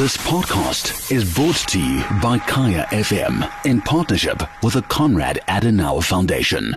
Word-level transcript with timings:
This 0.00 0.16
podcast 0.16 1.12
is 1.12 1.34
brought 1.34 1.56
to 1.68 1.78
you 1.78 2.02
by 2.22 2.38
Kaya 2.38 2.86
FM 2.90 3.66
in 3.66 3.82
partnership 3.82 4.42
with 4.62 4.72
the 4.72 4.80
Konrad 4.80 5.40
Adenauer 5.46 6.02
Foundation. 6.02 6.74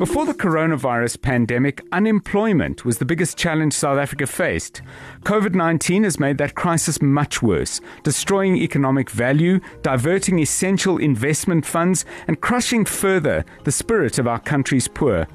Before 0.00 0.26
the 0.26 0.34
coronavirus 0.34 1.22
pandemic, 1.22 1.82
unemployment 1.92 2.84
was 2.84 2.98
the 2.98 3.04
biggest 3.04 3.38
challenge 3.38 3.74
South 3.74 3.96
Africa 3.96 4.26
faced. 4.26 4.82
COVID 5.22 5.54
19 5.54 6.02
has 6.02 6.18
made 6.18 6.36
that 6.38 6.56
crisis 6.56 7.00
much 7.00 7.40
worse, 7.40 7.80
destroying 8.02 8.56
economic 8.56 9.08
value, 9.08 9.60
diverting 9.82 10.40
essential 10.40 10.98
investment 10.98 11.64
funds, 11.64 12.04
and 12.26 12.40
crushing 12.40 12.84
further 12.84 13.44
the 13.62 13.70
spirit 13.70 14.18
of 14.18 14.26
our 14.26 14.40
country's 14.40 14.88
poor. 14.88 15.28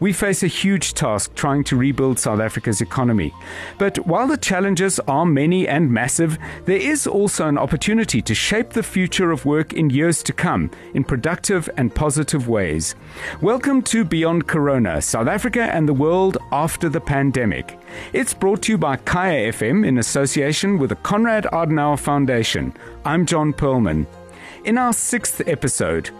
We 0.00 0.12
face 0.12 0.42
a 0.42 0.48
huge 0.48 0.94
task 0.94 1.34
trying 1.34 1.64
to 1.64 1.76
rebuild 1.76 2.18
South 2.18 2.40
Africa's 2.40 2.80
economy. 2.80 3.32
But 3.78 3.98
while 4.06 4.26
the 4.26 4.36
challenges 4.36 4.98
are 5.00 5.24
many 5.24 5.68
and 5.68 5.92
massive, 5.92 6.38
there 6.64 6.76
is 6.76 7.06
also 7.06 7.46
an 7.46 7.58
opportunity 7.58 8.20
to 8.22 8.34
shape 8.34 8.70
the 8.70 8.82
future 8.82 9.30
of 9.30 9.44
work 9.44 9.72
in 9.72 9.90
years 9.90 10.22
to 10.24 10.32
come 10.32 10.70
in 10.94 11.04
productive 11.04 11.70
and 11.76 11.94
positive 11.94 12.48
ways. 12.48 12.94
Welcome 13.40 13.82
to 13.82 14.04
Beyond 14.04 14.48
Corona, 14.48 15.00
South 15.00 15.28
Africa 15.28 15.62
and 15.62 15.88
the 15.88 15.94
world 15.94 16.38
after 16.50 16.88
the 16.88 17.00
pandemic. 17.00 17.78
It's 18.12 18.34
brought 18.34 18.62
to 18.62 18.72
you 18.72 18.78
by 18.78 18.96
Kaya 18.96 19.52
FM 19.52 19.86
in 19.86 19.98
association 19.98 20.78
with 20.78 20.90
the 20.90 20.96
Konrad 20.96 21.44
Adenauer 21.52 21.98
Foundation. 21.98 22.74
I'm 23.04 23.26
John 23.26 23.52
Perlman. 23.52 24.06
In 24.64 24.78
our 24.78 24.92
sixth 24.92 25.42
episode, 25.46 26.10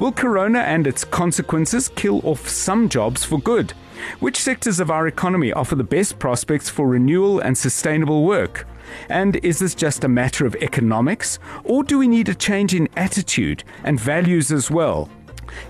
Will 0.00 0.12
Corona 0.12 0.60
and 0.60 0.86
its 0.86 1.04
consequences 1.04 1.90
kill 1.90 2.22
off 2.24 2.48
some 2.48 2.88
jobs 2.88 3.22
for 3.22 3.38
good? 3.38 3.72
Which 4.18 4.40
sectors 4.40 4.80
of 4.80 4.90
our 4.90 5.06
economy 5.06 5.52
offer 5.52 5.74
the 5.74 5.84
best 5.84 6.18
prospects 6.18 6.70
for 6.70 6.88
renewal 6.88 7.38
and 7.40 7.56
sustainable 7.56 8.24
work? 8.24 8.66
And 9.10 9.36
is 9.44 9.58
this 9.58 9.74
just 9.74 10.02
a 10.02 10.08
matter 10.08 10.46
of 10.46 10.56
economics, 10.56 11.38
or 11.64 11.84
do 11.84 11.98
we 11.98 12.08
need 12.08 12.30
a 12.30 12.34
change 12.34 12.74
in 12.74 12.88
attitude 12.96 13.62
and 13.84 14.00
values 14.00 14.50
as 14.50 14.70
well? 14.70 15.10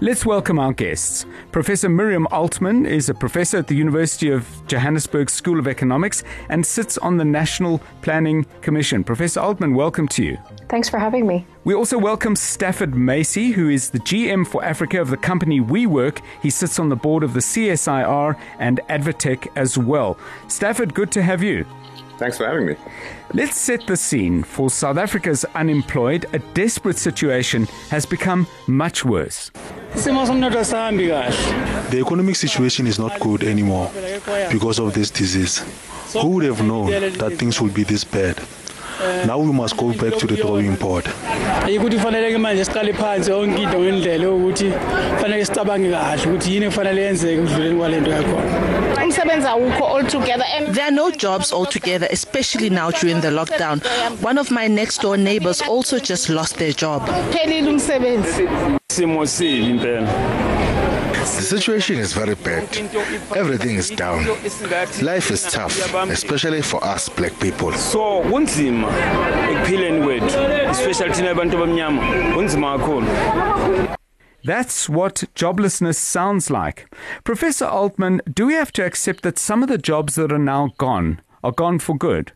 Let's 0.00 0.24
welcome 0.24 0.60
our 0.60 0.72
guests. 0.72 1.26
Professor 1.50 1.88
Miriam 1.88 2.28
Altman 2.30 2.86
is 2.86 3.08
a 3.08 3.14
professor 3.14 3.56
at 3.58 3.66
the 3.66 3.74
University 3.74 4.30
of 4.30 4.46
Johannesburg 4.68 5.28
School 5.28 5.58
of 5.58 5.66
Economics 5.66 6.22
and 6.50 6.64
sits 6.64 6.98
on 6.98 7.16
the 7.16 7.24
National 7.24 7.80
Planning 8.00 8.46
Commission. 8.60 9.02
Professor 9.02 9.40
Altman, 9.40 9.74
welcome 9.74 10.06
to 10.06 10.24
you. 10.24 10.38
Thanks 10.70 10.88
for 10.88 11.00
having 11.00 11.26
me. 11.26 11.44
We 11.64 11.74
also 11.74 11.98
welcome 11.98 12.36
Stafford 12.36 12.92
Masie, 12.92 13.52
who 13.52 13.68
is 13.68 13.90
the 13.90 13.98
GM 13.98 14.46
for 14.46 14.64
Africa 14.64 15.00
of 15.00 15.10
the 15.10 15.16
company 15.16 15.60
WeWork. 15.60 16.20
He 16.40 16.48
sits 16.48 16.78
on 16.78 16.88
the 16.88 16.94
board 16.94 17.24
of 17.24 17.34
the 17.34 17.40
CSIR 17.40 18.38
and 18.60 18.78
ADvTECH 18.88 19.48
as 19.56 19.76
well. 19.76 20.16
Stafford, 20.46 20.94
good 20.94 21.10
to 21.10 21.22
have 21.22 21.42
you. 21.42 21.66
Thanks 22.18 22.38
for 22.38 22.46
having 22.46 22.66
me. 22.66 22.76
Let's 23.34 23.58
set 23.58 23.84
the 23.88 23.96
scene. 23.96 24.44
For 24.44 24.70
South 24.70 24.96
Africa's 24.96 25.44
unemployed, 25.56 26.26
a 26.32 26.38
desperate 26.54 26.98
situation 26.98 27.66
has 27.88 28.06
become 28.06 28.46
much 28.68 29.04
worse. 29.04 29.50
The 29.94 31.98
economic 32.00 32.36
situation 32.36 32.86
is 32.86 32.98
not 33.00 33.18
good 33.18 33.42
anymore 33.42 33.90
because 34.52 34.78
of 34.78 34.94
this 34.94 35.10
disease. 35.10 35.64
Who 36.12 36.28
would 36.28 36.44
have 36.44 36.62
known 36.62 36.90
that 36.90 37.38
things 37.38 37.60
would 37.60 37.74
be 37.74 37.82
this 37.82 38.04
bad? 38.04 38.40
Now 39.26 39.38
we 39.38 39.52
must 39.52 39.76
go 39.76 39.92
back 39.92 40.18
to 40.18 40.26
the 40.26 40.36
drawing 40.36 40.76
board. 40.76 41.04
ukuthi 41.04 41.96
kufanele 41.96 42.32
ke 42.32 42.38
manje 42.38 42.64
siqale 42.64 42.92
phansi 42.92 43.30
yonke 43.30 43.62
into 43.62 43.78
ngendlela 43.78 44.24
yokuthi 44.24 44.72
kufanele 45.16 45.44
sicabange 45.44 45.90
kahle 45.90 46.26
ukuthi 46.26 46.54
yini 46.54 46.66
kufanele 46.66 47.02
yenzeke 47.02 47.32
ekudluleni 47.34 47.76
kwalento 47.78 48.10
yakhona 48.10 48.80
umsebenzi 49.04 49.46
awukho 49.46 49.84
altogether 49.96 50.44
and 50.56 50.74
There 50.74 50.84
are 50.84 50.90
no 50.90 51.10
jobs 51.10 51.52
altogether, 51.52 52.06
especially 52.10 52.70
now 52.70 52.90
during 52.90 53.20
the 53.20 53.28
lockdown. 53.28 53.82
One 54.22 54.38
of 54.38 54.50
my 54.50 54.68
next 54.68 55.00
door 55.02 55.16
neighbors 55.16 55.60
also 55.62 55.98
just 55.98 56.28
lost 56.28 56.58
their 56.58 56.72
job. 56.72 57.02
The 61.40 61.46
situation 61.46 61.96
is 61.98 62.12
very 62.12 62.34
bad. 62.34 62.64
Everything 63.34 63.76
is 63.76 63.88
down. 63.88 64.26
Life 65.00 65.30
is 65.30 65.42
tough, 65.50 65.74
especially 65.94 66.60
for 66.60 66.84
us 66.84 67.08
black 67.08 67.32
people. 67.40 67.72
so 67.72 68.20
kunzima 68.30 68.88
ekuphileni 69.52 70.02
kwethu 70.04 70.26
especially 70.70 71.12
thina 71.18 71.30
abantu 71.30 71.56
abamnyama 71.56 72.02
kunzima 72.34 72.78
kakhulu 72.78 73.06
That's 74.44 74.88
what 74.98 75.24
joblessness 75.34 75.98
sounds 76.16 76.50
like. 76.50 76.78
Professor 77.24 77.66
Altman, 77.66 78.20
do 78.38 78.46
we 78.46 78.54
have 78.54 78.72
to 78.72 78.84
accept 78.84 79.22
that 79.22 79.38
some 79.38 79.62
of 79.62 79.68
the 79.70 79.78
jobs 79.78 80.14
that 80.16 80.30
are 80.32 80.44
now 80.54 80.68
gone 80.78 81.10
are 81.42 81.52
gone 81.52 81.78
for 81.78 81.96
good? 81.96 82.32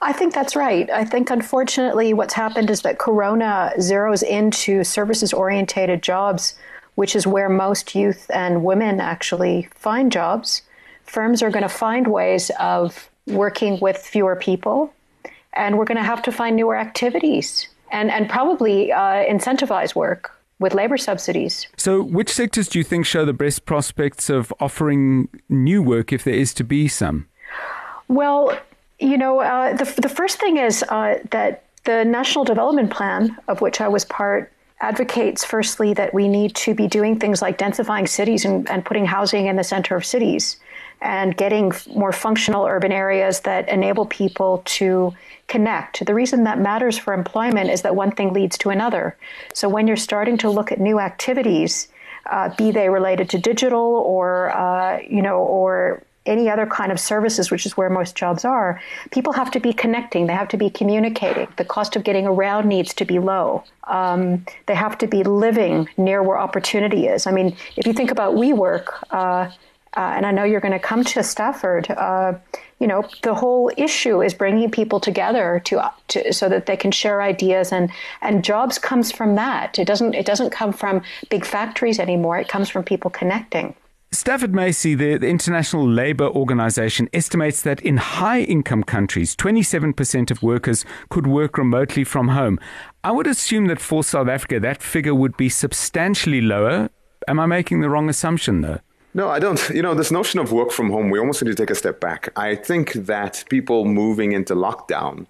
I 0.00 0.12
think 0.12 0.34
that's 0.34 0.56
right. 0.56 0.90
I 0.90 1.04
think 1.04 1.30
unfortunately 1.30 2.14
what's 2.14 2.34
happened 2.34 2.70
is 2.70 2.80
that 2.82 2.98
Corona 2.98 3.72
zeroes 3.78 4.22
into 4.22 4.84
services 4.84 5.32
orientated 5.32 6.02
jobs, 6.02 6.54
which 6.94 7.16
is 7.16 7.26
where 7.26 7.48
most 7.48 7.94
youth 7.94 8.30
and 8.32 8.64
women 8.64 9.00
actually 9.00 9.68
find 9.74 10.12
jobs. 10.12 10.62
Firms 11.04 11.42
are 11.42 11.50
going 11.50 11.62
to 11.62 11.68
find 11.68 12.06
ways 12.06 12.50
of 12.60 13.08
working 13.26 13.78
with 13.80 13.96
fewer 13.96 14.36
people, 14.36 14.92
and 15.52 15.78
we're 15.78 15.84
going 15.84 15.98
to 15.98 16.04
have 16.04 16.22
to 16.22 16.32
find 16.32 16.56
newer 16.56 16.76
activities 16.76 17.68
and, 17.90 18.10
and 18.10 18.28
probably 18.28 18.92
uh, 18.92 19.24
incentivize 19.24 19.94
work 19.94 20.32
with 20.58 20.74
labor 20.74 20.96
subsidies. 20.96 21.66
So, 21.76 22.02
which 22.02 22.30
sectors 22.30 22.68
do 22.68 22.78
you 22.78 22.84
think 22.84 23.04
show 23.04 23.24
the 23.24 23.32
best 23.32 23.66
prospects 23.66 24.30
of 24.30 24.52
offering 24.60 25.28
new 25.48 25.82
work 25.82 26.12
if 26.12 26.24
there 26.24 26.34
is 26.34 26.54
to 26.54 26.64
be 26.64 26.88
some? 26.88 27.26
Well, 28.08 28.56
you 28.98 29.18
know, 29.18 29.40
uh, 29.40 29.74
the, 29.74 29.84
the 30.00 30.08
first 30.08 30.38
thing 30.38 30.56
is 30.56 30.84
uh, 30.88 31.18
that 31.30 31.64
the 31.84 32.04
National 32.04 32.44
Development 32.44 32.90
Plan, 32.90 33.36
of 33.48 33.60
which 33.60 33.80
I 33.80 33.88
was 33.88 34.04
part, 34.04 34.52
advocates 34.82 35.44
firstly 35.44 35.94
that 35.94 36.12
we 36.12 36.28
need 36.28 36.54
to 36.56 36.74
be 36.74 36.88
doing 36.88 37.18
things 37.18 37.40
like 37.40 37.56
densifying 37.56 38.06
cities 38.06 38.44
and, 38.44 38.68
and 38.68 38.84
putting 38.84 39.06
housing 39.06 39.46
in 39.46 39.56
the 39.56 39.64
center 39.64 39.96
of 39.96 40.04
cities 40.04 40.56
and 41.00 41.36
getting 41.36 41.72
more 41.94 42.12
functional 42.12 42.66
urban 42.66 42.92
areas 42.92 43.40
that 43.40 43.68
enable 43.68 44.06
people 44.06 44.62
to 44.64 45.12
connect. 45.48 46.04
The 46.04 46.14
reason 46.14 46.44
that 46.44 46.58
matters 46.60 46.98
for 46.98 47.14
employment 47.14 47.70
is 47.70 47.82
that 47.82 47.94
one 47.96 48.10
thing 48.10 48.32
leads 48.32 48.58
to 48.58 48.70
another. 48.70 49.16
So 49.54 49.68
when 49.68 49.86
you're 49.86 49.96
starting 49.96 50.36
to 50.38 50.50
look 50.50 50.72
at 50.72 50.80
new 50.80 50.98
activities, 51.00 51.88
uh, 52.30 52.54
be 52.56 52.70
they 52.70 52.88
related 52.88 53.30
to 53.30 53.38
digital 53.38 53.80
or 53.80 54.50
uh, 54.56 55.00
you 55.00 55.22
know 55.22 55.38
or 55.38 56.04
any 56.26 56.48
other 56.48 56.66
kind 56.66 56.92
of 56.92 57.00
services, 57.00 57.50
which 57.50 57.66
is 57.66 57.76
where 57.76 57.90
most 57.90 58.14
jobs 58.14 58.44
are, 58.44 58.80
people 59.10 59.32
have 59.32 59.50
to 59.50 59.60
be 59.60 59.72
connecting. 59.72 60.26
They 60.26 60.32
have 60.34 60.48
to 60.48 60.56
be 60.56 60.70
communicating. 60.70 61.48
The 61.56 61.64
cost 61.64 61.96
of 61.96 62.04
getting 62.04 62.26
around 62.26 62.68
needs 62.68 62.94
to 62.94 63.04
be 63.04 63.18
low. 63.18 63.64
Um, 63.84 64.46
they 64.66 64.74
have 64.74 64.96
to 64.98 65.06
be 65.06 65.24
living 65.24 65.88
near 65.96 66.22
where 66.22 66.38
opportunity 66.38 67.06
is. 67.06 67.26
I 67.26 67.32
mean, 67.32 67.56
if 67.76 67.86
you 67.86 67.92
think 67.92 68.10
about 68.10 68.34
WeWork, 68.34 68.86
uh, 69.10 69.50
uh, 69.94 70.00
and 70.16 70.24
I 70.24 70.30
know 70.30 70.44
you're 70.44 70.60
going 70.60 70.72
to 70.72 70.78
come 70.78 71.04
to 71.04 71.22
Stafford, 71.22 71.90
uh, 71.90 72.34
you 72.78 72.86
know, 72.86 73.04
the 73.22 73.34
whole 73.34 73.70
issue 73.76 74.22
is 74.22 74.32
bringing 74.32 74.70
people 74.70 75.00
together 75.00 75.60
to, 75.66 75.92
to 76.08 76.32
so 76.32 76.48
that 76.48 76.66
they 76.66 76.76
can 76.76 76.90
share 76.90 77.22
ideas 77.22 77.70
and 77.72 77.92
and 78.22 78.42
jobs 78.42 78.78
comes 78.78 79.12
from 79.12 79.36
that. 79.36 79.78
It 79.78 79.86
doesn't 79.86 80.14
it 80.14 80.26
doesn't 80.26 80.50
come 80.50 80.72
from 80.72 81.02
big 81.30 81.44
factories 81.44 82.00
anymore. 82.00 82.38
It 82.38 82.48
comes 82.48 82.68
from 82.68 82.82
people 82.82 83.10
connecting. 83.10 83.74
Stafford 84.22 84.52
Masie, 84.52 84.96
the, 84.96 85.18
the 85.18 85.26
International 85.26 85.84
Labour 85.84 86.28
Organization, 86.28 87.08
estimates 87.12 87.62
that 87.62 87.80
in 87.80 87.96
high 87.96 88.42
income 88.42 88.84
countries, 88.84 89.34
27% 89.34 90.30
of 90.30 90.44
workers 90.44 90.84
could 91.10 91.26
work 91.26 91.58
remotely 91.58 92.04
from 92.04 92.28
home. 92.28 92.60
I 93.02 93.10
would 93.10 93.26
assume 93.26 93.66
that 93.66 93.80
for 93.80 94.04
South 94.04 94.28
Africa, 94.28 94.60
that 94.60 94.80
figure 94.80 95.12
would 95.12 95.36
be 95.36 95.48
substantially 95.48 96.40
lower. 96.40 96.88
Am 97.26 97.40
I 97.40 97.46
making 97.46 97.80
the 97.80 97.90
wrong 97.90 98.08
assumption, 98.08 98.60
though? 98.60 98.78
No, 99.12 99.28
I 99.28 99.40
don't. 99.40 99.60
You 99.70 99.82
know, 99.82 99.92
this 99.92 100.12
notion 100.12 100.38
of 100.38 100.52
work 100.52 100.70
from 100.70 100.90
home, 100.90 101.10
we 101.10 101.18
almost 101.18 101.42
need 101.42 101.50
to 101.50 101.56
take 101.56 101.70
a 101.70 101.74
step 101.74 101.98
back. 101.98 102.28
I 102.36 102.54
think 102.54 102.92
that 102.92 103.42
people 103.48 103.86
moving 103.86 104.30
into 104.30 104.54
lockdown, 104.54 105.26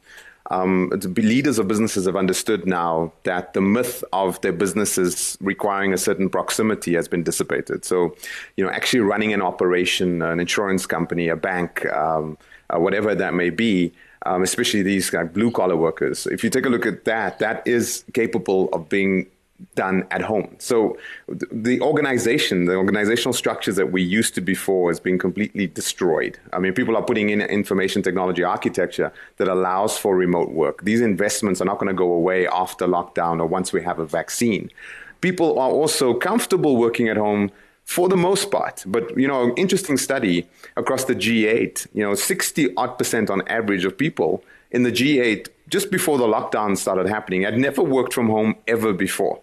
um, 0.53 0.91
the 0.95 1.09
leaders 1.09 1.59
of 1.59 1.67
businesses 1.67 2.05
have 2.05 2.15
understood 2.15 2.67
now 2.67 3.11
that 3.23 3.55
the 3.55 3.63
myth 3.63 4.05
of 4.13 4.39
their 4.43 4.53
businesses 4.53 5.39
requiring 5.41 5.95
a 5.95 5.99
certain 5.99 6.29
proximity 6.29 6.93
has 6.93 7.09
been 7.09 7.23
dissipated. 7.23 7.87
So, 7.87 8.15
you 8.59 8.65
know, 8.65 8.71
actually 8.71 9.01
running 9.01 9.33
an 9.33 9.41
operation, 9.41 10.21
an 10.21 10.39
insurance 10.41 10.85
company, 10.85 11.29
a 11.29 11.37
bank, 11.37 11.87
um, 11.87 12.37
uh, 12.69 12.79
whatever 12.79 13.15
that 13.15 13.33
may 13.33 13.49
be, 13.49 13.93
um, 14.27 14.43
especially 14.43 14.83
these 14.83 15.11
blue 15.33 15.51
collar 15.51 15.77
workers. 15.77 16.27
If 16.27 16.45
you 16.45 16.51
take 16.51 16.67
a 16.67 16.69
look 16.69 16.85
at 16.85 17.07
that, 17.07 17.39
that 17.39 17.67
is 17.67 18.05
capable 18.13 18.69
of 18.75 18.91
being 18.91 19.27
done 19.75 20.07
at 20.11 20.23
home. 20.23 20.57
So 20.59 20.97
the 21.29 21.81
organization, 21.81 22.67
the 22.67 22.75
organizational 22.75 23.33
structures 23.33 23.77
that 23.77 23.93
we 23.93 24.03
used 24.03 24.35
to 24.35 24.41
before 24.41 24.91
has 24.91 25.01
been 25.01 25.19
completely 25.19 25.67
destroyed. 25.67 26.39
I 26.53 26.59
mean, 26.59 26.73
people 26.73 26.97
are 26.97 27.03
putting 27.03 27.31
in 27.31 27.41
information 27.41 28.03
technology 28.03 28.43
architecture 28.43 29.13
that 29.37 29.49
allows 29.49 29.97
for 29.99 30.17
remote 30.17 30.51
work. 30.51 30.83
These 30.85 31.01
investments 31.01 31.61
are 31.61 31.65
not 31.65 31.79
going 31.79 31.89
to 31.89 31.95
go 31.95 32.13
away 32.13 32.47
after 32.47 32.87
lockdown 32.87 33.41
or 33.41 33.47
once 33.47 33.73
we 33.73 33.83
have 33.83 33.99
a 33.99 34.07
vaccine. 34.07 34.71
People 35.21 35.59
are 35.59 35.71
also 35.71 36.15
comfortable 36.15 36.77
working 36.77 37.09
at 37.09 37.17
home 37.17 37.51
for 37.85 38.09
the 38.09 38.17
most 38.17 38.51
part. 38.51 38.85
But, 38.87 39.17
you 39.19 39.29
know, 39.29 39.45
an 39.45 39.55
interesting 39.57 39.97
study 39.97 40.49
across 40.77 41.05
the 41.05 41.15
G8, 41.15 41.89
you 41.95 42.03
know, 42.03 42.15
60 42.15 42.75
odd 42.77 42.99
percent 42.99 43.31
on 43.31 43.47
average 43.49 43.85
of 43.85 43.97
people 43.97 44.45
in 44.71 44.83
the 44.83 44.93
G8 44.93 45.49
just 45.69 45.91
before 45.91 46.19
the 46.19 46.27
lockdown 46.27 46.77
started 46.77 47.07
happening 47.09 47.43
had 47.43 47.59
never 47.59 47.83
worked 47.83 48.13
from 48.13 48.29
home 48.29 48.57
ever 48.67 48.93
before. 48.93 49.41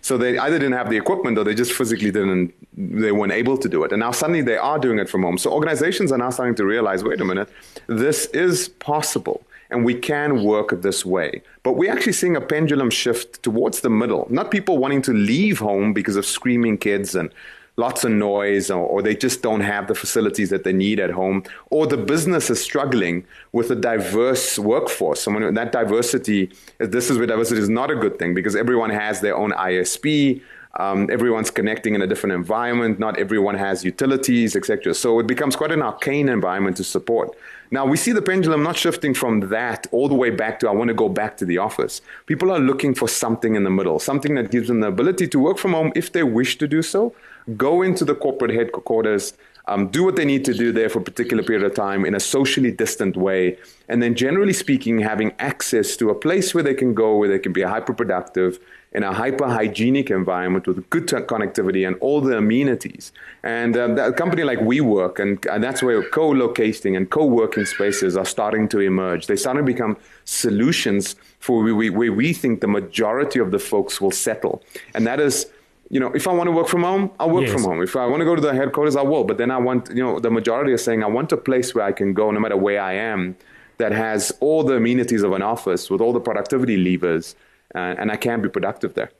So 0.00 0.18
they 0.18 0.38
either 0.38 0.58
didn't 0.58 0.74
have 0.74 0.90
the 0.90 0.96
equipment 0.96 1.38
or 1.38 1.44
they 1.44 1.54
just 1.54 1.72
physically 1.72 2.10
didn't, 2.10 2.54
they 2.76 3.12
weren't 3.12 3.32
able 3.32 3.58
to 3.58 3.68
do 3.68 3.84
it. 3.84 3.92
And 3.92 4.00
now 4.00 4.10
suddenly 4.10 4.42
they 4.42 4.56
are 4.56 4.78
doing 4.78 4.98
it 4.98 5.08
from 5.08 5.22
home. 5.22 5.38
So 5.38 5.50
organizations 5.52 6.12
are 6.12 6.18
now 6.18 6.30
starting 6.30 6.54
to 6.56 6.64
realize 6.64 7.04
wait 7.04 7.20
a 7.20 7.24
minute, 7.24 7.48
this 7.86 8.26
is 8.26 8.68
possible 8.68 9.42
and 9.70 9.84
we 9.84 9.94
can 9.94 10.42
work 10.42 10.80
this 10.82 11.04
way. 11.04 11.42
But 11.62 11.74
we're 11.74 11.92
actually 11.92 12.14
seeing 12.14 12.36
a 12.36 12.40
pendulum 12.40 12.90
shift 12.90 13.42
towards 13.42 13.80
the 13.80 13.90
middle. 13.90 14.26
Not 14.30 14.50
people 14.50 14.78
wanting 14.78 15.02
to 15.02 15.12
leave 15.12 15.58
home 15.58 15.92
because 15.92 16.16
of 16.16 16.24
screaming 16.24 16.78
kids 16.78 17.14
and 17.14 17.30
lots 17.78 18.04
of 18.04 18.10
noise 18.10 18.70
or, 18.70 18.84
or, 18.84 19.00
they 19.00 19.14
just 19.14 19.40
don't 19.40 19.60
have 19.60 19.86
the 19.86 19.94
facilities 19.94 20.50
that 20.50 20.64
they 20.64 20.72
need 20.72 20.98
at 20.98 21.10
home 21.10 21.44
or 21.70 21.86
the 21.86 21.96
business 21.96 22.50
is 22.50 22.60
struggling 22.60 23.24
with 23.52 23.70
a 23.70 23.76
diverse 23.76 24.58
workforce. 24.58 25.22
Someone 25.22 25.54
that 25.54 25.72
diversity 25.72 26.50
this 26.78 27.08
is 27.08 27.16
where 27.16 27.26
diversity 27.26 27.60
is 27.60 27.68
not 27.68 27.90
a 27.90 27.94
good 27.94 28.18
thing 28.18 28.34
because 28.34 28.56
everyone 28.56 28.90
has 28.90 29.20
their 29.20 29.36
own 29.36 29.52
isp 29.52 30.42
um, 30.78 31.08
everyone's 31.10 31.50
connecting 31.50 31.94
in 31.94 32.02
a 32.02 32.06
different 32.06 32.34
environment 32.34 32.98
not 32.98 33.16
everyone 33.18 33.54
has 33.54 33.84
utilities 33.84 34.56
etc 34.56 34.92
so 34.92 35.18
it 35.20 35.26
becomes 35.26 35.54
quite 35.56 35.70
an 35.70 35.80
arcane 35.80 36.28
environment 36.28 36.76
to 36.76 36.84
support. 36.84 37.36
Now 37.70 37.84
we 37.84 37.96
see 37.98 38.12
the 38.12 38.22
pendulum 38.22 38.62
not 38.62 38.76
shifting 38.76 39.12
from 39.12 39.40
that 39.50 39.86
all 39.92 40.08
the 40.08 40.14
way 40.14 40.30
back 40.30 40.58
to 40.60 40.68
I 40.68 40.72
want 40.72 40.88
to 40.88 40.94
go 40.94 41.08
back 41.08 41.36
to 41.38 41.44
the 41.44 41.58
office. 41.58 42.00
People 42.26 42.50
are 42.50 42.58
looking 42.58 42.94
for 42.94 43.08
something 43.08 43.54
in 43.56 43.64
the 43.64 43.70
middle, 43.70 43.98
something 43.98 44.34
that 44.36 44.50
gives 44.50 44.68
them 44.68 44.80
the 44.80 44.88
ability 44.88 45.28
to 45.28 45.38
work 45.38 45.58
from 45.58 45.72
home 45.72 45.92
if 45.94 46.12
they 46.12 46.22
wish 46.22 46.56
to 46.58 46.66
do 46.66 46.80
so, 46.80 47.14
go 47.56 47.82
into 47.82 48.04
the 48.04 48.14
corporate 48.14 48.52
headquarters, 48.52 49.34
um, 49.68 49.88
do 49.88 50.02
what 50.02 50.16
they 50.16 50.24
need 50.24 50.44
to 50.46 50.54
do 50.54 50.72
there 50.72 50.88
for 50.88 50.98
a 50.98 51.02
particular 51.02 51.42
period 51.42 51.64
of 51.64 51.74
time 51.74 52.06
in 52.06 52.14
a 52.14 52.20
socially 52.20 52.70
distant 52.70 53.16
way, 53.16 53.58
and 53.88 54.02
then 54.02 54.14
generally 54.14 54.54
speaking, 54.54 54.98
having 55.00 55.32
access 55.38 55.96
to 55.98 56.08
a 56.08 56.14
place 56.14 56.54
where 56.54 56.64
they 56.64 56.74
can 56.74 56.94
go 56.94 57.16
where 57.16 57.28
they 57.28 57.38
can 57.38 57.52
be 57.52 57.62
hyper 57.62 57.92
productive 57.92 58.58
in 58.92 59.02
a 59.02 59.12
hyper 59.12 59.46
hygienic 59.46 60.10
environment 60.10 60.66
with 60.66 60.88
good 60.88 61.06
connectivity 61.06 61.86
and 61.86 61.96
all 62.00 62.22
the 62.22 62.38
amenities. 62.38 63.12
And 63.42 63.76
um, 63.76 63.98
a 63.98 64.12
company 64.12 64.44
like 64.44 64.60
WeWork, 64.60 65.18
and, 65.18 65.44
and 65.46 65.62
that's 65.62 65.82
where 65.82 66.02
co 66.02 66.30
locating 66.30 66.96
and 66.96 67.10
co 67.10 67.26
working 67.26 67.66
spaces 67.66 68.16
are 68.16 68.24
starting 68.24 68.68
to 68.68 68.80
emerge. 68.80 69.26
They 69.26 69.36
starting 69.36 69.66
to 69.66 69.72
become 69.72 69.98
solutions 70.24 71.16
for 71.38 71.62
where 71.62 71.74
we, 71.74 71.90
where 71.90 72.12
we 72.12 72.32
think 72.32 72.62
the 72.62 72.68
majority 72.68 73.38
of 73.38 73.50
the 73.50 73.58
folks 73.58 74.00
will 74.00 74.10
settle. 74.10 74.62
And 74.94 75.06
that 75.06 75.20
is 75.20 75.46
you 75.90 76.00
know, 76.00 76.12
if 76.12 76.28
I 76.28 76.32
want 76.32 76.48
to 76.48 76.52
work 76.52 76.68
from 76.68 76.82
home, 76.82 77.10
I'll 77.18 77.30
work 77.30 77.44
yes. 77.44 77.52
from 77.52 77.62
home. 77.62 77.82
If 77.82 77.96
I 77.96 78.06
want 78.06 78.20
to 78.20 78.24
go 78.24 78.34
to 78.34 78.40
the 78.40 78.54
headquarters, 78.54 78.96
I 78.96 79.02
will. 79.02 79.24
But 79.24 79.38
then 79.38 79.50
I 79.50 79.58
want, 79.58 79.88
you 79.88 80.02
know, 80.02 80.20
the 80.20 80.30
majority 80.30 80.72
are 80.72 80.78
saying 80.78 81.02
I 81.02 81.06
want 81.06 81.32
a 81.32 81.36
place 81.36 81.74
where 81.74 81.84
I 81.84 81.92
can 81.92 82.12
go 82.12 82.30
no 82.30 82.40
matter 82.40 82.56
where 82.56 82.80
I 82.80 82.92
am 82.94 83.36
that 83.78 83.92
has 83.92 84.32
all 84.40 84.64
the 84.64 84.74
amenities 84.74 85.22
of 85.22 85.32
an 85.32 85.42
office 85.42 85.88
with 85.88 86.00
all 86.00 86.12
the 86.12 86.20
productivity 86.20 86.76
levers, 86.76 87.36
uh, 87.74 87.94
and 87.98 88.10
I 88.10 88.16
can 88.16 88.42
be 88.42 88.48
productive 88.48 88.94
there. 88.94 89.10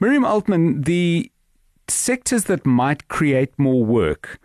Miriam 0.00 0.24
Altman, 0.24 0.82
the 0.82 1.30
sectors 1.88 2.44
that 2.44 2.64
might 2.64 3.08
create 3.08 3.58
more 3.58 3.84
work. 3.84 4.38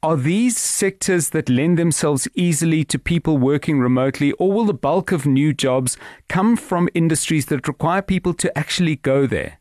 Are 0.00 0.16
these 0.16 0.56
sectors 0.56 1.30
that 1.30 1.48
lend 1.48 1.76
themselves 1.76 2.28
easily 2.34 2.84
to 2.84 3.00
people 3.00 3.36
working 3.36 3.80
remotely, 3.80 4.30
or 4.32 4.52
will 4.52 4.64
the 4.64 4.72
bulk 4.72 5.10
of 5.10 5.26
new 5.26 5.52
jobs 5.52 5.96
come 6.28 6.56
from 6.56 6.88
industries 6.94 7.46
that 7.46 7.66
require 7.66 8.00
people 8.00 8.32
to 8.34 8.56
actually 8.56 8.94
go 8.94 9.26
there? 9.26 9.58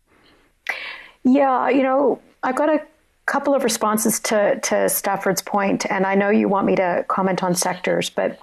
Yeah, 1.27 1.69
you 1.69 1.83
know, 1.83 2.21
I've 2.41 2.56
got 2.56 2.69
a 2.69 2.81
couple 3.25 3.53
of 3.53 3.63
responses 3.63 4.19
to, 4.21 4.59
to 4.62 4.88
Stafford's 4.88 5.41
point, 5.41 5.85
and 5.89 6.06
I 6.06 6.15
know 6.15 6.29
you 6.29 6.47
want 6.47 6.65
me 6.65 6.75
to 6.77 7.03
comment 7.09 7.44
on 7.44 7.53
sectors, 7.53 8.09
but 8.09 8.39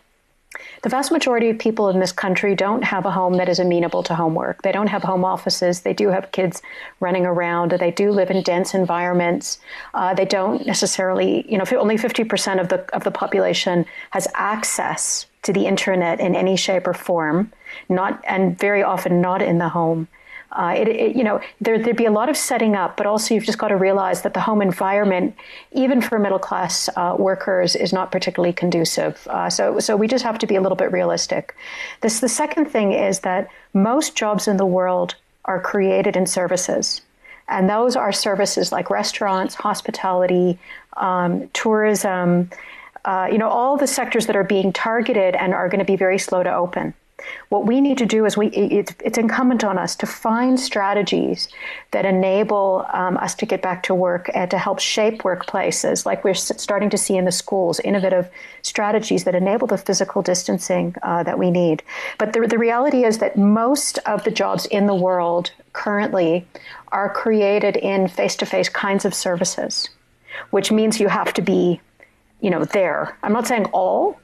the 0.83 0.91
vast 0.91 1.11
majority 1.11 1.49
of 1.49 1.59
people 1.59 1.89
in 1.89 1.99
this 1.99 2.13
country 2.13 2.55
don't 2.55 2.85
have 2.85 3.07
a 3.07 3.11
home 3.11 3.39
that 3.39 3.49
is 3.49 3.59
amenable 3.59 4.03
to 4.05 4.15
homework. 4.15 4.63
They 4.63 4.71
don't 4.71 4.89
have 4.89 5.03
home 5.03 5.25
offices. 5.25 5.81
They 5.81 5.95
do 5.95 6.09
have 6.09 6.31
kids 6.31 6.61
running 7.01 7.25
around. 7.25 7.73
They 7.73 7.91
do 7.91 8.13
live 8.13 8.31
in 8.31 8.43
dense 8.43 8.75
environments. 8.75 9.59
Uh, 9.95 10.13
they 10.13 10.27
don't 10.27 10.67
necessarily, 10.67 11.51
you 11.51 11.57
know, 11.57 11.65
only 11.79 11.97
50% 11.97 12.61
of 12.61 12.69
the 12.69 12.85
of 12.95 13.03
the 13.03 13.11
population 13.11 13.87
has 14.11 14.29
access 14.35 15.27
to 15.43 15.53
the 15.53 15.67
internet 15.67 16.21
in 16.21 16.37
any 16.37 16.57
shape 16.57 16.87
or 16.87 16.95
form, 16.95 17.51
not 17.89 18.23
and 18.27 18.59
very 18.59 18.83
often 18.83 19.23
not 19.23 19.41
in 19.41 19.59
the 19.59 19.71
home. 19.71 20.07
Uh, 20.55 20.75
it, 20.77 20.89
it, 20.89 21.17
you 21.17 21.25
know, 21.25 21.41
there, 21.61 21.79
would 21.79 21.97
be 21.97 22.07
a 22.07 22.11
lot 22.13 22.29
of 22.29 22.37
setting 22.37 22.77
up, 22.77 22.97
but 22.97 23.07
also 23.07 23.35
you've 23.35 23.45
just 23.45 23.59
got 23.59 23.69
to 23.69 23.77
realize 23.77 24.23
that 24.23 24.35
the 24.35 24.41
home 24.41 24.63
environment, 24.63 25.35
even 25.73 26.01
for 26.01 26.19
middle 26.19 26.39
class 26.39 26.89
uh, 26.97 27.17
workers, 27.19 27.75
is 27.75 27.93
not 27.93 28.13
particularly 28.13 28.53
conducive. 28.53 29.27
Uh, 29.29 29.51
so, 29.51 29.81
so 29.81 29.97
we 29.97 30.07
just 30.07 30.25
have 30.25 30.39
to 30.39 30.47
be 30.47 30.55
a 30.55 30.61
little 30.61 30.77
bit 30.77 30.93
realistic. 30.93 31.57
This, 32.03 32.21
the 32.21 32.29
second 32.29 32.67
thing 32.67 32.93
is 32.93 33.21
that 33.21 33.49
most 33.73 34.15
jobs 34.15 34.47
in 34.47 34.57
the 34.57 34.67
world 34.67 35.17
are 35.45 35.61
created 35.61 36.17
in 36.17 36.27
services. 36.27 37.03
And 37.49 37.69
those 37.69 37.97
are 37.97 38.13
services 38.13 38.73
like 38.73 38.91
restaurants, 38.91 39.55
hospitality, 39.55 40.59
um, 40.97 41.49
tourism, 41.53 42.49
uh, 43.05 43.29
you 43.31 43.39
know, 43.39 43.49
all 43.49 43.77
the 43.77 43.87
sectors 43.87 44.27
that 44.27 44.37
are 44.37 44.45
being 44.45 44.73
targeted 44.73 45.35
and 45.35 45.53
are 45.53 45.69
going 45.69 45.81
to 45.81 45.85
be 45.85 45.97
very 45.97 46.19
slow 46.19 46.43
to 46.43 46.55
open. 46.55 46.95
What 47.49 47.67
we 47.67 47.81
need 47.81 47.99
to 47.99 48.07
do 48.07 48.25
is 48.27 48.37
we 48.37 48.49
it's, 48.49 48.95
it's 49.05 49.19
incumbent 49.19 49.65
on 49.65 49.79
us 49.79 49.97
to 49.97 50.07
find 50.07 50.59
strategies 50.59 51.49
that 51.91 52.05
enable 52.05 52.87
um, 52.93 53.17
us 53.19 53.35
to 53.37 53.47
get 53.47 53.63
back 53.63 53.83
to 53.85 53.95
work 53.95 54.31
and 54.35 54.51
to 54.51 54.59
help 54.59 54.79
shape 54.79 55.23
workplaces, 55.23 56.07
like 56.07 56.25
we're 56.25 56.35
starting 56.35 56.91
to 56.91 56.99
see 56.99 57.17
in 57.17 57.25
the 57.25 57.33
schools, 57.33 57.81
innovative 57.81 58.29
strategies 58.63 59.25
that 59.25 59.35
enable 59.35 59.67
the 59.67 59.79
physical 59.79 60.23
distancing 60.23 60.95
uh, 61.03 61.23
that 61.23 61.39
we 61.39 61.51
need. 61.51 61.83
But 62.19 62.33
the, 62.33 62.47
the 62.47 62.59
reality 62.59 63.05
is 63.05 63.19
that 63.19 63.37
most 63.37 63.99
of 64.07 64.25
the 64.25 64.31
jobs 64.31 64.67
in 64.67 64.87
the 64.87 64.95
world 64.95 65.53
currently 65.73 66.47
are 66.89 67.13
created 67.13 67.77
in 67.77 68.09
face-to-face 68.09 68.69
kinds 68.69 69.05
of 69.05 69.15
services, 69.15 69.89
which 70.51 70.71
means 70.71 71.01
you 71.01 71.09
have 71.09 71.33
to 71.35 71.43
be, 71.43 71.81
you 72.41 72.51
know, 72.51 72.65
there. 72.65 73.17
I'm 73.23 73.33
not 73.33 73.47
saying 73.47 73.67
all, 73.67 74.19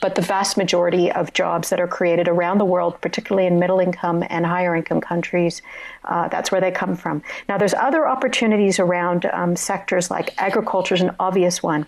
but 0.00 0.14
the 0.14 0.22
vast 0.22 0.56
majority 0.56 1.10
of 1.10 1.32
jobs 1.32 1.70
that 1.70 1.80
are 1.80 1.88
created 1.88 2.28
around 2.28 2.58
the 2.58 2.64
world, 2.64 3.00
particularly 3.00 3.46
in 3.46 3.58
middle 3.58 3.80
income 3.80 4.24
and 4.30 4.46
higher 4.46 4.76
income 4.76 5.00
countries, 5.00 5.60
uh, 6.04 6.28
that's 6.28 6.52
where 6.52 6.60
they 6.60 6.70
come 6.70 6.96
from. 6.96 7.22
Now, 7.48 7.58
there's 7.58 7.74
other 7.74 8.06
opportunities 8.06 8.78
around 8.78 9.26
um, 9.26 9.56
sectors 9.56 10.10
like 10.10 10.34
agriculture 10.40 10.94
is 10.94 11.00
an 11.00 11.14
obvious 11.18 11.62
one, 11.62 11.86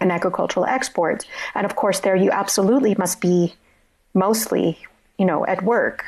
and 0.00 0.12
agricultural 0.12 0.66
exports. 0.66 1.24
And 1.54 1.64
of 1.64 1.76
course, 1.76 2.00
there 2.00 2.16
you 2.16 2.30
absolutely 2.30 2.94
must 2.96 3.20
be 3.20 3.54
mostly, 4.14 4.78
you 5.18 5.24
know, 5.24 5.46
at 5.46 5.62
work. 5.62 6.04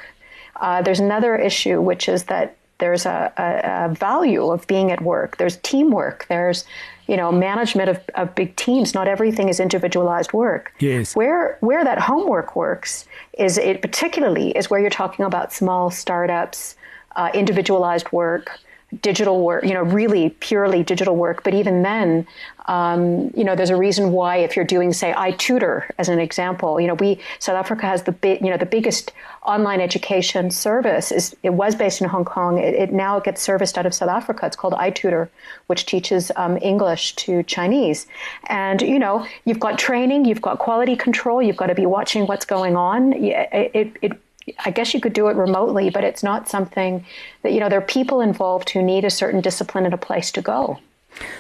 Uh, 0.57 0.83
there's 0.83 1.01
another 1.01 1.37
issue, 1.37 1.81
which 1.81 2.09
is 2.09 2.25
that 2.25 2.57
there's 2.79 3.07
a, 3.07 3.33
a, 3.37 3.91
a, 3.91 3.95
value 3.95 4.51
of 4.51 4.67
being 4.67 4.91
at 4.91 5.01
work. 5.01 5.37
There's 5.37 5.57
teamwork. 5.59 6.27
There's 6.29 6.65
you 7.07 7.17
know 7.17 7.31
management 7.31 7.89
of, 7.89 8.01
of 8.15 8.35
big 8.35 8.57
teams. 8.57 8.95
Not 8.95 9.09
everything 9.09 9.49
is 9.49 9.61
individualized 9.61 10.33
work. 10.33 10.73
Yes. 10.79 11.15
Where 11.15 11.59
where 11.61 11.85
that 11.85 11.99
homework 11.99 12.57
works 12.57 13.07
is 13.39 13.59
it 13.59 13.83
particularly 13.83 14.51
is 14.53 14.71
where 14.71 14.81
you're 14.81 14.91
talking 14.91 15.25
about 15.25 15.53
small 15.53 15.91
startups, 15.91 16.77
uh, 17.17 17.31
individualized 17.35 18.11
work 18.13 18.59
digital 19.03 19.45
work, 19.45 19.65
you 19.65 19.75
know, 19.75 19.83
really 19.83 20.31
purely 20.41 20.83
digital 20.83 21.17
work. 21.17 21.45
But 21.45 21.55
even 21.55 21.83
then, 21.83 22.27
um, 22.67 23.31
you 23.37 23.45
know, 23.45 23.55
there's 23.55 23.71
a 23.71 23.77
reason 23.77 24.13
why 24.13 24.39
if 24.39 24.57
you're 24.57 24.65
doing, 24.65 24.93
say, 24.93 25.13
iTutor 25.13 25.91
as 25.99 26.09
an 26.09 26.19
example, 26.19 26.81
you 26.81 26.87
know, 26.87 26.95
we 26.95 27.21
South 27.39 27.57
Africa 27.57 27.87
has 27.87 28.05
the 28.05 28.13
big, 28.13 28.41
you 28.41 28.51
know, 28.51 28.57
the 28.57 28.67
biggest 28.67 29.13
online 29.43 29.81
education 29.81 30.51
service. 30.51 31.13
Is 31.13 31.37
it 31.43 31.51
was 31.51 31.75
based 31.75 32.01
in 32.01 32.09
Hong 32.09 32.25
Kong. 32.25 32.59
It, 32.59 32.75
it 32.75 32.93
now 32.93 33.21
gets 33.21 33.43
serviced 33.43 33.77
out 33.77 33.85
of 33.85 33.93
South 33.93 34.09
Africa. 34.09 34.47
It's 34.47 34.57
called 34.57 34.73
iTutor, 34.75 35.29
which 35.67 35.85
teaches 35.85 36.33
um, 36.37 36.59
English 36.63 37.15
to 37.17 37.43
Chinese. 37.43 38.07
And 38.47 38.81
you 38.81 38.99
know, 38.99 39.27
you've 39.45 39.61
got 39.61 39.79
training, 39.79 40.25
you've 40.25 40.43
got 40.43 40.59
quality 40.59 40.97
control, 40.97 41.43
you've 41.43 41.57
got 41.59 41.67
to 41.67 41.75
be 41.75 41.87
watching 41.87 42.27
what's 42.27 42.47
going 42.47 42.77
on. 42.77 43.13
It, 43.13 43.75
it, 43.75 43.97
it 44.01 44.24
I 44.65 44.71
guess 44.71 44.95
you 44.95 45.01
could 45.01 45.13
do 45.13 45.29
it 45.29 45.37
remotely, 45.37 45.91
but 45.91 46.05
it's 46.05 46.23
not 46.23 46.49
something 46.49 47.05
that 47.43 47.53
you 47.53 47.61
know 47.61 47.69
there 47.69 47.79
are 47.79 47.83
people 47.99 48.21
involved 48.21 48.71
who 48.71 48.83
need 48.83 49.05
a 49.05 49.11
certain 49.11 49.41
discipline 49.41 49.85
and 49.85 49.95
a 49.95 49.99
place 49.99 50.31
to 50.33 50.43
go. 50.43 50.79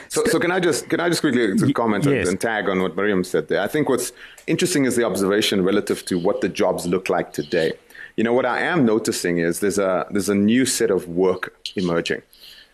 So, 0.08 0.24
so 0.26 0.38
can 0.38 0.50
I 0.50 0.60
just 0.60 0.88
can 0.88 1.00
I 1.00 1.08
just 1.08 1.20
quickly 1.20 1.72
comment 1.72 2.04
yes. 2.04 2.28
and 2.28 2.40
tag 2.40 2.68
on 2.68 2.80
what 2.80 2.96
Miriam 2.96 3.24
said 3.24 3.48
there? 3.48 3.60
I 3.60 3.66
think 3.66 3.88
what's 3.88 4.12
interesting 4.46 4.84
is 4.84 4.96
the 4.96 5.04
observation 5.04 5.64
relative 5.64 6.04
to 6.06 6.18
what 6.18 6.40
the 6.40 6.48
jobs 6.48 6.86
look 6.86 7.08
like 7.08 7.32
today. 7.32 7.72
You 8.16 8.24
know 8.24 8.32
what 8.32 8.46
I 8.46 8.60
am 8.60 8.84
noticing 8.84 9.38
is 9.38 9.60
there's 9.60 9.78
a 9.78 10.06
there's 10.10 10.28
a 10.28 10.34
new 10.34 10.64
set 10.64 10.90
of 10.90 11.08
work 11.08 11.56
emerging. 11.76 12.22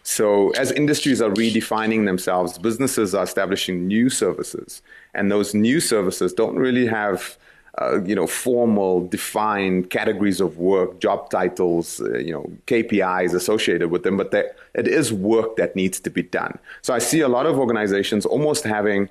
So 0.03 0.51
as 0.51 0.73
industries 0.73 1.21
are 1.21 1.31
redefining 1.31 2.07
themselves, 2.07 2.59
businesses 2.59 3.15
are 3.15 3.25
establishing 3.25 3.87
new 3.87 4.09
services, 4.11 4.83
and 5.15 5.31
those 5.31 5.55
new 5.55 5.81
services 5.81 6.33
don't 6.33 6.57
really 6.57 6.87
have 6.87 7.39
uh, 7.81 8.03
you 8.05 8.15
know, 8.15 8.27
formal, 8.27 9.07
defined 9.09 9.89
categories 9.91 10.41
of 10.41 10.59
work, 10.59 11.01
job 11.01 11.31
titles, 11.31 12.01
uh, 12.01 12.19
you 12.19 12.33
know, 12.33 12.51
KPIs 12.67 13.33
associated 13.33 13.91
with 13.91 14.03
them, 14.03 14.17
but 14.17 14.35
it 14.75 14.87
is 14.87 15.13
work 15.13 15.57
that 15.57 15.75
needs 15.75 15.99
to 16.01 16.11
be 16.11 16.23
done. 16.23 16.59
So 16.83 16.93
I 16.93 16.99
see 16.99 17.21
a 17.21 17.29
lot 17.29 17.47
of 17.47 17.59
organizations 17.59 18.27
almost 18.27 18.65
having, 18.65 19.09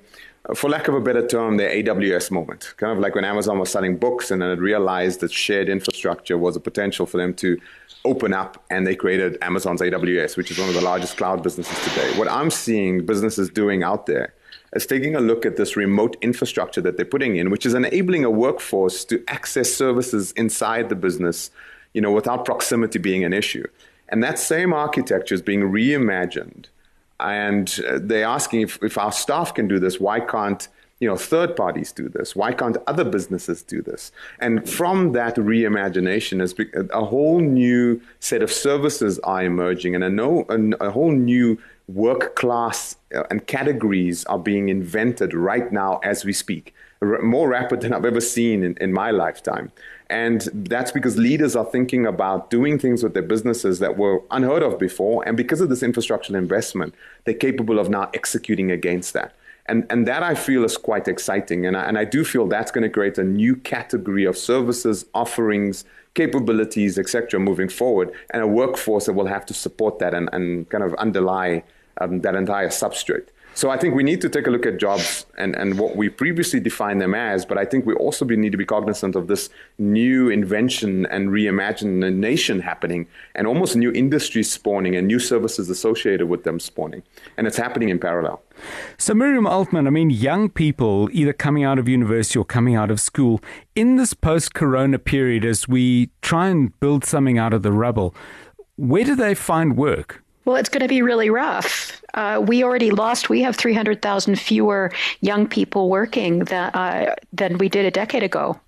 uh, 0.48 0.54
for 0.54 0.70
lack 0.70 0.86
of 0.86 0.94
a 0.94 1.00
better 1.00 1.26
term, 1.26 1.56
their 1.56 1.70
AWS 1.70 2.30
moment. 2.30 2.74
Kind 2.76 2.92
of 2.92 2.98
like 2.98 3.16
when 3.16 3.24
Amazon 3.24 3.58
was 3.58 3.70
selling 3.70 3.96
books 3.96 4.30
and 4.30 4.40
then 4.40 4.50
it 4.50 4.60
realized 4.60 5.18
that 5.20 5.32
shared 5.32 5.68
infrastructure 5.68 6.38
was 6.38 6.54
a 6.54 6.60
potential 6.60 7.06
for 7.06 7.16
them 7.16 7.34
to 7.34 7.60
open 8.04 8.32
up 8.32 8.64
and 8.70 8.86
they 8.86 8.94
created 8.94 9.36
Amazon's 9.42 9.80
AWS, 9.80 10.36
which 10.36 10.50
is 10.52 10.58
one 10.58 10.68
of 10.68 10.74
the 10.74 10.80
largest 10.80 11.16
cloud 11.16 11.42
businesses 11.42 11.76
today. 11.88 12.16
What 12.16 12.28
I'm 12.28 12.50
seeing 12.50 13.04
businesses 13.04 13.50
doing 13.50 13.82
out 13.82 14.06
there 14.06 14.32
is 14.74 14.86
taking 14.86 15.16
a 15.16 15.20
look 15.20 15.44
at 15.44 15.56
this 15.56 15.76
remote 15.76 16.16
infrastructure 16.20 16.80
that 16.80 16.96
they're 16.96 17.04
putting 17.04 17.36
in, 17.36 17.50
which 17.50 17.66
is 17.66 17.74
enabling 17.74 18.24
a 18.24 18.30
workforce 18.30 19.04
to 19.06 19.22
access 19.28 19.72
services 19.72 20.32
inside 20.32 20.88
the 20.88 20.94
business, 20.94 21.50
you 21.92 22.00
know, 22.00 22.12
without 22.12 22.44
proximity 22.44 22.98
being 22.98 23.24
an 23.24 23.32
issue. 23.32 23.66
And 24.08 24.22
that 24.22 24.38
same 24.38 24.72
architecture 24.72 25.34
is 25.34 25.42
being 25.42 25.62
reimagined. 25.62 26.66
And 27.18 27.78
uh, 27.86 27.98
they're 28.00 28.24
asking 28.24 28.62
if, 28.62 28.82
if 28.82 28.96
our 28.96 29.12
staff 29.12 29.54
can 29.54 29.68
do 29.68 29.78
this, 29.78 30.00
why 30.00 30.20
can't 30.20 30.66
you 31.00 31.08
know 31.08 31.16
third 31.16 31.56
parties 31.56 31.92
do 31.92 32.08
this? 32.08 32.36
Why 32.36 32.52
can't 32.52 32.76
other 32.86 33.04
businesses 33.04 33.62
do 33.62 33.82
this? 33.82 34.12
And 34.38 34.68
from 34.68 35.12
that 35.12 35.36
reimagination, 35.36 36.42
is 36.42 36.54
a 36.92 37.04
whole 37.04 37.40
new 37.40 38.00
set 38.20 38.42
of 38.42 38.52
services 38.52 39.18
are 39.20 39.42
emerging, 39.42 39.94
and 39.94 40.04
a, 40.04 40.10
no, 40.10 40.44
a, 40.48 40.86
a 40.86 40.90
whole 40.90 41.12
new 41.12 41.58
work 41.94 42.36
class 42.36 42.96
uh, 43.14 43.22
and 43.30 43.46
categories 43.46 44.24
are 44.26 44.38
being 44.38 44.68
invented 44.68 45.34
right 45.34 45.72
now 45.72 45.98
as 46.02 46.24
we 46.24 46.32
speak, 46.32 46.74
more 47.22 47.48
rapid 47.48 47.80
than 47.80 47.92
I've 47.92 48.04
ever 48.04 48.20
seen 48.20 48.62
in, 48.62 48.76
in 48.80 48.92
my 48.92 49.10
lifetime. 49.10 49.72
And 50.08 50.48
that's 50.52 50.90
because 50.90 51.16
leaders 51.16 51.54
are 51.54 51.64
thinking 51.64 52.04
about 52.04 52.50
doing 52.50 52.78
things 52.78 53.02
with 53.02 53.14
their 53.14 53.22
businesses 53.22 53.78
that 53.78 53.96
were 53.96 54.22
unheard 54.30 54.62
of 54.62 54.78
before. 54.78 55.26
And 55.26 55.36
because 55.36 55.60
of 55.60 55.68
this 55.68 55.82
infrastructure 55.82 56.36
investment, 56.36 56.94
they're 57.24 57.34
capable 57.34 57.78
of 57.78 57.88
now 57.88 58.10
executing 58.12 58.70
against 58.72 59.12
that. 59.12 59.34
And, 59.66 59.86
and 59.88 60.08
that 60.08 60.24
I 60.24 60.34
feel 60.34 60.64
is 60.64 60.76
quite 60.76 61.06
exciting. 61.06 61.64
And 61.64 61.76
I, 61.76 61.84
and 61.84 61.96
I 61.96 62.04
do 62.04 62.24
feel 62.24 62.48
that's 62.48 62.72
going 62.72 62.82
to 62.82 62.90
create 62.90 63.18
a 63.18 63.24
new 63.24 63.54
category 63.54 64.24
of 64.24 64.36
services, 64.36 65.06
offerings, 65.14 65.84
capabilities, 66.14 66.98
etc., 66.98 67.38
moving 67.38 67.68
forward, 67.68 68.10
and 68.30 68.42
a 68.42 68.48
workforce 68.48 69.06
that 69.06 69.12
will 69.12 69.26
have 69.26 69.46
to 69.46 69.54
support 69.54 70.00
that 70.00 70.12
and, 70.12 70.28
and 70.32 70.68
kind 70.70 70.82
of 70.82 70.92
underlie 70.94 71.62
um, 72.00 72.20
that 72.20 72.34
entire 72.34 72.68
substrate. 72.68 73.28
So 73.54 73.68
I 73.68 73.76
think 73.76 73.94
we 73.94 74.02
need 74.02 74.20
to 74.20 74.28
take 74.28 74.46
a 74.46 74.50
look 74.50 74.64
at 74.64 74.78
jobs 74.78 75.26
and, 75.36 75.56
and 75.56 75.78
what 75.78 75.96
we 75.96 76.08
previously 76.08 76.60
defined 76.60 77.00
them 77.00 77.14
as, 77.14 77.44
but 77.44 77.58
I 77.58 77.64
think 77.64 77.84
we 77.84 77.94
also 77.94 78.24
be, 78.24 78.36
need 78.36 78.52
to 78.52 78.58
be 78.58 78.64
cognizant 78.64 79.16
of 79.16 79.26
this 79.26 79.50
new 79.76 80.30
invention 80.30 81.04
and 81.06 81.30
reimagination 81.30 82.60
happening 82.60 83.06
and 83.34 83.46
almost 83.46 83.76
new 83.76 83.90
industries 83.92 84.50
spawning 84.50 84.94
and 84.94 85.06
new 85.06 85.18
services 85.18 85.68
associated 85.68 86.28
with 86.28 86.44
them 86.44 86.60
spawning. 86.60 87.02
And 87.36 87.46
it's 87.46 87.56
happening 87.56 87.88
in 87.88 87.98
parallel. 87.98 88.40
So, 88.98 89.14
Miriam 89.14 89.46
Altman, 89.46 89.86
I 89.86 89.90
mean, 89.90 90.10
young 90.10 90.48
people 90.48 91.08
either 91.12 91.32
coming 91.32 91.64
out 91.64 91.78
of 91.78 91.88
university 91.88 92.38
or 92.38 92.44
coming 92.44 92.76
out 92.76 92.90
of 92.90 93.00
school 93.00 93.40
in 93.74 93.96
this 93.96 94.14
post 94.14 94.54
corona 94.54 94.98
period 94.98 95.44
as 95.44 95.66
we 95.66 96.10
try 96.22 96.48
and 96.48 96.78
build 96.78 97.04
something 97.04 97.38
out 97.38 97.52
of 97.52 97.62
the 97.62 97.72
rubble, 97.72 98.14
where 98.76 99.04
do 99.04 99.16
they 99.16 99.34
find 99.34 99.76
work? 99.76 100.22
Well, 100.44 100.56
it's 100.56 100.68
going 100.68 100.82
to 100.82 100.88
be 100.88 101.02
really 101.02 101.30
rough. 101.30 102.02
Uh, 102.14 102.42
we 102.44 102.64
already 102.64 102.90
lost. 102.90 103.28
We 103.28 103.42
have 103.42 103.56
300,000 103.56 104.38
fewer 104.38 104.90
young 105.20 105.46
people 105.46 105.90
working 105.90 106.40
than, 106.40 106.70
uh, 106.70 107.14
than 107.32 107.58
we 107.58 107.68
did 107.68 107.84
a 107.84 107.90
decade 107.90 108.22
ago. 108.22 108.58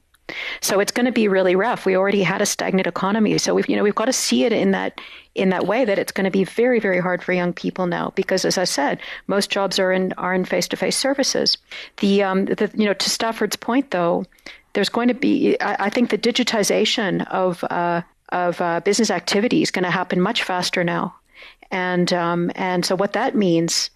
So 0.60 0.80
it's 0.80 0.92
going 0.92 1.06
to 1.06 1.12
be 1.12 1.28
really 1.28 1.56
rough. 1.56 1.84
We 1.84 1.96
already 1.96 2.22
had 2.22 2.40
a 2.40 2.46
stagnant 2.46 2.86
economy, 2.86 3.36
so 3.38 3.54
we've 3.54 3.68
you 3.68 3.76
know 3.76 3.82
we've 3.82 3.94
got 3.94 4.06
to 4.06 4.12
see 4.12 4.44
it 4.44 4.52
in 4.52 4.70
that 4.70 5.00
in 5.34 5.50
that 5.50 5.66
way 5.66 5.84
that 5.84 5.98
it's 5.98 6.12
going 6.12 6.24
to 6.24 6.30
be 6.30 6.44
very 6.44 6.78
very 6.78 7.00
hard 7.00 7.22
for 7.22 7.32
young 7.32 7.52
people 7.52 7.86
now 7.86 8.12
because 8.14 8.44
as 8.44 8.56
I 8.56 8.64
said, 8.64 8.98
most 9.26 9.50
jobs 9.50 9.78
are 9.78 9.92
in 9.92 10.12
are 10.14 10.32
in 10.32 10.44
face 10.44 10.68
to 10.68 10.76
face 10.76 10.96
services. 10.96 11.58
The 11.98 12.22
um 12.22 12.46
the 12.46 12.70
you 12.74 12.86
know 12.86 12.94
to 12.94 13.10
Stafford's 13.10 13.56
point 13.56 13.90
though, 13.90 14.24
there's 14.72 14.88
going 14.88 15.08
to 15.08 15.14
be 15.14 15.60
I, 15.60 15.86
I 15.86 15.90
think 15.90 16.10
the 16.10 16.18
digitization 16.18 17.26
of 17.28 17.64
uh, 17.64 18.02
of 18.30 18.60
uh, 18.60 18.80
business 18.80 19.10
activity 19.10 19.60
is 19.60 19.70
going 19.70 19.84
to 19.84 19.90
happen 19.90 20.20
much 20.20 20.44
faster 20.44 20.82
now 20.84 21.14
and 21.72 22.12
um, 22.12 22.50
and 22.54 22.84
so 22.84 22.94
what 22.94 23.14
that 23.14 23.34
means, 23.34 23.90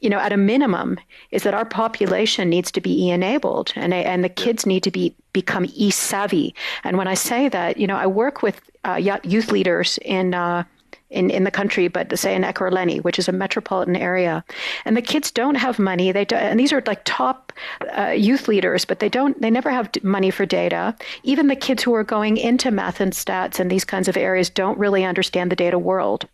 you 0.00 0.10
know, 0.10 0.18
at 0.18 0.32
a 0.32 0.36
minimum, 0.36 0.98
is 1.30 1.42
that 1.42 1.54
our 1.54 1.64
population 1.64 2.48
needs 2.48 2.70
to 2.72 2.80
be 2.80 3.06
e-enabled, 3.06 3.72
and 3.74 3.92
and 3.92 4.22
the 4.22 4.28
kids 4.28 4.66
need 4.66 4.82
to 4.84 4.90
be 4.90 5.14
become 5.32 5.66
e-savvy. 5.74 6.54
And 6.84 6.96
when 6.98 7.08
I 7.08 7.14
say 7.14 7.48
that, 7.48 7.78
you 7.78 7.86
know, 7.86 7.96
I 7.96 8.06
work 8.06 8.42
with 8.42 8.60
uh, 8.84 9.00
youth 9.24 9.50
leaders 9.50 9.98
in. 10.02 10.34
Uh, 10.34 10.64
in, 11.12 11.30
in 11.30 11.44
the 11.44 11.50
country, 11.50 11.88
but 11.88 12.18
say 12.18 12.34
in 12.34 12.42
Ekurhuleni, 12.42 13.04
which 13.04 13.18
is 13.18 13.28
a 13.28 13.32
metropolitan 13.32 13.96
area, 13.96 14.42
and 14.86 14.96
the 14.96 15.02
kids 15.02 15.30
don't 15.30 15.56
have 15.56 15.78
money. 15.78 16.10
They 16.10 16.24
do, 16.24 16.36
and 16.36 16.58
these 16.58 16.72
are 16.72 16.82
like 16.86 17.02
top 17.04 17.52
uh, 17.96 18.08
youth 18.08 18.48
leaders, 18.48 18.86
but 18.86 18.98
they 18.98 19.10
don't. 19.10 19.38
They 19.40 19.50
never 19.50 19.70
have 19.70 19.90
money 20.02 20.30
for 20.30 20.46
data. 20.46 20.96
Even 21.22 21.48
the 21.48 21.56
kids 21.56 21.82
who 21.82 21.94
are 21.94 22.04
going 22.04 22.38
into 22.38 22.70
math 22.70 23.00
and 23.00 23.12
stats 23.12 23.60
and 23.60 23.70
these 23.70 23.84
kinds 23.84 24.08
of 24.08 24.16
areas 24.16 24.48
don't 24.48 24.78
really 24.78 25.04
understand 25.04 25.50
the 25.50 25.56
data 25.56 25.78
world. 25.78 26.26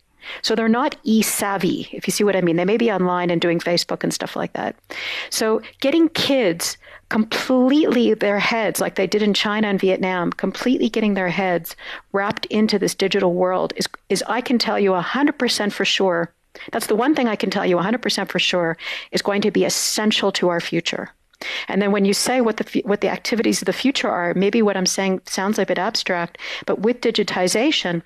So 0.43 0.55
they're 0.55 0.69
not 0.69 0.97
e 1.05 1.23
savvy, 1.23 1.89
if 1.93 2.07
you 2.07 2.13
see 2.13 2.25
what 2.25 2.37
I 2.37 2.41
mean. 2.41 2.57
They 2.57 2.65
may 2.65 2.77
be 2.77 2.91
online 2.91 3.31
and 3.31 3.41
doing 3.41 3.59
Facebook 3.59 4.03
and 4.03 4.13
stuff 4.13 4.37
like 4.37 4.53
that. 4.55 4.77
So 5.31 5.63
getting 5.81 6.09
kids 6.11 6.77
completely 7.09 8.15
their 8.15 8.39
heads, 8.39 8.81
like 8.81 8.97
they 8.97 9.07
did 9.07 9.23
in 9.23 9.35
China 9.35 9.69
and 9.69 9.81
Vietnam, 9.81 10.33
completely 10.33 10.89
getting 10.89 11.15
their 11.15 11.31
heads 11.31 11.75
wrapped 12.13 12.47
into 12.47 12.79
this 12.79 12.95
digital 12.95 13.33
world 13.33 13.73
is, 13.77 13.89
is 14.09 14.23
I 14.29 14.41
can 14.41 14.59
tell 14.59 14.79
you 14.79 14.93
100% 14.93 15.73
for 15.73 15.85
sure. 15.85 16.33
That's 16.73 16.89
the 16.89 16.97
one 16.97 17.15
thing 17.15 17.29
I 17.29 17.37
can 17.37 17.51
tell 17.51 17.65
you 17.65 17.77
100% 17.77 18.29
for 18.29 18.39
sure 18.39 18.77
is 19.13 19.23
going 19.23 19.43
to 19.43 19.51
be 19.51 19.65
essential 19.65 20.33
to 20.33 20.49
our 20.49 20.61
future. 20.61 21.11
And 21.69 21.81
then 21.81 21.93
when 21.93 22.05
you 22.05 22.15
say 22.15 22.41
what 22.41 22.57
the 22.57 22.83
what 22.85 23.01
the 23.01 23.09
activities 23.09 23.63
of 23.63 23.67
the 23.67 23.73
future 23.73 24.09
are, 24.09 24.35
maybe 24.35 24.61
what 24.61 24.77
I'm 24.77 24.87
saying 24.87 25.21
sounds 25.27 25.59
a 25.59 25.67
bit 25.67 25.79
abstract, 25.79 26.39
but 26.67 26.81
with 26.81 27.01
digitization, 27.01 28.03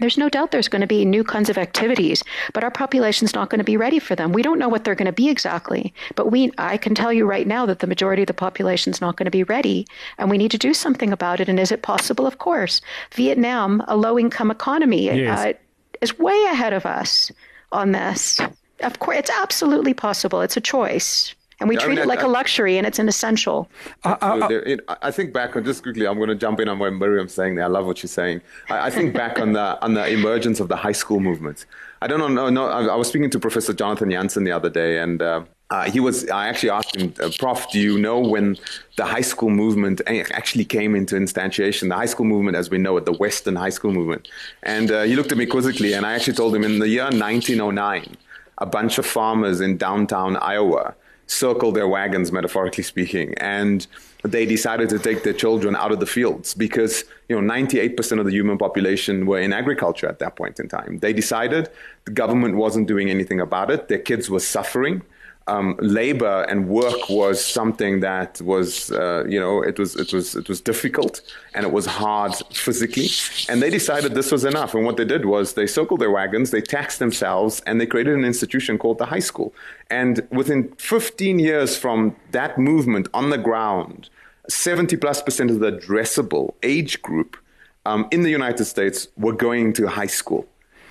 there's 0.00 0.18
no 0.18 0.28
doubt 0.28 0.50
there's 0.50 0.68
going 0.68 0.80
to 0.80 0.86
be 0.86 1.04
new 1.04 1.24
kinds 1.24 1.48
of 1.48 1.58
activities, 1.58 2.22
but 2.52 2.64
our 2.64 2.70
population's 2.70 3.34
not 3.34 3.50
going 3.50 3.58
to 3.58 3.64
be 3.64 3.76
ready 3.76 3.98
for 3.98 4.14
them. 4.14 4.32
We 4.32 4.42
don't 4.42 4.58
know 4.58 4.68
what 4.68 4.84
they're 4.84 4.94
going 4.94 5.06
to 5.06 5.12
be 5.12 5.28
exactly, 5.28 5.92
but 6.14 6.30
we 6.30 6.52
I 6.58 6.76
can 6.76 6.94
tell 6.94 7.12
you 7.12 7.26
right 7.26 7.46
now 7.46 7.66
that 7.66 7.80
the 7.80 7.86
majority 7.86 8.22
of 8.22 8.26
the 8.26 8.34
population's 8.34 9.00
not 9.00 9.16
going 9.16 9.24
to 9.26 9.30
be 9.30 9.44
ready, 9.44 9.86
and 10.18 10.30
we 10.30 10.38
need 10.38 10.50
to 10.50 10.58
do 10.58 10.74
something 10.74 11.12
about 11.12 11.40
it. 11.40 11.48
And 11.48 11.58
is 11.58 11.72
it 11.72 11.82
possible? 11.82 12.26
Of 12.26 12.38
course. 12.38 12.80
Vietnam, 13.14 13.82
a 13.88 13.96
low-income 13.96 14.50
economy, 14.50 15.06
yes. 15.06 15.38
uh, 15.38 15.52
is 16.00 16.18
way 16.18 16.44
ahead 16.50 16.72
of 16.72 16.86
us 16.86 17.32
on 17.72 17.92
this. 17.92 18.40
Of 18.80 18.98
course, 18.98 19.18
it's 19.18 19.30
absolutely 19.30 19.94
possible. 19.94 20.42
It's 20.42 20.56
a 20.56 20.60
choice. 20.60 21.34
And 21.60 21.68
we 21.70 21.76
yeah, 21.76 21.80
treat 21.80 21.92
I 21.92 21.94
mean, 21.96 22.04
it 22.04 22.08
like 22.08 22.20
I, 22.20 22.26
a 22.26 22.28
luxury, 22.28 22.76
and 22.76 22.86
it's 22.86 22.98
an 22.98 23.08
essential. 23.08 23.68
Uh, 24.04 24.16
uh, 24.20 24.76
I 25.00 25.10
think 25.10 25.32
back 25.32 25.56
on 25.56 25.64
just 25.64 25.82
quickly. 25.82 26.06
I'm 26.06 26.16
going 26.18 26.28
to 26.28 26.34
jump 26.34 26.60
in 26.60 26.68
on 26.68 26.78
what 26.78 26.92
Miriam's 26.92 27.32
saying 27.32 27.54
there. 27.54 27.64
I 27.64 27.68
love 27.68 27.86
what 27.86 27.98
she's 27.98 28.10
saying. 28.10 28.42
I, 28.68 28.86
I 28.86 28.90
think 28.90 29.14
back 29.14 29.38
on 29.38 29.54
the 29.54 29.82
on 29.82 29.94
the 29.94 30.06
emergence 30.06 30.60
of 30.60 30.68
the 30.68 30.76
high 30.76 30.92
school 30.92 31.20
movement. 31.20 31.64
I 32.02 32.06
don't 32.06 32.18
know. 32.18 32.28
No, 32.28 32.50
no. 32.50 32.66
I, 32.66 32.94
was 32.94 33.08
speaking 33.08 33.30
to 33.30 33.38
Professor 33.38 33.72
Jonathan 33.72 34.10
Jansen 34.10 34.44
the 34.44 34.52
other 34.52 34.68
day, 34.68 34.98
and 34.98 35.22
uh, 35.22 35.44
uh, 35.70 35.90
he 35.90 35.98
was. 35.98 36.28
I 36.28 36.48
actually 36.48 36.70
asked 36.70 36.94
him, 36.94 37.14
uh, 37.20 37.30
Prof, 37.38 37.70
do 37.72 37.80
you 37.80 37.98
know 37.98 38.18
when 38.18 38.58
the 38.96 39.06
high 39.06 39.22
school 39.22 39.48
movement 39.48 40.02
actually 40.06 40.66
came 40.66 40.94
into 40.94 41.16
instantiation? 41.16 41.88
The 41.88 41.94
high 41.96 42.06
school 42.06 42.26
movement, 42.26 42.56
as 42.56 42.68
we 42.68 42.76
know 42.76 42.98
it, 42.98 43.06
the 43.06 43.14
Western 43.14 43.56
high 43.56 43.70
school 43.70 43.92
movement. 43.92 44.28
And 44.62 44.90
uh, 44.90 45.02
he 45.04 45.16
looked 45.16 45.32
at 45.32 45.38
me 45.38 45.46
quizzically, 45.46 45.94
and 45.94 46.04
I 46.04 46.12
actually 46.12 46.34
told 46.34 46.54
him 46.54 46.64
in 46.64 46.78
the 46.80 46.88
year 46.88 47.04
1909, 47.04 48.14
a 48.58 48.66
bunch 48.66 48.98
of 48.98 49.06
farmers 49.06 49.62
in 49.62 49.78
downtown 49.78 50.36
Iowa 50.36 50.94
circle 51.26 51.72
their 51.72 51.88
wagons, 51.88 52.32
metaphorically 52.32 52.84
speaking, 52.84 53.34
and 53.38 53.86
they 54.22 54.46
decided 54.46 54.88
to 54.88 54.98
take 54.98 55.22
their 55.22 55.32
children 55.32 55.76
out 55.76 55.92
of 55.92 56.00
the 56.00 56.06
fields 56.06 56.54
because 56.54 57.04
you 57.28 57.40
know 57.40 57.54
98% 57.54 58.18
of 58.18 58.26
the 58.26 58.32
human 58.32 58.58
population 58.58 59.26
were 59.26 59.40
in 59.40 59.52
agriculture 59.52 60.08
at 60.08 60.18
that 60.18 60.36
point 60.36 60.58
in 60.58 60.68
time. 60.68 60.98
They 60.98 61.12
decided 61.12 61.68
the 62.04 62.12
government 62.12 62.56
wasn't 62.56 62.88
doing 62.88 63.10
anything 63.10 63.40
about 63.40 63.70
it. 63.70 63.88
Their 63.88 63.98
kids 63.98 64.30
were 64.30 64.40
suffering 64.40 65.02
um, 65.48 65.76
labor 65.80 66.44
and 66.48 66.68
work 66.68 67.08
was 67.08 67.44
something 67.44 68.00
that 68.00 68.40
was, 68.40 68.90
uh, 68.90 69.24
you 69.28 69.38
know, 69.38 69.62
it 69.62 69.78
was 69.78 69.94
it 69.94 70.12
was 70.12 70.34
it 70.34 70.48
was 70.48 70.60
difficult 70.60 71.20
and 71.54 71.64
it 71.64 71.72
was 71.72 71.86
hard 71.86 72.34
physically. 72.52 73.08
And 73.48 73.62
they 73.62 73.70
decided 73.70 74.14
this 74.14 74.32
was 74.32 74.44
enough. 74.44 74.74
And 74.74 74.84
what 74.84 74.96
they 74.96 75.04
did 75.04 75.24
was 75.24 75.54
they 75.54 75.66
circled 75.66 76.00
their 76.00 76.10
wagons, 76.10 76.50
they 76.50 76.60
taxed 76.60 76.98
themselves, 76.98 77.62
and 77.66 77.80
they 77.80 77.86
created 77.86 78.14
an 78.14 78.24
institution 78.24 78.76
called 78.76 78.98
the 78.98 79.06
high 79.06 79.20
school. 79.20 79.54
And 79.88 80.26
within 80.30 80.72
15 80.78 81.38
years 81.38 81.76
from 81.76 82.16
that 82.32 82.58
movement 82.58 83.08
on 83.14 83.30
the 83.30 83.38
ground, 83.38 84.10
70 84.48 84.96
plus 84.96 85.22
percent 85.22 85.50
of 85.50 85.60
the 85.60 85.72
addressable 85.72 86.54
age 86.62 87.02
group 87.02 87.36
um, 87.84 88.08
in 88.10 88.22
the 88.22 88.30
United 88.30 88.64
States 88.64 89.08
were 89.16 89.32
going 89.32 89.72
to 89.74 89.86
high 89.86 90.06
school. 90.06 90.46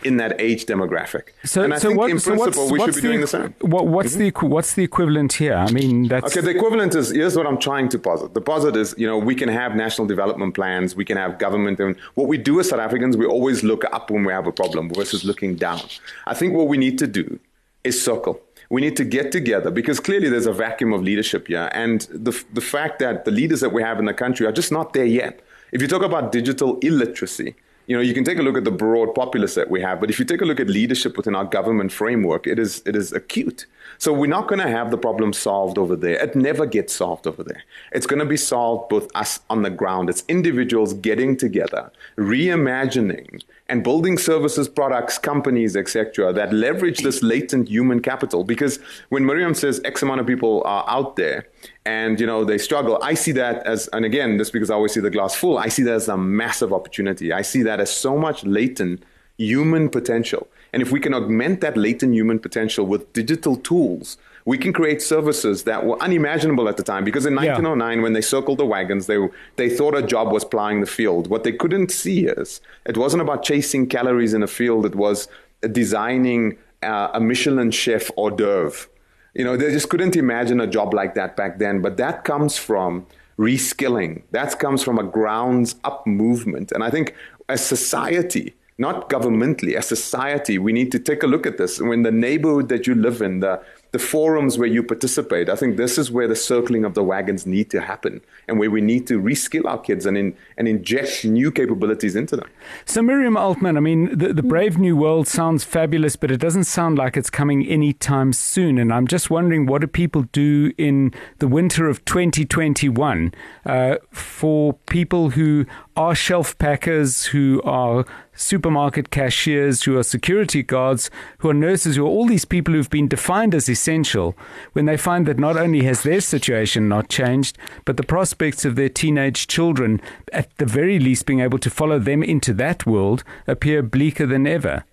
In 0.06 0.18
that 0.18 0.40
age 0.40 0.66
demographic. 0.66 1.30
So, 1.44 1.64
and 1.64 1.74
I 1.74 1.78
so 1.78 1.90
think 1.90 2.00
what, 2.00 2.12
in 2.12 2.20
so 2.20 2.32
principle 2.32 2.64
what's, 2.64 2.72
we 2.72 2.80
what's 2.80 2.96
should 2.96 3.02
be 3.02 3.08
the, 3.08 3.08
doing 3.08 3.22
the 3.22 3.28
same. 3.28 3.56
What, 3.60 3.88
what's 3.88 4.16
mm-hmm. 4.16 4.40
the 4.40 4.48
what's 4.48 4.74
the 4.76 4.84
equivalent 4.84 5.34
here? 5.34 5.56
I 5.56 5.72
mean, 5.72 6.08
that's 6.08 6.28
okay. 6.28 6.42
The 6.42 6.52
equivalent 6.52 6.96
is 6.96 7.10
here's 7.10 7.36
what 7.36 7.48
I'm 7.48 7.58
trying 7.58 7.90
to 7.90 8.00
posit. 8.00 8.34
The 8.34 8.42
posit 8.42 8.76
is 8.76 8.96
you 8.98 9.08
know 9.08 9.18
we 9.18 9.36
can 9.36 9.50
have 9.50 9.76
national 9.76 10.08
development 10.08 10.54
plans, 10.54 10.96
we 10.96 11.06
can 11.06 11.18
have 11.18 11.40
government, 11.40 11.80
and 11.80 11.98
what 12.14 12.28
we 12.28 12.38
do 12.38 12.60
as 12.60 12.70
South 12.70 12.80
Africans, 12.80 13.18
we 13.18 13.26
always 13.26 13.64
look 13.64 13.84
up 13.92 14.12
when 14.12 14.24
we 14.24 14.32
have 14.32 14.48
a 14.48 14.52
problem 14.52 14.90
versus 14.94 15.26
looking 15.26 15.56
down. 15.56 15.82
I 16.28 16.34
think 16.34 16.54
what 16.54 16.68
we 16.68 16.78
need 16.78 16.98
to 17.00 17.08
do 17.08 17.40
is 17.84 18.02
circle 18.02 18.42
we 18.70 18.82
need 18.82 18.98
to 18.98 19.06
get 19.06 19.32
together 19.32 19.70
because 19.70 20.00
clearly 20.00 20.30
there's 20.30 20.48
a 20.48 20.54
vacuum 20.54 20.92
of 20.94 21.04
leadership 21.04 21.48
here. 21.48 21.70
And 21.74 22.02
the, 22.12 22.32
the 22.54 22.62
fact 22.62 23.00
that 23.00 23.26
the 23.26 23.32
leaders 23.32 23.60
that 23.62 23.72
we 23.72 23.82
have 23.84 24.00
in 24.00 24.06
the 24.06 24.14
country 24.14 24.46
are 24.48 24.52
just 24.52 24.72
not 24.72 24.94
there 24.94 25.06
yet. 25.06 25.40
If 25.72 25.82
you 25.82 25.88
talk 25.88 26.04
about 26.04 26.32
digital 26.32 26.80
illiteracy, 26.80 27.56
you 27.88 27.96
know, 27.96 28.02
you 28.02 28.14
can 28.14 28.24
take 28.24 28.40
a 28.40 28.42
look 28.42 28.58
at 28.58 28.64
the 28.64 28.72
broad 28.72 29.14
populace 29.14 29.56
that 29.56 29.70
we 29.70 29.82
have, 29.82 30.00
but 30.00 30.10
if 30.10 30.20
you 30.20 30.26
take 30.26 30.42
a 30.42 30.46
look 30.46 30.60
at 30.60 30.68
leadership 30.68 31.18
within 31.18 31.36
our 31.36 31.46
government 31.46 31.92
framework, 31.92 32.48
it 32.48 32.60
is 32.60 32.82
it 32.86 32.96
is 32.96 33.12
acute. 33.12 33.66
So 33.98 34.12
we're 34.12 34.28
not 34.28 34.48
going 34.48 34.60
to 34.60 34.68
have 34.68 34.92
the 34.92 34.98
problem 34.98 35.32
solved 35.34 35.78
over 35.78 35.96
there. 35.96 36.22
It 36.22 36.36
never 36.36 36.66
gets 36.66 36.94
solved 36.94 37.28
over 37.28 37.44
there. 37.44 37.64
It's 37.92 38.06
going 38.06 38.20
to 38.20 38.26
be 38.26 38.38
solved 38.38 38.90
both 38.90 39.10
us 39.16 39.40
on 39.50 39.62
the 39.62 39.70
ground. 39.70 40.10
It's 40.10 40.24
individuals 40.28 40.94
getting 40.94 41.38
together, 41.38 41.92
reimagining 42.18 43.42
and 43.68 43.84
building 43.84 44.18
services, 44.18 44.68
products, 44.68 45.18
companies, 45.18 45.76
etc., 45.76 46.34
that 46.34 46.54
leverage 46.54 47.00
this 47.00 47.24
latent 47.24 47.70
human 47.70 48.00
capital. 48.02 48.44
Because 48.44 48.80
when 49.10 49.26
Miriam 49.26 49.54
says 49.54 49.82
X 49.86 50.04
amount 50.04 50.22
of 50.22 50.28
people 50.28 50.62
are 50.66 50.86
out 50.88 51.16
there 51.16 51.48
and 51.86 52.20
you 52.20 52.26
know 52.26 52.44
they 52.44 52.58
struggle, 52.58 53.00
I 53.02 53.14
see 53.14 53.32
that 53.34 53.66
as, 53.66 53.88
and 53.90 54.06
again, 54.06 54.38
just 54.38 54.52
because 54.54 54.70
I 54.70 54.76
always 54.76 54.94
see 54.94 55.00
the 55.00 55.12
glass 55.12 55.36
full. 55.36 55.58
I 55.58 55.68
see 55.68 55.84
that 55.84 55.94
as 55.94 56.08
a 56.08 56.18
massive 56.18 56.74
opportunity. 56.74 57.32
I 57.32 57.44
see 57.44 57.62
that 57.64 57.80
as 57.80 57.96
so 57.96 58.18
much 58.18 58.44
latent 58.44 59.04
human 59.38 59.90
potential. 59.90 60.48
And 60.74 60.82
if 60.82 60.92
we 60.92 61.00
can 61.00 61.14
augment 61.14 61.62
that 61.62 61.78
latent 61.78 62.14
human 62.14 62.40
potential 62.40 62.86
with 62.86 63.12
digital 63.14 63.56
tools, 63.56 64.18
we 64.46 64.58
can 64.58 64.74
create 64.74 65.02
services 65.02 65.64
that 65.64 65.86
were 65.86 66.02
unimaginable 66.02 66.68
at 66.70 66.78
the 66.78 66.84
time. 66.84 67.04
Because 67.04 67.26
in 67.26 67.36
1909, 67.36 67.98
yeah. 67.98 68.04
when 68.04 68.14
they 68.14 68.22
circled 68.22 68.60
the 68.60 68.66
wagons, 68.66 69.08
they, 69.08 69.18
they 69.56 69.70
thought 69.70 69.96
a 69.96 70.02
job 70.02 70.32
was 70.32 70.46
plowing 70.46 70.82
the 70.82 70.88
field. 70.88 71.28
What 71.28 71.44
they 71.44 71.52
couldn't 71.52 71.92
see 71.92 72.28
is 72.28 72.62
it 72.86 72.98
wasn't 72.98 73.22
about 73.22 73.44
chasing 73.44 73.88
calories 73.88 74.34
in 74.34 74.44
a 74.44 74.48
field, 74.48 74.86
it 74.86 74.96
was 74.96 75.28
designing 75.72 76.58
uh, 76.84 77.10
a 77.14 77.20
Michelin 77.20 77.72
chef 77.72 78.12
hors 78.16 78.32
d'oeuvre. 78.32 78.88
You 79.36 79.44
know, 79.44 79.58
they 79.58 79.72
just 79.72 79.90
couldn't 79.90 80.16
imagine 80.16 80.62
a 80.62 80.68
job 80.68 80.94
like 80.94 81.14
that 81.16 81.36
back 81.36 81.60
then. 81.60 81.82
But 81.82 81.98
that 81.98 82.24
comes 82.24 82.58
from 82.58 83.06
reskilling, 83.38 84.24
that 84.32 84.58
comes 84.60 84.82
from 84.82 84.98
a 84.98 85.04
grounds 85.04 85.76
up 85.84 86.08
movement. 86.08 86.72
And 86.72 86.84
I 86.84 86.90
think 86.90 87.14
as 87.50 87.64
society, 87.64 88.56
not 88.78 89.10
governmentally, 89.10 89.76
as 89.76 89.88
society, 89.88 90.58
we 90.58 90.72
need 90.72 90.92
to 90.94 91.00
take 91.00 91.22
a 91.22 91.28
look 91.28 91.46
at 91.46 91.58
this. 91.58 91.82
When 91.82 92.04
the 92.04 92.12
neighborhood 92.12 92.70
that 92.70 92.88
you 92.88 92.96
live 92.96 93.22
in, 93.22 93.42
the, 93.42 93.62
the 93.96 94.00
forums 94.00 94.58
where 94.58 94.68
you 94.68 94.84
participate, 94.84 95.48
I 95.48 95.56
think 95.56 95.78
this 95.78 95.98
is 95.98 96.12
where 96.12 96.28
the 96.28 96.36
circling 96.36 96.84
of 96.84 96.96
the 96.96 97.02
wagons 97.02 97.46
need 97.46 97.70
to 97.70 97.80
happen 97.80 98.20
and 98.46 98.60
where 98.60 98.70
we 98.70 98.82
need 98.82 99.08
to 99.08 99.22
reskill 99.22 99.64
our 99.64 99.78
kids 99.78 100.06
and, 100.06 100.18
in, 100.18 100.36
and 100.58 100.68
inject 100.68 101.24
new 101.24 101.50
capabilities 101.50 102.14
into 102.14 102.36
them. 102.36 102.50
So, 102.84 103.02
Miriam 103.02 103.38
Altman, 103.38 103.78
I 103.78 103.80
mean, 103.80 104.18
the, 104.18 104.34
the 104.34 104.44
Brave 104.44 104.78
New 104.78 104.98
World 104.98 105.30
sounds 105.30 105.64
fabulous, 105.64 106.18
but 106.18 106.30
it 106.30 106.42
doesn't 106.42 106.66
sound 106.66 106.98
like 106.98 107.16
it's 107.16 107.30
coming 107.30 107.66
anytime 107.66 108.34
soon. 108.34 108.78
And 108.78 108.92
I'm 108.92 109.08
just 109.08 109.30
wondering 109.30 109.66
what 109.66 109.80
do 109.80 109.88
people 109.88 110.24
do 110.34 110.74
in 110.78 111.14
the 111.40 111.48
winter 111.48 111.88
of 111.88 112.04
2021 112.04 113.34
uh, 113.66 113.96
for 114.12 114.74
people 114.88 115.30
who 115.30 115.66
are 115.96 116.14
shelf 116.14 116.58
packers, 116.58 117.28
who 117.28 117.62
are 117.64 118.04
supermarket 118.36 119.10
cashiers, 119.10 119.84
who 119.84 119.98
are 119.98 120.04
security 120.04 120.64
guards, 120.64 121.10
who 121.40 121.50
are 121.50 121.54
nurses, 121.54 121.96
who 121.96 122.06
are 122.06 122.10
all 122.10 122.28
these 122.28 122.46
people 122.46 122.74
who've 122.74 122.90
been 122.90 123.08
defined 123.08 123.56
as 123.56 123.70
essential, 123.70 124.36
when 124.74 124.86
they 124.86 124.98
find 124.98 125.26
that 125.26 125.40
not 125.40 125.58
only 125.58 125.84
has 125.84 126.04
their 126.04 126.22
situation 126.22 126.88
not 126.88 127.10
changed, 127.10 127.58
but 127.86 127.98
the 127.98 128.04
prospects 128.04 128.66
of 128.66 128.76
their 128.76 128.90
teenage 128.90 129.48
children, 129.48 130.02
at 130.32 130.56
the 130.58 130.66
very 130.66 131.00
least, 131.00 131.26
being 131.26 131.40
able 131.40 131.60
to 131.60 131.70
follow 131.70 132.00
them 132.00 132.22
into 132.24 132.54
that 132.54 132.86
world, 132.86 133.24
appear 133.48 133.82
bleaker 133.82 134.26
than 134.26 134.46
ever. 134.46 134.84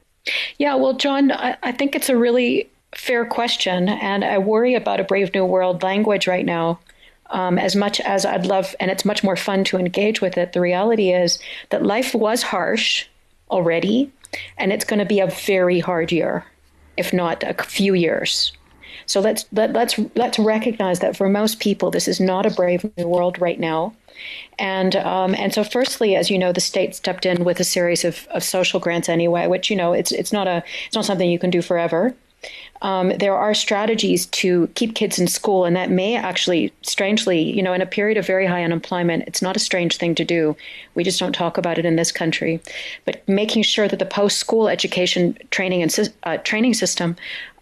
Yeah, 0.59 0.77
well, 0.77 0.95
John, 0.95 1.33
I, 1.33 1.73
think 1.73 1.97
it's 1.97 2.09
a 2.09 2.17
really 2.17 2.71
fair 2.95 3.27
question, 3.27 3.89
and 3.89 4.25
I 4.25 4.39
worry 4.39 4.75
about 4.75 5.01
a 5.01 5.05
Brave 5.05 5.35
New 5.35 5.45
World 5.45 5.83
language 5.83 6.27
right 6.27 6.47
now 6.47 6.79
um, 7.33 7.59
as 7.59 7.75
much 7.75 8.01
as 8.01 8.25
I'd 8.25 8.47
love, 8.47 8.77
and 8.79 8.91
it's 8.91 9.05
much 9.05 9.25
more 9.25 9.37
fun 9.37 9.65
to 9.65 9.79
engage 9.79 10.21
with 10.21 10.37
it, 10.37 10.53
the 10.53 10.61
reality 10.61 11.13
is 11.13 11.39
that 11.71 11.83
life 11.83 12.15
was 12.15 12.43
harsh 12.43 13.07
already, 13.53 14.11
and 14.59 14.73
it's 14.73 14.85
going 14.85 14.99
to 14.99 15.05
be 15.05 15.21
a 15.21 15.29
very 15.29 15.79
hard 15.79 16.11
year, 16.11 16.45
if 16.97 17.13
not 17.13 17.45
a 17.45 17.55
few 17.63 17.95
years. 17.95 18.53
So 19.07 19.21
let's 19.21 19.45
let, 19.53 19.73
let's 19.73 19.99
let's 20.15 20.39
recognize 20.39 21.01
that 21.01 21.17
for 21.17 21.29
most 21.29 21.61
people, 21.61 21.91
this 21.91 22.09
is 22.09 22.21
not 22.21 22.47
a 22.47 22.51
brave 22.51 22.91
new 22.97 23.09
world 23.09 23.41
right 23.41 23.59
now. 23.59 23.95
And 24.59 24.97
um, 24.97 25.35
and 25.35 25.53
so, 25.53 25.65
firstly, 25.65 26.15
as 26.17 26.31
you 26.31 26.39
know, 26.39 26.53
the 26.53 26.61
state 26.61 26.95
stepped 26.95 27.27
in 27.27 27.45
with 27.45 27.59
a 27.61 27.65
series 27.65 28.05
of, 28.05 28.27
of 28.31 28.45
social 28.45 28.81
grants 28.81 29.09
anyway, 29.09 29.47
which 29.47 29.71
you 29.71 29.77
know 29.77 29.93
it's 29.93 30.13
it's 30.13 30.33
not 30.33 30.47
a 30.47 30.63
it's 30.87 30.95
not 30.95 31.05
something 31.05 31.31
you 31.31 31.39
can 31.39 31.51
do 31.51 31.63
forever 31.63 32.15
um, 32.83 33.11
there 33.19 33.37
are 33.37 33.55
strategies 33.55 34.27
to 34.27 34.67
keep 34.75 34.95
kids 34.95 35.19
in 35.19 35.29
school, 35.29 35.65
and 35.65 35.77
that 35.77 35.91
may 35.91 36.17
actually, 36.17 36.73
strangely, 36.83 37.41
you 37.41 37.63
know, 37.63 37.73
in 37.73 37.81
a 37.81 37.87
period 37.87 38.19
of 38.19 38.27
very 38.27 38.45
high 38.45 38.65
unemployment, 38.65 39.25
it's 39.29 39.41
not 39.41 39.57
a 39.57 39.61
strange 39.61 39.97
thing 39.97 40.15
to 40.17 40.25
do. 40.25 40.57
We 40.95 41.05
just 41.05 41.21
don't 41.21 41.33
talk 41.33 41.57
about 41.57 41.79
it 41.79 41.85
in 41.85 41.97
this 41.97 42.11
country. 42.11 42.61
But 43.05 43.27
making 43.29 43.63
sure 43.63 43.87
that 43.87 44.01
the 44.01 44.05
post-school 44.05 44.69
education 44.69 45.39
training 45.51 45.83
and 45.83 46.13
uh, 46.25 46.39
training 46.39 46.75
system 46.75 47.17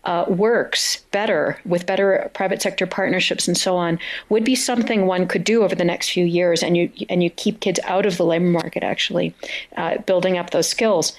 uh, 0.04 0.24
works 0.28 1.02
better 1.11 1.61
with 1.66 1.85
better 1.85 2.30
private 2.33 2.62
sector 2.62 2.87
partnerships 2.87 3.46
and 3.46 3.59
so 3.59 3.76
on 3.76 3.98
would 4.30 4.44
be 4.44 4.54
something 4.54 5.06
one 5.06 5.28
could 5.28 5.44
do 5.44 5.62
over 5.62 5.74
the 5.74 5.85
next 5.85 6.11
few 6.11 6.24
years, 6.24 6.62
and 6.62 6.78
you 6.78 6.90
and 7.11 7.22
you 7.22 7.28
keep 7.28 7.61
kids 7.61 7.78
out 7.85 8.06
of 8.06 8.16
the 8.16 8.24
labor 8.24 8.46
market 8.46 8.83
actually, 8.83 9.35
uh, 9.76 9.98
building 9.98 10.38
up 10.38 10.50
those 10.50 10.68
skills. 10.68 11.14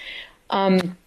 Um, 0.49 0.97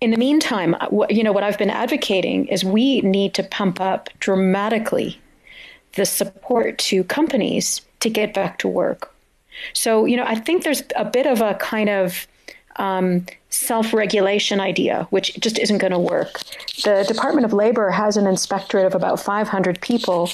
in 0.00 0.10
the 0.10 0.16
meantime, 0.16 0.74
uh, 0.80 1.06
you 1.08 1.22
know, 1.22 1.32
what 1.32 1.42
I've 1.42 1.58
been 1.58 1.70
advocating 1.70 2.46
is 2.48 2.64
we 2.64 3.00
need 3.00 3.34
to 3.34 3.42
pump 3.42 3.80
up 3.80 4.10
dramatically 4.18 5.18
the 5.94 6.04
support 6.04 6.78
to 6.78 7.04
companies 7.04 7.80
to 8.00 8.10
get 8.10 8.34
back 8.34 8.58
to 8.58 8.68
work. 8.68 9.12
So, 9.72 10.04
you 10.04 10.16
know, 10.16 10.24
I 10.24 10.34
think 10.34 10.64
there's 10.64 10.82
a 10.96 11.04
bit 11.04 11.26
of 11.26 11.40
a 11.40 11.54
kind 11.54 11.88
of 11.88 12.26
um, 12.76 13.24
self 13.48 13.94
regulation 13.94 14.60
idea, 14.60 15.06
which 15.08 15.34
just 15.40 15.58
isn't 15.58 15.78
going 15.78 15.92
to 15.92 15.98
work. 15.98 16.40
The 16.84 17.06
Department 17.08 17.46
of 17.46 17.54
Labor 17.54 17.90
has 17.90 18.18
an 18.18 18.26
inspectorate 18.26 18.84
of 18.84 18.94
about 18.94 19.18
500 19.18 19.80
people 19.80 20.30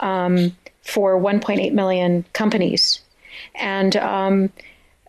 um, 0.00 0.54
for 0.82 1.18
1.8 1.18 1.72
million 1.72 2.26
companies. 2.34 3.00
And, 3.54 3.96
um, 3.96 4.52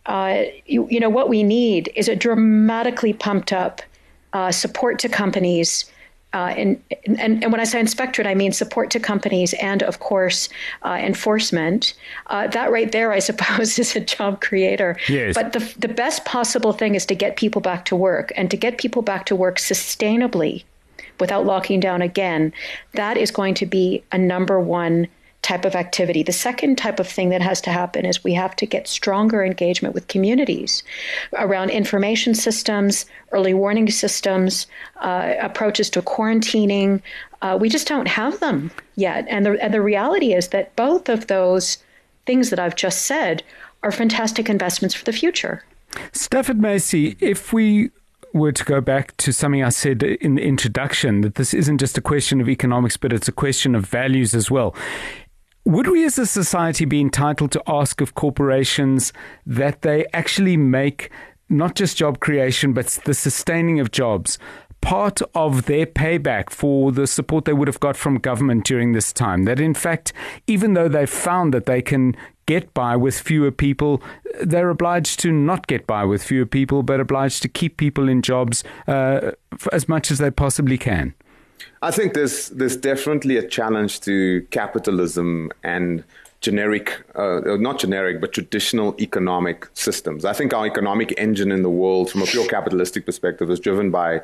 uh, 0.06 0.44
you, 0.66 0.88
you 0.90 1.02
know, 1.02 1.10
what 1.10 1.28
we 1.28 1.44
need 1.44 1.92
is 1.94 2.08
a 2.08 2.16
dramatically 2.16 3.12
pumped 3.12 3.52
up 3.52 3.82
uh, 4.38 4.52
support 4.52 5.00
to 5.00 5.10
companies. 5.10 5.86
Uh, 6.34 6.54
and, 6.56 6.84
and, 7.08 7.44
and 7.44 7.52
when 7.52 7.60
I 7.60 7.64
say 7.64 7.80
inspectorate, 7.80 8.28
I 8.28 8.36
mean 8.36 8.52
support 8.52 8.92
to 8.92 9.00
companies 9.00 9.54
and, 9.54 9.82
of 9.82 10.00
course, 10.00 10.50
uh, 10.84 11.00
enforcement. 11.02 11.96
Uh, 12.28 12.46
that 12.48 12.70
right 12.70 12.92
there, 12.92 13.12
I 13.12 13.20
suppose, 13.30 13.80
is 13.80 13.96
a 13.96 14.00
job 14.00 14.42
creator. 14.42 14.96
Yes. 15.08 15.34
But 15.34 15.54
the, 15.54 15.74
the 15.80 15.88
best 15.88 16.24
possible 16.26 16.72
thing 16.72 16.94
is 16.94 17.06
to 17.08 17.16
get 17.16 17.36
people 17.36 17.62
back 17.62 17.86
to 17.86 17.96
work 17.96 18.32
and 18.36 18.52
to 18.52 18.58
get 18.58 18.78
people 18.78 19.02
back 19.02 19.26
to 19.26 19.36
work 19.36 19.58
sustainably 19.58 20.64
without 21.20 21.48
locking 21.48 21.80
down 21.80 22.04
again. 22.04 22.54
That 22.94 23.18
is 23.18 23.32
going 23.32 23.56
to 23.56 23.66
be 23.66 24.04
a 24.12 24.20
number 24.20 24.60
one 24.60 25.08
type 25.42 25.66
of 25.66 25.76
activity. 25.76 26.24
The 26.24 26.34
second 26.34 26.78
type 26.78 27.00
of 27.00 27.08
thing 27.08 27.30
that 27.30 27.42
has 27.42 27.62
to 27.62 27.70
happen 27.70 28.06
is 28.06 28.24
we 28.24 28.34
have 28.34 28.56
to 28.58 28.66
get 28.66 28.88
stronger 28.88 29.44
engagement 29.44 29.94
with 29.96 30.08
communities 30.08 30.84
around 31.38 31.70
information 31.70 32.36
systems, 32.36 33.06
early 33.32 33.54
warning 33.54 33.90
systems, 33.90 34.68
uh, 34.98 35.36
approaches 35.40 35.90
to 35.92 36.02
quarantining. 36.02 37.02
Uh, 37.42 37.58
we 37.60 37.70
just 37.70 37.88
don't 37.88 38.08
have 38.08 38.40
them 38.40 38.72
yet. 38.96 39.26
And 39.30 39.46
the, 39.46 39.64
and 39.64 39.74
the 39.74 39.82
reality 39.82 40.34
is 40.34 40.50
that 40.50 40.76
both 40.76 41.08
of 41.08 41.28
those 41.28 41.78
things 42.26 42.50
that 42.50 42.60
I've 42.60 42.76
just 42.76 43.04
said 43.06 43.44
are 43.84 43.92
fantastic 43.92 44.50
investments 44.50 44.96
for 44.96 45.06
the 45.06 45.14
future. 45.14 45.64
Stafford 46.12 46.58
Masie, 46.58 47.16
if 47.22 47.54
we 47.54 47.92
were 48.34 48.52
to 48.52 48.64
go 48.66 48.82
back 48.82 49.16
to 49.18 49.32
something 49.32 49.64
I 49.64 49.70
said 49.70 50.04
in 50.04 50.36
the 50.36 50.42
introduction, 50.42 51.22
that 51.22 51.36
this 51.36 51.54
isn't 51.54 51.78
just 51.78 51.98
a 51.98 52.02
question 52.02 52.42
of 52.42 52.50
economics, 52.50 52.98
but 52.98 53.14
it's 53.14 53.28
a 53.28 53.32
question 53.32 53.76
of 53.76 53.86
values 53.86 54.34
as 54.34 54.52
well. 54.52 54.76
Would 55.68 55.88
we 55.88 56.06
as 56.06 56.18
a 56.18 56.26
society 56.26 56.86
be 56.86 57.02
entitled 57.02 57.52
to 57.52 57.62
ask 57.68 58.00
of 58.00 58.16
corporations 58.16 59.12
that 59.46 59.82
they 59.82 60.06
actually 60.14 60.56
make 60.56 61.12
not 61.50 61.76
just 61.76 61.98
job 61.98 62.22
creation, 62.22 62.72
but 62.72 62.88
the 63.04 63.14
sustaining 63.14 63.82
of 63.82 63.92
jobs 63.92 64.40
part 64.80 65.22
of 65.36 65.66
their 65.66 65.86
payback 65.86 66.52
for 66.52 66.94
the 66.94 67.06
support 67.06 67.44
they 67.44 67.52
would 67.52 67.68
have 67.68 67.82
got 67.82 67.98
from 67.98 68.16
government 68.18 68.64
during 68.64 68.94
this 68.94 69.12
time. 69.12 69.44
That 69.44 69.60
in 69.60 69.74
fact, 69.74 70.14
even 70.46 70.74
though 70.74 70.88
they've 70.88 71.10
found 71.10 71.54
that 71.54 71.66
they 71.66 71.82
can 71.82 72.16
get 72.46 72.74
by 72.74 72.96
with 72.96 73.20
fewer 73.20 73.52
people, 73.52 74.02
they're 74.42 74.70
obliged 74.70 75.20
to 75.20 75.34
not 75.34 75.68
get 75.68 75.86
by 75.86 76.06
with 76.06 76.24
fewer 76.24 76.46
people, 76.46 76.82
but 76.82 77.02
obliged 77.02 77.42
to 77.42 77.50
keep 77.50 77.76
people 77.76 78.08
in 78.08 78.22
jobs 78.22 78.64
uh, 78.88 79.32
as 79.74 79.90
much 79.90 80.12
as 80.12 80.20
they 80.20 80.32
possibly 80.32 80.78
can. 80.78 81.14
I 81.82 81.92
think 81.92 82.14
there's 82.14 82.50
there's 82.50 82.78
definitely 82.78 83.38
a 83.38 83.48
challenge 83.48 84.02
to 84.02 84.46
capitalism 84.52 85.52
and 85.64 86.04
generic, 86.42 87.04
uh, 87.16 87.42
not 87.58 87.80
generic, 87.80 88.22
but 88.22 88.34
traditional 88.34 88.96
economic 89.00 89.68
systems. 89.74 90.24
I 90.26 90.34
think 90.34 90.54
our 90.54 90.66
economic 90.66 91.14
engine 91.18 91.52
in 91.52 91.64
the 91.64 91.70
world, 91.70 92.12
from 92.12 92.22
a 92.22 92.26
pure 92.26 92.48
capitalistic 92.48 93.06
perspective, 93.06 93.50
is 93.50 93.60
driven 93.60 93.92
by 93.92 94.22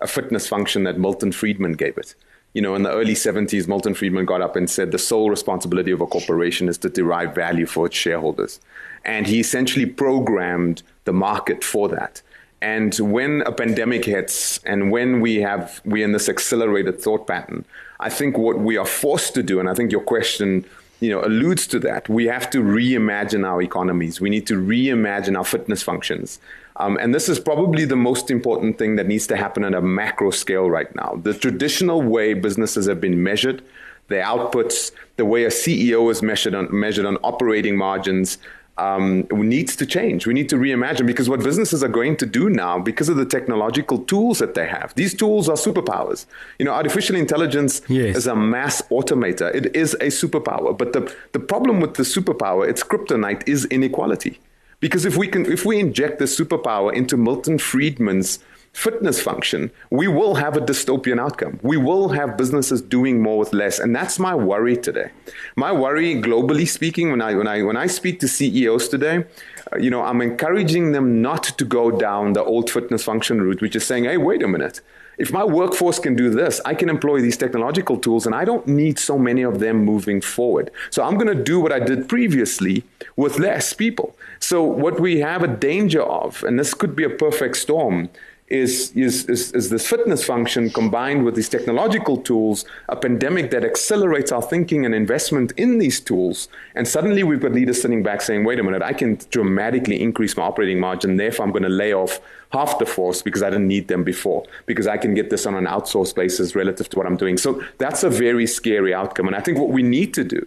a 0.00 0.06
fitness 0.06 0.46
function 0.46 0.84
that 0.84 0.98
Milton 0.98 1.32
Friedman 1.32 1.72
gave 1.72 1.96
it. 1.96 2.14
You 2.52 2.62
know, 2.62 2.74
in 2.74 2.84
the 2.84 2.92
early 2.92 3.14
70s, 3.14 3.66
Milton 3.66 3.94
Friedman 3.94 4.26
got 4.26 4.40
up 4.40 4.54
and 4.54 4.70
said 4.70 4.92
the 4.92 4.98
sole 4.98 5.28
responsibility 5.28 5.90
of 5.90 6.00
a 6.00 6.06
corporation 6.06 6.68
is 6.68 6.78
to 6.78 6.88
derive 6.88 7.34
value 7.34 7.66
for 7.66 7.86
its 7.86 7.96
shareholders. 7.96 8.60
And 9.04 9.26
he 9.26 9.40
essentially 9.40 9.86
programmed 9.86 10.82
the 11.04 11.12
market 11.12 11.64
for 11.64 11.88
that. 11.88 12.22
And 12.64 12.94
when 12.94 13.42
a 13.42 13.52
pandemic 13.52 14.06
hits 14.06 14.58
and 14.64 14.90
when 14.90 15.20
we 15.20 15.42
have, 15.42 15.82
we're 15.84 16.02
in 16.02 16.12
this 16.12 16.30
accelerated 16.30 16.98
thought 16.98 17.26
pattern, 17.26 17.66
I 18.00 18.08
think 18.08 18.38
what 18.38 18.58
we 18.58 18.78
are 18.78 18.86
forced 18.86 19.34
to 19.34 19.42
do, 19.42 19.60
and 19.60 19.68
I 19.68 19.74
think 19.74 19.92
your 19.92 20.00
question 20.00 20.64
you 21.00 21.10
know, 21.10 21.22
alludes 21.22 21.66
to 21.66 21.78
that. 21.80 22.08
We 22.08 22.24
have 22.24 22.48
to 22.50 22.62
reimagine 22.62 23.46
our 23.46 23.60
economies. 23.60 24.18
We 24.18 24.30
need 24.30 24.46
to 24.46 24.54
reimagine 24.54 25.36
our 25.36 25.44
fitness 25.44 25.82
functions. 25.82 26.40
Um, 26.76 26.96
and 26.96 27.14
this 27.14 27.28
is 27.28 27.38
probably 27.38 27.84
the 27.84 27.96
most 27.96 28.30
important 28.30 28.78
thing 28.78 28.96
that 28.96 29.06
needs 29.06 29.26
to 29.26 29.36
happen 29.36 29.62
at 29.64 29.74
a 29.74 29.82
macro 29.82 30.30
scale 30.30 30.70
right 30.70 30.92
now. 30.96 31.20
The 31.22 31.34
traditional 31.34 32.00
way 32.00 32.32
businesses 32.32 32.86
have 32.86 32.98
been 32.98 33.22
measured, 33.22 33.62
their 34.08 34.24
outputs, 34.24 34.90
the 35.16 35.26
way 35.26 35.44
a 35.44 35.50
CEO 35.50 36.10
is 36.10 36.22
measured 36.22 36.54
on, 36.54 36.68
measured 36.70 37.04
on 37.04 37.18
operating 37.18 37.76
margins, 37.76 38.38
um, 38.76 39.26
needs 39.30 39.76
to 39.76 39.86
change. 39.86 40.26
We 40.26 40.34
need 40.34 40.48
to 40.48 40.56
reimagine 40.56 41.06
because 41.06 41.28
what 41.28 41.42
businesses 41.42 41.84
are 41.84 41.88
going 41.88 42.16
to 42.16 42.26
do 42.26 42.50
now, 42.50 42.78
because 42.78 43.08
of 43.08 43.16
the 43.16 43.24
technological 43.24 43.98
tools 43.98 44.38
that 44.38 44.54
they 44.54 44.66
have, 44.66 44.94
these 44.94 45.14
tools 45.14 45.48
are 45.48 45.56
superpowers. 45.56 46.26
You 46.58 46.64
know, 46.64 46.72
artificial 46.72 47.16
intelligence 47.16 47.82
yes. 47.88 48.16
is 48.16 48.26
a 48.26 48.34
mass 48.34 48.82
automator. 48.90 49.54
It 49.54 49.74
is 49.76 49.94
a 49.94 50.06
superpower. 50.06 50.76
But 50.76 50.92
the, 50.92 51.14
the 51.32 51.40
problem 51.40 51.80
with 51.80 51.94
the 51.94 52.02
superpower, 52.02 52.68
its 52.68 52.82
kryptonite, 52.82 53.46
is 53.48 53.64
inequality. 53.66 54.40
Because 54.80 55.04
if 55.04 55.16
we 55.16 55.28
can, 55.28 55.50
if 55.50 55.64
we 55.64 55.78
inject 55.78 56.18
the 56.18 56.26
superpower 56.26 56.92
into 56.92 57.16
Milton 57.16 57.58
Friedman's 57.58 58.40
fitness 58.74 59.22
function, 59.22 59.70
we 59.90 60.08
will 60.08 60.34
have 60.34 60.56
a 60.56 60.60
dystopian 60.60 61.18
outcome. 61.18 61.58
We 61.62 61.76
will 61.76 62.10
have 62.10 62.36
businesses 62.36 62.82
doing 62.82 63.22
more 63.22 63.38
with 63.38 63.52
less, 63.52 63.78
and 63.78 63.96
that's 63.96 64.18
my 64.18 64.34
worry 64.34 64.76
today. 64.76 65.10
My 65.56 65.72
worry, 65.72 66.16
globally 66.16 66.68
speaking, 66.68 67.10
when 67.10 67.22
I 67.22 67.34
when 67.34 67.46
I 67.46 67.62
when 67.62 67.76
I 67.76 67.86
speak 67.86 68.20
to 68.20 68.28
CEOs 68.28 68.88
today, 68.88 69.24
uh, 69.72 69.78
you 69.78 69.90
know, 69.90 70.02
I'm 70.02 70.20
encouraging 70.20 70.92
them 70.92 71.22
not 71.22 71.44
to 71.44 71.64
go 71.64 71.90
down 71.90 72.34
the 72.34 72.44
old 72.44 72.68
fitness 72.68 73.04
function 73.04 73.40
route, 73.40 73.62
which 73.62 73.76
is 73.76 73.86
saying, 73.86 74.04
"Hey, 74.04 74.18
wait 74.18 74.42
a 74.42 74.48
minute." 74.48 74.80
If 75.16 75.32
my 75.32 75.44
workforce 75.44 76.00
can 76.00 76.16
do 76.16 76.28
this, 76.28 76.60
I 76.64 76.74
can 76.74 76.88
employ 76.88 77.20
these 77.20 77.36
technological 77.36 77.96
tools 77.98 78.26
and 78.26 78.34
I 78.34 78.44
don't 78.44 78.66
need 78.66 78.98
so 78.98 79.16
many 79.16 79.42
of 79.42 79.60
them 79.60 79.84
moving 79.84 80.20
forward. 80.20 80.72
So 80.90 81.04
I'm 81.04 81.14
going 81.14 81.36
to 81.36 81.40
do 81.40 81.60
what 81.60 81.70
I 81.70 81.78
did 81.78 82.08
previously 82.08 82.82
with 83.14 83.38
less 83.38 83.72
people. 83.72 84.16
So, 84.40 84.62
what 84.62 85.00
we 85.00 85.20
have 85.20 85.42
a 85.42 85.48
danger 85.48 86.02
of, 86.02 86.42
and 86.42 86.58
this 86.58 86.74
could 86.74 86.96
be 86.96 87.04
a 87.04 87.10
perfect 87.10 87.56
storm, 87.56 88.10
is, 88.48 88.92
is, 88.94 89.24
is, 89.26 89.52
is, 89.52 89.70
this 89.70 89.88
fitness 89.88 90.24
function 90.24 90.68
combined 90.68 91.24
with 91.24 91.34
these 91.34 91.48
technological 91.48 92.18
tools, 92.18 92.66
a 92.90 92.96
pandemic 92.96 93.50
that 93.50 93.64
accelerates 93.64 94.30
our 94.32 94.42
thinking 94.42 94.84
and 94.84 94.94
investment 94.94 95.52
in 95.56 95.78
these 95.78 95.98
tools. 95.98 96.48
And 96.74 96.86
suddenly 96.86 97.22
we've 97.22 97.40
got 97.40 97.52
leaders 97.52 97.80
sitting 97.80 98.02
back 98.02 98.20
saying, 98.20 98.44
wait 98.44 98.58
a 98.58 98.62
minute, 98.62 98.82
I 98.82 98.92
can 98.92 99.18
dramatically 99.30 100.00
increase 100.00 100.36
my 100.36 100.42
operating 100.42 100.78
margin. 100.78 101.16
Therefore, 101.16 101.46
I'm 101.46 101.52
going 101.52 101.62
to 101.62 101.70
lay 101.70 101.94
off 101.94 102.20
half 102.52 102.78
the 102.78 102.86
force 102.86 103.22
because 103.22 103.42
I 103.42 103.48
didn't 103.48 103.66
need 103.66 103.88
them 103.88 104.04
before, 104.04 104.44
because 104.66 104.86
I 104.86 104.98
can 104.98 105.14
get 105.14 105.30
this 105.30 105.46
on 105.46 105.54
an 105.54 105.64
outsourced 105.64 106.14
basis 106.14 106.54
relative 106.54 106.90
to 106.90 106.98
what 106.98 107.06
I'm 107.06 107.16
doing. 107.16 107.38
So 107.38 107.62
that's 107.78 108.04
a 108.04 108.10
very 108.10 108.46
scary 108.46 108.92
outcome. 108.92 109.26
And 109.26 109.34
I 109.34 109.40
think 109.40 109.58
what 109.58 109.70
we 109.70 109.82
need 109.82 110.12
to 110.14 110.24
do 110.24 110.46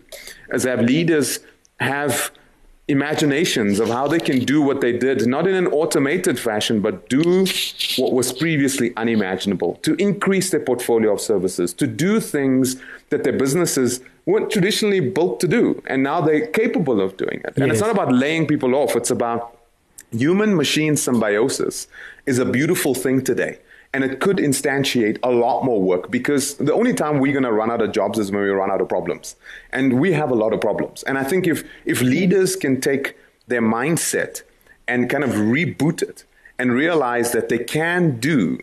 is 0.54 0.64
have 0.64 0.82
leaders 0.82 1.40
have 1.80 2.32
imaginations 2.88 3.80
of 3.80 3.90
how 3.90 4.08
they 4.08 4.20
can 4.20 4.40
do 4.46 4.62
what 4.62 4.80
they 4.80 4.98
did, 4.98 5.28
not 5.28 5.46
in 5.46 5.56
an 5.56 5.68
automated 5.68 6.40
fashion, 6.40 6.80
but 6.80 7.10
do 7.10 7.46
what 7.98 8.14
was 8.14 8.32
previously 8.32 8.94
unimaginable, 8.96 9.76
to 9.82 9.96
increase 9.96 10.52
their 10.52 10.62
portfolio 10.62 11.14
of 11.14 11.20
services, 11.20 11.74
to 11.74 11.86
do 11.86 12.20
things 12.20 12.82
that 13.10 13.24
their 13.24 13.34
businesses 13.34 14.00
weren't 14.26 14.50
traditionally 14.50 15.02
built 15.02 15.40
to 15.42 15.48
do. 15.48 15.82
And 15.88 16.02
now 16.02 16.22
they're 16.22 16.48
capable 16.48 17.02
of 17.02 17.18
doing 17.18 17.42
it. 17.44 17.58
And 17.58 17.68
yes. 17.68 17.74
it's 17.74 17.82
not 17.82 17.92
about 17.92 18.14
laying 18.14 18.48
people 18.48 18.74
off, 18.74 18.96
it's 18.96 19.12
about 19.12 19.58
human 20.12 20.56
machine 20.56 20.96
symbiosis 20.96 21.88
is 22.26 22.40
a 22.40 22.46
beautiful 22.46 22.94
thing 22.94 23.22
today 23.22 23.60
and 23.98 24.06
it 24.06 24.20
could 24.20 24.38
instantiate 24.38 25.18
a 25.24 25.32
lot 25.32 25.66
more 25.66 25.82
work 25.82 26.12
because 26.12 26.54
the 26.58 26.72
only 26.72 26.94
time 26.94 27.18
we're 27.18 27.34
going 27.34 27.42
to 27.42 27.52
run 27.52 27.72
out 27.72 27.82
of 27.82 27.92
jobs 27.92 28.20
is 28.20 28.32
when 28.32 28.44
we 28.44 28.50
run 28.50 28.70
out 28.70 28.80
of 28.80 28.88
problems. 28.88 29.36
And 29.72 30.00
we 30.00 30.14
have 30.14 30.30
a 30.30 30.36
lot 30.36 30.54
of 30.54 30.62
problems. 30.62 31.02
And 31.08 31.18
i 31.18 31.24
think 31.24 31.48
if 31.48 31.64
if 31.84 32.00
leaders 32.02 32.56
can 32.56 32.80
take 32.80 33.18
their 33.48 33.62
mindset 33.62 34.44
and 34.88 35.10
kind 35.10 35.24
of 35.24 35.32
reboot 35.32 36.04
it 36.04 36.26
and 36.60 36.74
realize 36.74 37.32
that 37.32 37.50
they 37.50 37.58
can 37.58 38.20
do 38.20 38.60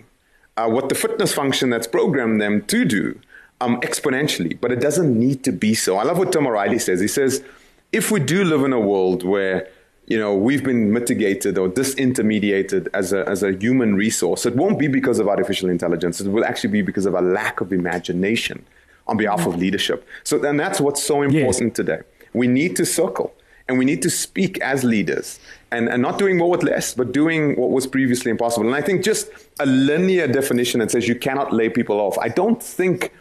uh, 0.56 0.68
what 0.68 0.88
the 0.88 0.94
fitness 0.94 1.34
function 1.34 1.68
that's 1.68 1.88
programmed 1.88 2.40
them 2.40 2.62
to 2.66 2.84
do 2.84 3.18
um, 3.60 3.80
exponentially 3.80 4.56
but 4.60 4.70
it 4.70 4.80
doesn't 4.80 5.18
need 5.18 5.42
to 5.42 5.50
be 5.50 5.74
so. 5.74 5.96
I 5.96 6.04
love 6.04 6.18
what 6.18 6.30
tim 6.30 6.46
o'reilly 6.46 6.78
says. 6.78 7.00
He 7.00 7.08
says 7.08 7.42
if 7.90 8.12
we 8.12 8.20
do 8.20 8.44
live 8.44 8.62
in 8.62 8.72
a 8.72 8.84
world 8.92 9.24
where 9.24 9.66
you 10.06 10.18
know, 10.18 10.34
we've 10.34 10.62
been 10.62 10.92
mitigated 10.92 11.56
or 11.56 11.68
disintermediated 11.68 12.88
as 12.92 13.12
a, 13.12 13.26
as 13.28 13.42
a 13.42 13.52
human 13.52 13.96
resource. 13.96 14.44
It 14.44 14.54
won't 14.54 14.78
be 14.78 14.86
because 14.86 15.18
of 15.18 15.28
artificial 15.28 15.70
intelligence. 15.70 16.20
It 16.20 16.28
will 16.28 16.44
actually 16.44 16.70
be 16.70 16.82
because 16.82 17.06
of 17.06 17.14
a 17.14 17.22
lack 17.22 17.60
of 17.60 17.72
imagination 17.72 18.64
on 19.06 19.16
behalf 19.16 19.40
mm. 19.40 19.46
of 19.46 19.56
leadership. 19.56 20.06
So 20.22 20.38
then 20.38 20.56
that's 20.56 20.80
what's 20.80 21.02
so 21.02 21.22
important 21.22 21.70
yes. 21.70 21.76
today. 21.76 22.00
We 22.34 22.46
need 22.46 22.76
to 22.76 22.84
circle 22.84 23.34
and 23.66 23.78
we 23.78 23.84
need 23.84 24.02
to 24.02 24.10
speak 24.10 24.60
as 24.60 24.84
leaders 24.84 25.38
and, 25.70 25.88
and 25.88 26.02
not 26.02 26.18
doing 26.18 26.36
more 26.36 26.50
with 26.50 26.62
less, 26.62 26.92
but 26.92 27.12
doing 27.12 27.56
what 27.56 27.70
was 27.70 27.86
previously 27.86 28.30
impossible. 28.30 28.66
And 28.66 28.76
I 28.76 28.82
think 28.82 29.02
just 29.02 29.30
a 29.58 29.66
linear 29.66 30.28
definition 30.28 30.80
that 30.80 30.90
says 30.90 31.08
you 31.08 31.14
cannot 31.14 31.52
lay 31.52 31.70
people 31.70 31.98
off, 31.98 32.18
I 32.18 32.28
don't 32.28 32.62
think, 32.62 33.12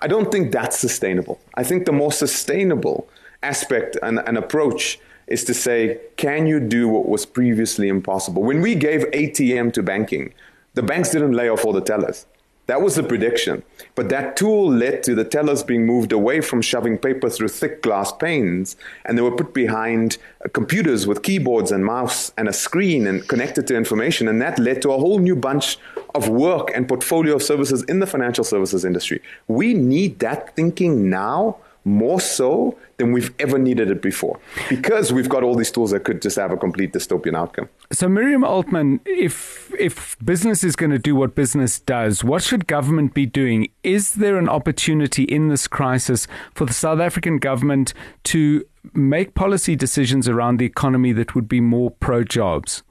I 0.00 0.06
don't 0.06 0.30
think 0.30 0.52
that's 0.52 0.78
sustainable. 0.78 1.40
I 1.54 1.64
think 1.64 1.84
the 1.84 1.92
more 1.92 2.12
sustainable 2.12 3.08
aspect 3.42 3.96
and, 4.02 4.20
and 4.20 4.38
approach 4.38 5.00
is 5.28 5.44
to 5.44 5.54
say, 5.54 6.00
can 6.16 6.46
you 6.46 6.60
do 6.60 6.88
what 6.88 7.08
was 7.08 7.26
previously 7.26 7.88
impossible? 7.88 8.42
When 8.42 8.60
we 8.60 8.74
gave 8.74 9.02
ATM 9.12 9.72
to 9.74 9.82
banking, 9.82 10.32
the 10.74 10.82
banks 10.82 11.10
didn't 11.10 11.32
lay 11.32 11.48
off 11.48 11.64
all 11.64 11.72
the 11.72 11.80
tellers. 11.80 12.26
That 12.68 12.82
was 12.82 12.96
the 12.96 13.02
prediction. 13.02 13.62
But 13.94 14.10
that 14.10 14.36
tool 14.36 14.70
led 14.70 15.02
to 15.04 15.14
the 15.14 15.24
tellers 15.24 15.62
being 15.62 15.86
moved 15.86 16.12
away 16.12 16.42
from 16.42 16.60
shoving 16.60 16.98
paper 16.98 17.30
through 17.30 17.48
thick 17.48 17.80
glass 17.80 18.12
panes, 18.12 18.76
and 19.06 19.16
they 19.16 19.22
were 19.22 19.34
put 19.34 19.54
behind 19.54 20.18
uh, 20.44 20.50
computers 20.50 21.06
with 21.06 21.22
keyboards 21.22 21.72
and 21.72 21.82
mouse 21.82 22.30
and 22.36 22.46
a 22.46 22.52
screen 22.52 23.06
and 23.06 23.26
connected 23.26 23.66
to 23.68 23.76
information. 23.76 24.28
And 24.28 24.42
that 24.42 24.58
led 24.58 24.82
to 24.82 24.92
a 24.92 24.98
whole 24.98 25.18
new 25.18 25.34
bunch 25.34 25.78
of 26.14 26.28
work 26.28 26.70
and 26.74 26.86
portfolio 26.86 27.36
of 27.36 27.42
services 27.42 27.82
in 27.84 28.00
the 28.00 28.06
financial 28.06 28.44
services 28.44 28.84
industry. 28.84 29.22
We 29.46 29.72
need 29.72 30.18
that 30.18 30.54
thinking 30.54 31.08
now 31.08 31.56
more 31.84 32.20
so 32.20 32.76
than 32.98 33.12
we've 33.12 33.34
ever 33.38 33.58
needed 33.58 33.90
it 33.90 34.02
before 34.02 34.38
because 34.68 35.12
we've 35.12 35.28
got 35.28 35.42
all 35.42 35.54
these 35.54 35.70
tools 35.70 35.92
that 35.92 36.04
could 36.04 36.20
just 36.20 36.36
have 36.36 36.50
a 36.50 36.56
complete 36.56 36.92
dystopian 36.92 37.36
outcome. 37.36 37.68
So, 37.92 38.08
Miriam 38.08 38.44
Altman, 38.44 39.00
if 39.06 39.72
if 39.78 40.16
business 40.24 40.64
is 40.64 40.76
going 40.76 40.90
to 40.90 40.98
do 40.98 41.14
what 41.14 41.34
business 41.34 41.80
does, 41.80 42.22
what 42.24 42.42
should 42.42 42.66
government 42.66 43.14
be 43.14 43.26
doing? 43.26 43.68
Is 43.82 44.14
there 44.14 44.36
an 44.36 44.48
opportunity 44.48 45.24
in 45.24 45.48
this 45.48 45.66
crisis 45.66 46.26
for 46.54 46.64
the 46.64 46.72
South 46.72 47.00
African 47.00 47.38
government 47.38 47.94
to 48.24 48.64
make 48.94 49.34
policy 49.34 49.76
decisions 49.76 50.28
around 50.28 50.58
the 50.58 50.66
economy 50.66 51.12
that 51.12 51.34
would 51.34 51.48
be 51.48 51.60
more 51.60 51.90
pro 51.90 52.24
jobs? 52.24 52.82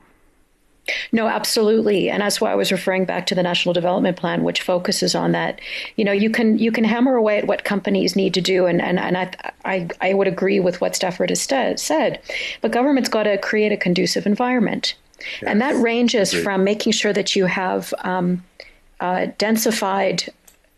No, 1.12 1.28
absolutely, 1.28 2.10
and 2.10 2.22
that's 2.22 2.40
why 2.40 2.52
I 2.52 2.56
was 2.56 2.72
referring 2.72 3.06
back 3.06 3.26
to 3.28 3.36
the 3.36 3.44
National 3.44 3.74
Development 3.74 4.16
Plan, 4.16 4.44
which 4.44 4.62
focuses 4.62 5.16
on 5.16 5.32
that. 5.34 5.60
You 5.96 6.06
know, 6.06 6.12
you 6.12 6.30
can 6.30 6.58
you 6.58 6.72
can 6.72 6.84
hammer 6.84 7.16
away 7.16 7.38
at 7.38 7.48
what 7.48 7.64
companies 7.64 8.16
need 8.16 8.34
to 8.34 8.42
do, 8.42 8.66
and 8.66 8.82
and, 8.82 9.00
and 9.00 9.18
I, 9.18 9.32
I 9.66 9.88
I 10.02 10.14
would 10.14 10.28
agree 10.28 10.60
with 10.60 10.82
what 10.82 10.96
Stafford 10.96 11.30
has 11.30 11.42
said, 11.42 12.22
but 12.62 12.72
government's 12.72 13.10
got 13.10 13.24
to 13.24 13.38
create 13.38 13.72
a 13.72 13.78
conducive 13.78 14.26
environment, 14.26 14.96
yes. 15.42 15.44
and 15.46 15.62
that 15.62 15.76
ranges 15.76 16.34
from 16.34 16.64
making 16.64 16.94
sure 16.94 17.14
that 17.14 17.36
you 17.36 17.46
have 17.46 17.94
um, 18.00 18.44
uh, 19.00 19.28
densified 19.38 20.30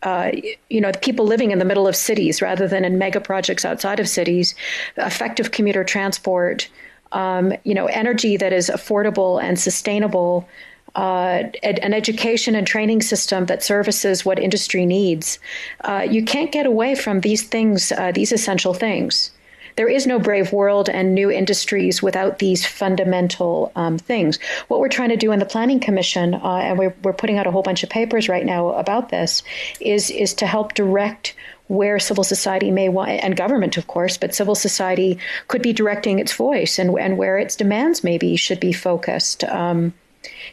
uh, 0.02 0.30
you 0.70 0.80
know, 0.80 0.90
the 0.90 0.98
people 0.98 1.26
living 1.26 1.50
in 1.50 1.58
the 1.58 1.64
middle 1.64 1.86
of 1.86 1.94
cities 1.94 2.40
rather 2.40 2.66
than 2.66 2.84
in 2.84 2.96
mega 2.96 3.20
projects 3.20 3.64
outside 3.64 4.00
of 4.00 4.08
cities, 4.08 4.54
effective 4.96 5.50
commuter 5.50 5.84
transport, 5.84 6.68
um, 7.12 7.52
you 7.64 7.74
know, 7.74 7.86
energy 7.86 8.36
that 8.36 8.52
is 8.52 8.70
affordable 8.70 9.42
and 9.42 9.58
sustainable. 9.58 10.48
uh, 10.94 11.44
ed- 11.62 11.78
an 11.80 11.94
education 11.94 12.54
and 12.54 12.66
training 12.66 13.02
system 13.02 13.46
that 13.46 13.62
services 13.62 14.24
what 14.24 14.38
industry 14.38 14.86
needs. 14.86 15.38
Uh, 15.82 16.06
you 16.08 16.24
can't 16.24 16.52
get 16.52 16.66
away 16.66 16.94
from 16.94 17.20
these 17.20 17.42
things, 17.44 17.92
uh, 17.92 18.12
these 18.12 18.32
essential 18.32 18.74
things. 18.74 19.30
There 19.76 19.88
is 19.88 20.06
no 20.06 20.18
brave 20.18 20.52
world 20.52 20.88
and 20.88 21.14
new 21.14 21.30
industries 21.30 22.02
without 22.02 22.40
these 22.40 22.66
fundamental 22.66 23.70
um, 23.76 23.98
things. 23.98 24.38
What 24.66 24.80
we're 24.80 24.88
trying 24.88 25.10
to 25.10 25.16
do 25.16 25.30
in 25.30 25.38
the 25.38 25.46
Planning 25.46 25.78
Commission, 25.78 26.34
uh, 26.34 26.56
and 26.56 26.78
we're, 26.78 26.94
we're 27.04 27.12
putting 27.12 27.38
out 27.38 27.46
a 27.46 27.52
whole 27.52 27.62
bunch 27.62 27.84
of 27.84 27.88
papers 27.88 28.28
right 28.28 28.44
now 28.44 28.70
about 28.70 29.10
this, 29.10 29.42
is 29.80 30.10
is 30.10 30.34
to 30.34 30.46
help 30.46 30.74
direct 30.74 31.34
where 31.70 32.00
civil 32.00 32.24
society 32.24 32.72
may 32.72 32.88
want, 32.88 33.10
and 33.10 33.36
government, 33.36 33.76
of 33.76 33.86
course, 33.86 34.16
but 34.16 34.34
civil 34.34 34.56
society 34.56 35.16
could 35.46 35.62
be 35.62 35.72
directing 35.72 36.18
its 36.18 36.32
voice 36.32 36.80
and, 36.80 36.98
and 36.98 37.16
where 37.16 37.38
its 37.38 37.54
demands 37.54 38.02
maybe 38.02 38.34
should 38.34 38.58
be 38.58 38.72
focused. 38.72 39.44
Um, 39.44 39.94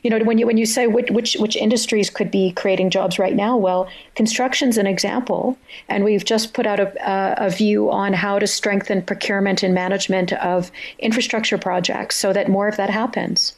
you 0.04 0.12
know, 0.12 0.20
when 0.20 0.38
you 0.38 0.46
when 0.46 0.58
you 0.58 0.68
say 0.68 0.86
which, 0.86 1.10
which 1.10 1.34
which 1.40 1.56
industries 1.56 2.12
could 2.12 2.30
be 2.30 2.52
creating 2.52 2.92
jobs 2.92 3.18
right 3.18 3.36
now, 3.36 3.58
well, 3.58 3.90
construction's 4.14 4.78
an 4.78 4.86
example, 4.86 5.58
and 5.90 6.04
we've 6.04 6.24
just 6.24 6.54
put 6.54 6.68
out 6.68 6.80
a, 6.80 7.46
a 7.46 7.50
view 7.50 7.90
on 7.90 8.14
how 8.14 8.38
to 8.38 8.46
strengthen 8.46 9.02
procurement 9.02 9.64
and 9.64 9.74
management 9.74 10.34
of 10.34 10.72
infrastructure 11.00 11.58
projects 11.58 12.16
so 12.16 12.32
that 12.32 12.48
more 12.48 12.68
of 12.68 12.78
that 12.78 12.92
happens. 12.92 13.56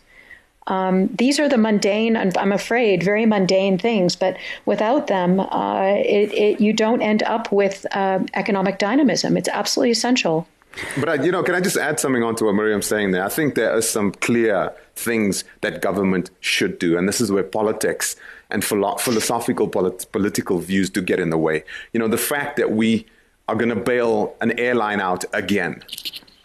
Um, 0.69 1.07
these 1.07 1.39
are 1.39 1.49
the 1.49 1.57
mundane, 1.57 2.15
I'm 2.15 2.51
afraid, 2.51 3.03
very 3.03 3.25
mundane 3.25 3.77
things, 3.77 4.15
but 4.15 4.37
without 4.65 5.07
them, 5.07 5.39
uh, 5.39 5.95
it, 5.97 6.31
it, 6.33 6.61
you 6.61 6.73
don't 6.73 7.01
end 7.01 7.23
up 7.23 7.51
with 7.51 7.85
uh, 7.91 8.19
economic 8.35 8.77
dynamism. 8.77 9.35
It's 9.35 9.49
absolutely 9.49 9.91
essential. 9.91 10.47
But 10.99 11.09
I, 11.09 11.13
you 11.15 11.31
know, 11.31 11.43
can 11.43 11.55
I 11.55 11.61
just 11.61 11.77
add 11.77 11.99
something 11.99 12.23
on 12.23 12.35
to 12.35 12.45
what 12.45 12.53
Miriam's 12.53 12.85
saying 12.85 13.11
there? 13.11 13.25
I 13.25 13.29
think 13.29 13.55
there 13.55 13.75
are 13.75 13.81
some 13.81 14.11
clear 14.11 14.71
things 14.95 15.43
that 15.61 15.81
government 15.81 16.29
should 16.39 16.77
do, 16.79 16.97
and 16.97 17.07
this 17.07 17.19
is 17.19 17.31
where 17.31 17.43
politics 17.43 18.15
and 18.51 18.63
philo- 18.63 18.97
philosophical 18.97 19.67
polit- 19.67 20.05
political 20.11 20.59
views 20.59 20.89
do 20.89 21.01
get 21.01 21.19
in 21.19 21.31
the 21.31 21.37
way. 21.37 21.63
You 21.93 21.99
know, 21.99 22.07
the 22.07 22.17
fact 22.17 22.57
that 22.57 22.71
we 22.71 23.07
are 23.47 23.55
going 23.55 23.69
to 23.69 23.75
bail 23.75 24.35
an 24.41 24.57
airline 24.59 25.01
out 25.01 25.25
again, 25.33 25.83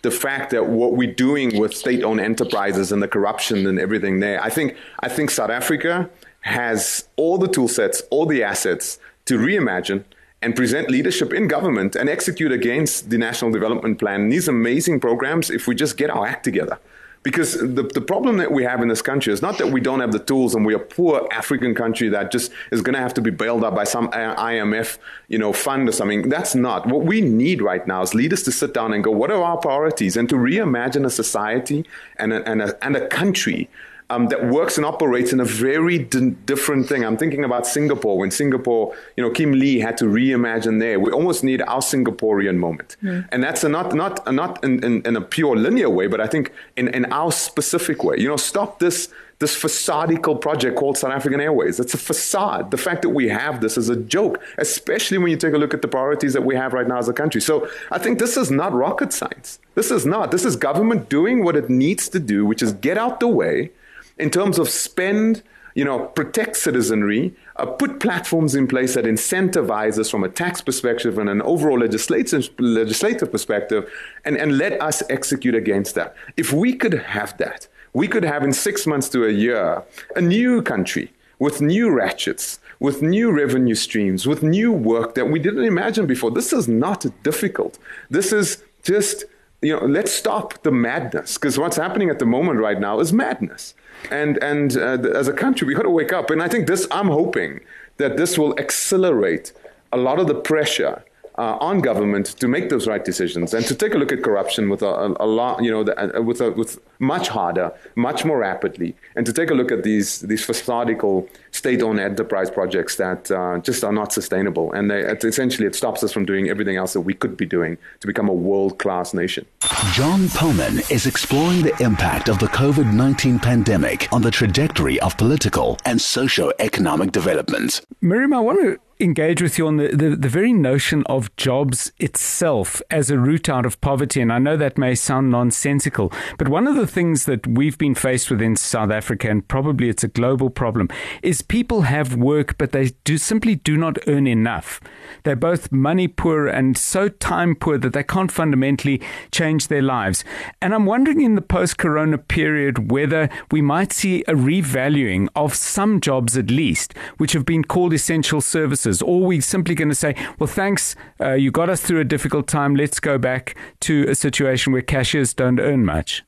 the 0.05 0.11
fact 0.11 0.51
that 0.51 0.67
what 0.67 0.93
we're 0.93 1.13
doing 1.13 1.59
with 1.59 1.75
state-owned 1.75 2.21
enterprises 2.21 2.93
and 2.93 3.03
the 3.03 3.09
corruption 3.09 3.67
and 3.67 3.81
everything 3.81 4.21
there, 4.21 4.41
I 4.45 4.51
think, 4.51 4.77
I 5.01 5.09
think 5.09 5.31
South 5.31 5.51
Africa 5.51 6.11
has 6.43 7.09
all 7.17 7.39
the 7.39 7.49
tool 7.49 7.69
sets, 7.69 8.03
all 8.11 8.27
the 8.27 8.43
assets 8.43 8.99
to 9.25 9.39
reimagine 9.39 10.05
and 10.43 10.55
present 10.55 10.91
leadership 10.91 11.33
in 11.33 11.49
government 11.49 11.97
and 11.97 12.11
execute 12.11 12.53
against 12.53 13.09
the 13.09 13.17
National 13.17 13.51
Development 13.51 13.99
Plan. 13.99 14.29
These 14.29 14.47
amazing 14.47 15.01
programs, 15.01 15.49
if 15.49 15.67
we 15.67 15.75
just 15.75 15.97
get 15.97 16.11
our 16.11 16.27
act 16.27 16.45
together. 16.45 16.79
Because 17.25 17.55
the, 17.55 17.91
the 17.95 18.03
problem 18.03 18.37
that 18.37 18.53
we 18.53 18.65
have 18.65 18.83
in 18.83 18.89
this 18.89 19.01
country 19.01 19.33
is 19.33 19.41
not 19.41 19.57
that 19.57 19.69
we 19.69 19.81
don't 19.81 20.01
have 20.01 20.13
the 20.13 20.19
tools 20.19 20.55
and 20.55 20.65
we're 20.65 20.77
a 20.77 20.79
poor 20.79 21.27
African 21.33 21.75
country 21.75 22.11
that 22.11 22.31
just 22.31 22.53
is 22.71 22.83
going 22.83 22.93
to 22.93 23.01
have 23.01 23.15
to 23.15 23.23
be 23.23 23.31
bailed 23.31 23.65
out 23.65 23.75
by 23.75 23.85
some 23.85 24.09
uh, 24.09 24.37
IMF, 24.37 24.99
you 25.29 25.39
know, 25.39 25.51
fund 25.55 25.89
or 25.89 25.93
something. 25.93 26.29
That's 26.29 26.55
not. 26.55 26.87
What 26.87 27.05
we 27.05 27.23
need 27.23 27.63
right 27.63 27.85
now 27.87 28.03
is 28.03 28.15
leaders 28.15 28.43
to 28.43 28.53
sit 28.53 28.75
down 28.75 28.93
and 28.93 29.03
go, 29.03 29.11
what 29.11 29.31
are 29.31 29.43
our 29.43 29.57
priorities? 29.57 30.19
And 30.19 30.29
to 30.29 30.35
reimagine 30.35 31.07
a 31.07 31.11
society 31.11 31.87
and 32.19 32.35
a, 32.35 32.47
and 32.47 32.61
a, 32.61 32.85
and 32.85 32.95
a 32.95 33.09
country 33.09 33.71
um, 34.15 34.29
that 34.29 34.47
works 34.47 34.77
and 34.77 34.87
operates 34.87 35.33
in 35.33 35.41
a 35.41 35.45
very 35.45 35.99
d- 35.99 36.31
different 36.47 36.89
thing. 36.89 37.05
I'm 37.05 37.17
thinking 37.17 37.45
about 37.45 37.67
Singapore. 37.67 38.19
When 38.19 38.31
Singapore, 38.31 38.95
you 39.17 39.25
know, 39.25 39.31
Kim 39.31 39.53
Lee 39.53 39.81
had 39.81 39.97
to 39.99 40.05
reimagine 40.05 40.79
there. 40.81 41.01
We 41.01 41.11
almost 41.11 41.43
need 41.43 41.63
our 41.63 41.81
Singaporean 41.81 42.57
moment, 42.57 42.97
mm. 43.03 43.29
and 43.33 43.43
that's 43.43 43.65
a 43.65 43.69
not 43.69 43.95
not 43.95 44.33
not 44.33 44.63
in, 44.65 44.85
in, 44.85 45.03
in, 45.07 45.17
a 45.17 45.21
pure 45.21 45.57
linear 45.57 45.91
way, 45.91 46.07
but 46.07 46.21
I 46.21 46.27
think 46.27 46.53
in, 46.77 46.89
in 46.89 47.05
our 47.13 47.33
specific 47.33 48.05
way. 48.05 48.17
You 48.19 48.29
know, 48.29 48.37
stop 48.37 48.79
this 48.79 49.09
this 49.41 49.61
facadical 49.61 50.41
project 50.41 50.77
called 50.77 50.97
South 50.97 51.11
African 51.11 51.41
Airways. 51.41 51.81
It's 51.81 51.93
a 51.93 51.99
facade. 51.99 52.71
The 52.71 52.77
fact 52.77 53.03
that 53.03 53.09
we 53.11 53.29
have 53.29 53.61
this 53.61 53.77
is 53.77 53.89
a 53.89 53.97
joke, 53.97 54.41
especially 54.59 55.19
when 55.19 55.31
you 55.31 55.37
take 55.37 55.55
a 55.55 55.59
look 55.59 55.75
at 55.75 55.83
the 55.83 55.89
priorities 55.89 56.35
that 56.35 56.45
we 56.45 56.55
have 56.55 56.73
right 56.73 56.87
now 56.87 56.99
as 56.99 57.09
a 57.09 57.13
country. 57.13 57.41
So 57.41 57.69
I 57.91 57.99
think 57.99 58.21
this 58.21 58.37
is 58.37 58.51
not 58.51 58.73
rocket 58.73 59.13
science. 59.13 59.59
This 59.75 59.91
is 59.91 60.07
not. 60.07 60.31
This 60.31 60.45
is 60.45 60.55
government 60.55 61.09
doing 61.09 61.43
what 61.45 61.57
it 61.57 61.69
needs 61.69 62.09
to 62.11 62.21
do, 62.21 62.47
which 62.47 62.63
is 62.63 62.73
get 62.75 62.97
out 62.97 63.19
the 63.19 63.29
way 63.29 63.73
in 64.19 64.31
terms 64.31 64.59
of 64.59 64.69
spend, 64.69 65.43
you 65.75 65.85
know, 65.85 66.07
protect 66.07 66.57
citizenry, 66.57 67.35
uh, 67.57 67.67
put 67.67 68.01
platforms 68.01 68.55
in 68.55 68.67
place 68.67 68.95
that 68.95 69.05
incentivize 69.05 69.99
us 69.99 70.11
from 70.11 70.23
a 70.25 70.29
tax 70.29 70.61
perspective 70.61 71.19
and 71.19 71.29
an 71.29 71.43
overall 71.43 71.79
legislative, 71.79 72.49
legislative 72.59 73.31
perspective, 73.31 73.91
and, 74.25 74.37
and 74.37 74.57
let 74.59 74.81
us 74.81 75.03
execute 75.11 75.55
against 75.55 75.95
that. 75.95 76.15
If 76.37 76.53
we 76.53 76.75
could 76.75 76.95
have 76.95 77.37
that, 77.39 77.67
we 77.93 78.09
could 78.09 78.25
have 78.25 78.43
in 78.43 78.53
six 78.53 78.87
months 78.87 79.09
to 79.11 79.25
a 79.25 79.31
year 79.31 79.83
a 80.17 80.21
new 80.21 80.63
country 80.63 81.13
with 81.39 81.61
new 81.61 81.91
ratchets, 81.91 82.61
with 82.79 83.03
new 83.03 83.31
revenue 83.31 83.75
streams, 83.75 84.27
with 84.27 84.43
new 84.43 84.73
work 84.73 85.15
that 85.15 85.27
we 85.27 85.39
didn't 85.39 85.65
imagine 85.65 86.07
before. 86.07 86.31
This 86.31 86.53
is 86.53 86.69
not 86.69 87.05
difficult. 87.23 87.79
This 88.11 88.33
is 88.33 88.63
just, 88.83 89.25
you 89.63 89.75
know, 89.75 89.85
let's 89.87 90.13
stop 90.13 90.63
the 90.63 90.71
madness 90.71 91.35
because 91.35 91.59
what's 91.59 91.77
happening 91.77 92.11
at 92.11 92.19
the 92.19 92.27
moment 92.27 92.61
right 92.61 92.79
now 92.79 93.01
is 93.01 93.13
madness 93.13 93.75
and 94.11 94.43
and 94.43 94.77
uh, 94.77 94.99
as 95.15 95.29
a 95.29 95.33
country, 95.33 95.67
we 95.67 95.75
got 95.75 95.83
to 95.83 95.91
wake 95.91 96.13
up. 96.13 96.31
And 96.31 96.43
I 96.43 96.49
think 96.49 96.67
this, 96.67 96.87
I'm 96.91 97.09
hoping 97.09 97.61
that 97.97 98.17
this 98.17 98.37
will 98.39 98.59
accelerate 98.59 99.53
a 99.93 99.97
lot 99.97 100.19
of 100.19 100.27
the 100.27 100.35
pressure 100.35 101.05
uh, 101.37 101.57
on 101.61 101.81
government 101.81 102.27
to 102.27 102.47
make 102.47 102.69
those 102.69 102.87
right 102.87 103.05
decisions 103.05 103.53
and 103.55 103.67
to 103.67 103.75
take 103.75 103.95
a 103.95 103.99
look 103.99 104.13
at 104.13 104.23
corruption 104.23 104.69
with 104.69 104.83
a, 104.83 104.87
a, 104.87 105.17
a 105.21 105.27
lot, 105.27 105.63
you 105.63 105.71
know, 105.71 105.83
the, 105.83 106.19
uh, 106.19 106.23
with 106.23 106.41
a, 106.41 106.53
with 106.53 106.79
much 107.01 107.29
harder, 107.29 107.73
much 107.97 108.25
more 108.25 108.39
rapidly, 108.39 108.95
and 109.17 109.27
to 109.27 109.33
take 109.33 109.51
a 109.51 109.55
look 109.55 109.73
at 109.73 109.83
these 109.83 110.21
these 110.21 110.47
facadical 110.47 111.29
state-owned 111.51 111.99
enterprise 111.99 112.51
projects 112.51 112.97
that 112.97 113.31
uh, 113.31 113.59
just 113.59 113.83
are 113.83 113.93
not 113.93 114.13
sustainable, 114.13 114.73
and 114.73 114.91
they, 114.91 115.01
it, 115.01 115.25
essentially 115.25 115.67
it 115.67 115.75
stops 115.75 116.05
us 116.05 116.13
from 116.13 116.25
doing 116.25 116.49
everything 116.49 116.77
else 116.77 116.93
that 116.93 117.01
we 117.01 117.15
could 117.15 117.37
be 117.37 117.47
doing 117.47 117.77
to 118.01 118.07
become 118.07 118.29
a 118.29 118.33
world-class 118.33 119.13
nation. 119.13 119.45
John 119.93 120.29
Perlman 120.29 120.89
is 120.91 121.07
exploring 121.07 121.63
the 121.63 121.77
impact 121.83 122.29
of 122.29 122.39
the 122.39 122.47
COVID-19 122.47 123.43
pandemic 123.43 124.09
on 124.13 124.23
the 124.23 124.31
trajectory 124.31 125.01
of 125.01 125.17
political 125.17 125.79
and 125.85 126.01
socio-economic 126.01 127.13
development. 127.13 127.81
Miriam, 128.01 128.35
I 128.35 128.41
want 128.41 128.61
to 128.61 128.79
engage 129.01 129.43
with 129.43 129.59
you 129.59 129.67
on 129.67 129.77
the, 129.77 129.89
the, 129.89 130.17
the, 130.17 130.29
very 130.29 130.53
notion 130.53 131.03
of 131.07 131.35
jobs 131.37 131.93
itself 131.99 132.81
as 132.91 133.11
a 133.11 133.19
route 133.19 133.49
out 133.49 133.67
of 133.67 133.81
poverty. 133.81 134.21
And 134.21 134.33
I 134.33 134.39
know 134.39 134.57
that 134.57 134.79
may 134.79 134.95
sound 134.95 135.31
nonsensical, 135.31 136.13
but 136.39 136.49
one 136.49 136.67
of 136.67 136.77
the 136.77 136.87
things 136.87 137.25
that 137.27 137.47
we've 137.47 137.79
been 137.79 137.95
faced 137.95 138.31
with 138.31 138.41
in 138.41 138.57
South 138.57 138.91
Africa, 138.91 139.31
and 139.31 139.47
probably 139.47 139.89
it's 139.89 140.05
a 140.05 140.09
global 140.09 140.51
problem, 140.51 140.89
is 141.23 141.43
people 141.43 141.83
have 141.83 142.17
work, 142.17 142.57
but 142.59 142.73
they 142.73 142.91
do 143.05 143.19
simply 143.19 143.57
do 143.57 143.77
not 143.77 143.99
earn 144.07 144.27
enough. 144.27 144.81
They're 145.25 145.37
both 145.37 145.73
money 145.73 146.09
poor 146.09 146.47
and 146.47 146.77
so 146.77 147.09
time 147.09 147.55
poor 147.55 147.79
that 147.79 147.93
they 147.93 148.03
can't 148.03 148.31
fundamentally 148.31 149.01
change 149.33 149.69
their 149.69 149.83
lives. 149.83 150.25
And 150.61 150.75
I'm 150.75 150.87
wondering 150.87 151.21
in 151.21 151.35
the 151.35 151.43
post 151.43 151.79
corona 151.79 152.19
period 152.19 152.91
whether 152.91 153.29
we 153.51 153.63
might 153.63 153.93
see 153.93 154.23
a 154.23 154.35
revaluing 154.35 155.29
of 155.35 155.55
some 155.55 156.01
jobs 156.01 156.37
at 156.37 156.51
least, 156.51 156.95
which 157.17 157.33
have 157.33 157.45
been 157.45 157.65
called 157.65 157.93
essential 157.93 158.41
services, 158.41 158.84
or 159.03 159.21
we 159.21 159.41
simply 159.41 159.75
going 159.75 159.89
to 159.89 159.95
say, 159.95 160.15
well, 160.39 160.47
thanks, 160.47 160.97
uh, 161.21 161.33
you 161.33 161.51
got 161.51 161.69
us 161.69 161.81
through 161.81 162.01
a 162.01 162.05
difficult 162.05 162.47
time. 162.47 162.75
Let's 162.75 163.01
go 163.01 163.19
back 163.19 163.57
to 163.81 164.05
a 164.09 164.15
situation 164.15 164.73
where 164.73 164.83
cashiers 164.83 165.35
don't 165.35 165.61
earn 165.61 165.85
much. 165.85 166.23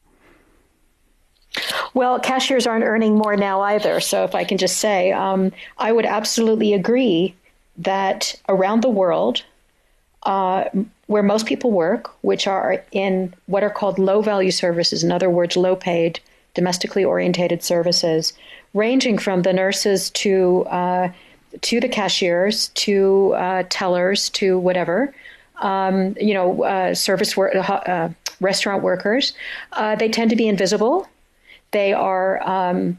Well, 1.94 2.20
cashiers 2.20 2.66
aren't 2.66 2.84
earning 2.84 3.16
more 3.16 3.36
now 3.36 3.62
either. 3.62 4.00
So, 4.00 4.24
if 4.24 4.34
I 4.34 4.44
can 4.44 4.58
just 4.58 4.78
say, 4.78 5.12
um, 5.12 5.52
I 5.78 5.92
would 5.92 6.06
absolutely 6.06 6.74
agree 6.74 7.34
that 7.78 8.34
around 8.48 8.82
the 8.82 8.90
world, 8.90 9.42
uh, 10.24 10.64
where 11.06 11.22
most 11.22 11.46
people 11.46 11.70
work, 11.70 12.10
which 12.22 12.46
are 12.46 12.84
in 12.92 13.32
what 13.46 13.62
are 13.62 13.70
called 13.70 13.98
low 13.98 14.20
value 14.20 14.50
services, 14.50 15.04
in 15.04 15.12
other 15.12 15.30
words, 15.30 15.56
low 15.56 15.76
paid, 15.76 16.20
domestically 16.54 17.04
orientated 17.04 17.62
services, 17.62 18.32
ranging 18.74 19.18
from 19.18 19.42
the 19.42 19.52
nurses 19.52 20.10
to 20.10 20.64
uh, 20.64 21.08
to 21.62 21.80
the 21.80 21.88
cashiers 21.88 22.68
to 22.68 23.32
uh, 23.34 23.64
tellers 23.68 24.30
to 24.30 24.58
whatever, 24.58 25.14
um, 25.60 26.16
you 26.20 26.34
know, 26.34 26.64
uh, 26.64 26.94
service 26.94 27.36
work, 27.36 27.54
uh, 27.54 28.08
restaurant 28.40 28.82
workers, 28.82 29.32
uh, 29.72 29.96
they 29.96 30.08
tend 30.08 30.30
to 30.30 30.36
be 30.36 30.48
invisible. 30.48 31.08
They 31.72 31.92
are, 31.92 32.42
um, 32.48 32.98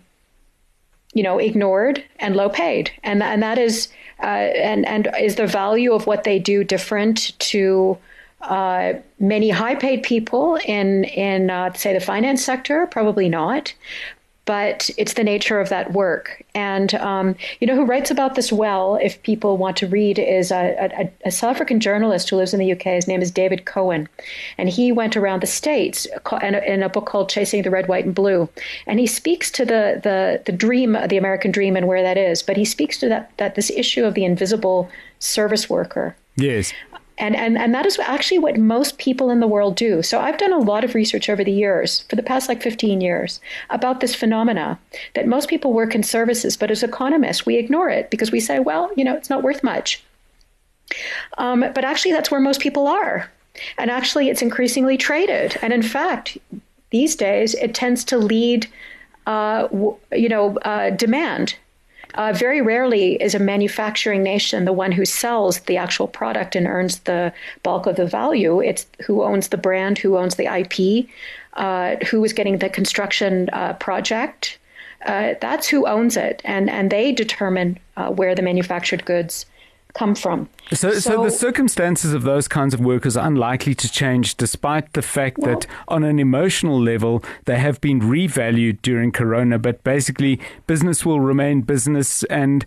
you 1.14 1.24
know, 1.24 1.40
ignored 1.40 2.04
and 2.20 2.36
low 2.36 2.50
paid, 2.50 2.92
and 3.04 3.24
and 3.24 3.42
that 3.42 3.58
is 3.58 3.90
uh, 4.22 4.26
and 4.26 4.86
and 4.86 5.10
is 5.20 5.36
the 5.36 5.48
value 5.48 5.94
of 5.94 6.08
what 6.08 6.24
they 6.24 6.40
do 6.40 6.64
different 6.64 7.38
to 7.40 7.98
uh, 8.42 8.94
many 9.20 9.50
high 9.50 9.76
paid 9.76 10.04
people 10.04 10.58
in 10.66 11.06
in 11.06 11.50
uh, 11.50 11.74
say 11.74 11.94
the 11.94 12.00
finance 12.00 12.44
sector? 12.44 12.88
Probably 12.88 13.30
not. 13.30 13.74
But 14.48 14.90
it's 14.98 15.14
the 15.14 15.26
nature 15.26 15.60
of 15.60 15.68
that 15.70 15.92
work. 15.92 16.42
And 16.56 16.96
um, 16.96 17.36
you 17.60 17.68
know 17.68 17.76
who 17.76 17.86
writes 17.86 18.10
about 18.10 18.34
this 18.36 18.52
well, 18.52 18.96
if 18.96 19.22
people 19.22 19.58
want 19.58 19.76
to 19.78 19.88
read, 19.88 20.18
is 20.18 20.52
a, 20.52 20.90
a, 20.98 21.28
a, 21.28 21.32
South 21.32 21.52
African 21.52 21.82
journalist 21.82 22.30
who 22.30 22.38
lives 22.38 22.54
in 22.54 22.60
the 22.60 22.72
UK. 22.72 22.84
His 22.84 23.08
name 23.08 23.22
is 23.22 23.30
David 23.30 23.66
Cohen, 23.66 24.08
and 24.58 24.70
he 24.70 24.92
went 24.92 25.18
around 25.18 25.42
the 25.44 25.48
states 25.48 26.08
in 26.42 26.56
a, 26.56 26.60
in 26.60 26.82
a 26.82 26.90
book 26.90 27.06
called 27.06 27.30
"Chasing 27.30 27.62
the 27.62 27.70
Red, 27.70 27.90
White, 27.90 28.06
and 28.06 28.16
Blue," 28.16 28.50
and 28.88 29.00
he 29.00 29.06
speaks 29.06 29.52
to 29.52 29.66
the 29.66 30.00
the 30.02 30.42
the 30.46 30.54
dream, 30.54 30.98
the 31.08 31.18
American 31.18 31.52
dream, 31.52 31.76
and 31.76 31.86
where 31.86 32.02
that 32.02 32.18
is. 32.18 32.42
But 32.42 32.56
he 32.56 32.66
speaks 32.66 32.98
to 33.00 33.10
that 33.10 33.32
that 33.38 33.56
this 33.56 33.70
issue 33.70 34.06
of 34.06 34.14
the 34.14 34.24
invisible 34.24 34.90
service 35.20 35.70
worker. 35.70 36.16
Yes. 36.38 36.72
And, 37.18 37.36
and, 37.36 37.58
and 37.58 37.74
that 37.74 37.86
is 37.86 37.98
actually 38.00 38.40
what 38.40 38.58
most 38.58 38.98
people 39.00 39.30
in 39.30 39.40
the 39.40 39.48
world 39.48 39.76
do. 39.76 40.04
So 40.04 40.20
I've 40.20 40.38
done 40.38 40.54
a 40.54 40.60
lot 40.60 40.84
of 40.84 40.94
research 40.94 41.30
over 41.30 41.44
the 41.44 41.52
years, 41.52 42.02
for 42.10 42.16
the 42.16 42.24
past 42.24 42.48
like 42.48 42.62
15 42.62 43.02
years, 43.02 43.40
about 43.70 44.00
this 44.00 44.14
phenomena 44.14 44.80
that 45.16 45.28
most 45.28 45.50
people 45.50 45.74
work 45.74 45.96
in 45.96 46.04
services, 46.04 46.56
but 46.56 46.70
as 46.70 46.84
economists, 46.84 47.46
we 47.46 47.58
ignore 47.58 47.90
it 47.90 48.12
because 48.12 48.32
we 48.32 48.40
say, 48.40 48.60
well, 48.60 48.92
you 48.96 49.04
know, 49.04 49.16
it's 49.16 49.30
not 49.30 49.44
worth 49.44 49.64
much. 49.64 50.04
Um, 51.38 51.62
but 51.62 51.84
actually, 51.84 52.12
that's 52.12 52.32
where 52.32 52.40
most 52.40 52.62
people 52.62 52.88
are. 52.88 53.30
And 53.78 53.90
actually, 53.90 54.30
it's 54.30 54.42
increasingly 54.42 54.98
traded. 54.98 55.58
And 55.62 55.74
in 55.74 55.82
fact, 55.82 56.38
these 56.92 57.16
days, 57.16 57.56
it 57.56 57.74
tends 57.74 58.04
to 58.06 58.18
lead, 58.18 58.68
uh, 59.26 59.68
you 60.12 60.30
know, 60.30 60.58
uh, 60.60 60.92
demand 60.92 61.56
uh, 62.18 62.34
very 62.34 62.62
rarely 62.62 63.14
is 63.22 63.36
a 63.36 63.40
manufacturing 63.40 64.24
nation 64.24 64.66
the 64.66 64.74
one 64.74 64.92
who 64.92 65.06
sells 65.06 65.60
the 65.62 65.78
actual 65.78 66.08
product 66.08 66.56
and 66.56 66.68
earns 66.68 67.00
the 67.00 67.32
bulk 67.64 67.86
of 67.86 67.96
the 67.96 68.06
value. 68.08 68.60
It's 68.60 68.88
who 69.06 69.24
owns 69.24 69.50
the 69.50 69.58
brand, 69.58 70.00
who 70.00 70.18
owns 70.18 70.36
the 70.36 70.46
IP, 70.46 71.08
uh, 71.54 71.96
who 72.08 72.24
is 72.24 72.34
getting 72.34 72.58
the 72.58 72.70
construction 72.70 73.50
uh, 73.54 73.74
project. 73.74 74.58
Uh, 75.06 75.36
that's 75.40 75.68
who 75.68 75.86
owns 75.88 76.18
it, 76.18 76.42
and 76.44 76.70
and 76.70 76.90
they 76.90 77.12
determine 77.12 77.78
uh, 77.98 78.10
where 78.10 78.34
the 78.34 78.42
manufactured 78.42 79.06
goods 79.06 79.46
come 79.94 80.16
from. 80.16 80.50
So, 80.72 80.92
so, 80.92 81.00
so, 81.00 81.24
the 81.24 81.32
circumstances 81.32 82.14
of 82.14 82.24
those 82.24 82.48
kinds 82.48 82.74
of 82.74 82.80
workers 82.80 83.16
are 83.16 83.28
unlikely 83.28 83.76
to 83.76 83.90
change, 83.90 84.36
despite 84.36 84.94
the 84.94 85.02
fact 85.02 85.40
well, 85.40 85.56
that 85.56 85.68
on 85.88 86.04
an 86.04 86.20
emotional 86.20 86.82
level 86.82 87.24
they 87.46 87.58
have 87.58 87.80
been 87.82 88.02
revalued 88.02 88.82
during 88.82 89.12
Corona. 89.12 89.58
But 89.60 89.84
basically, 89.84 90.40
business 90.68 91.06
will 91.06 91.20
remain 91.20 91.62
business, 91.62 92.24
and 92.26 92.66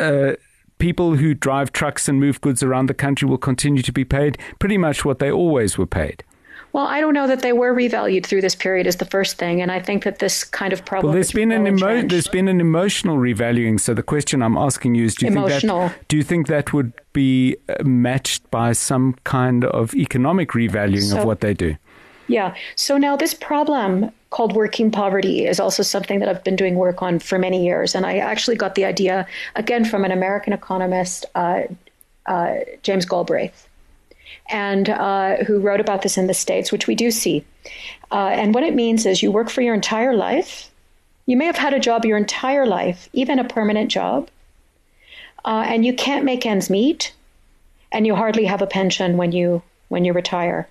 uh, 0.00 0.32
people 0.78 1.16
who 1.16 1.34
drive 1.34 1.72
trucks 1.72 2.08
and 2.08 2.18
move 2.18 2.40
goods 2.40 2.62
around 2.62 2.86
the 2.86 2.94
country 2.94 3.28
will 3.28 3.38
continue 3.38 3.82
to 3.82 3.92
be 3.92 4.04
paid 4.04 4.38
pretty 4.58 4.78
much 4.78 5.04
what 5.04 5.18
they 5.18 5.30
always 5.30 5.78
were 5.78 5.86
paid. 5.86 6.24
Well, 6.74 6.88
I 6.88 7.00
don't 7.00 7.14
know 7.14 7.28
that 7.28 7.40
they 7.40 7.52
were 7.52 7.72
revalued 7.72 8.26
through 8.26 8.40
this 8.40 8.56
period 8.56 8.88
is 8.88 8.96
the 8.96 9.04
first 9.04 9.36
thing, 9.36 9.62
and 9.62 9.70
I 9.70 9.78
think 9.78 10.02
that 10.02 10.18
this 10.18 10.42
kind 10.42 10.72
of 10.72 10.84
problem. 10.84 11.10
Well, 11.10 11.14
there's 11.14 11.30
been 11.30 11.52
an 11.52 11.68
emo- 11.68 12.02
there's 12.02 12.26
been 12.26 12.48
an 12.48 12.60
emotional 12.60 13.16
revaluing. 13.16 13.78
So 13.78 13.94
the 13.94 14.02
question 14.02 14.42
I'm 14.42 14.58
asking 14.58 14.96
you 14.96 15.04
is: 15.04 15.14
Do 15.14 15.26
you 15.26 15.32
emotional. 15.32 15.82
think 15.82 15.92
that 15.92 16.08
do 16.08 16.16
you 16.16 16.24
think 16.24 16.48
that 16.48 16.72
would 16.72 16.92
be 17.12 17.56
uh, 17.68 17.84
matched 17.84 18.50
by 18.50 18.72
some 18.72 19.14
kind 19.22 19.64
of 19.64 19.94
economic 19.94 20.50
revaluing 20.50 21.10
so, 21.10 21.18
of 21.18 21.24
what 21.24 21.42
they 21.42 21.54
do? 21.54 21.76
Yeah. 22.26 22.56
So 22.74 22.98
now 22.98 23.14
this 23.14 23.34
problem 23.34 24.10
called 24.30 24.56
working 24.56 24.90
poverty 24.90 25.46
is 25.46 25.60
also 25.60 25.84
something 25.84 26.18
that 26.18 26.28
I've 26.28 26.42
been 26.42 26.56
doing 26.56 26.74
work 26.74 27.02
on 27.02 27.20
for 27.20 27.38
many 27.38 27.64
years, 27.64 27.94
and 27.94 28.04
I 28.04 28.18
actually 28.18 28.56
got 28.56 28.74
the 28.74 28.84
idea 28.84 29.28
again 29.54 29.84
from 29.84 30.04
an 30.04 30.10
American 30.10 30.52
economist, 30.52 31.24
uh, 31.36 31.62
uh, 32.26 32.56
James 32.82 33.04
Galbraith 33.04 33.68
and 34.50 34.88
uh, 34.90 35.36
who 35.44 35.58
wrote 35.58 35.80
about 35.80 36.02
this 36.02 36.18
in 36.18 36.26
the 36.26 36.34
States, 36.34 36.70
which 36.70 36.86
we 36.86 36.94
do 36.94 37.10
see. 37.10 37.44
Uh, 38.10 38.28
and 38.32 38.54
what 38.54 38.62
it 38.62 38.74
means 38.74 39.06
is 39.06 39.22
you 39.22 39.32
work 39.32 39.48
for 39.48 39.62
your 39.62 39.74
entire 39.74 40.14
life. 40.14 40.70
You 41.26 41.36
may 41.36 41.46
have 41.46 41.56
had 41.56 41.72
a 41.72 41.80
job 41.80 42.04
your 42.04 42.18
entire 42.18 42.66
life, 42.66 43.08
even 43.12 43.38
a 43.38 43.44
permanent 43.44 43.90
job, 43.90 44.28
uh, 45.44 45.64
and 45.66 45.84
you 45.84 45.94
can't 45.94 46.24
make 46.24 46.44
ends 46.44 46.68
meet, 46.68 47.14
and 47.92 48.06
you 48.06 48.14
hardly 48.14 48.44
have 48.44 48.60
a 48.60 48.66
pension 48.66 49.16
when 49.16 49.32
you 49.32 49.62
when 49.88 50.04
you 50.04 50.12
retire. 50.12 50.68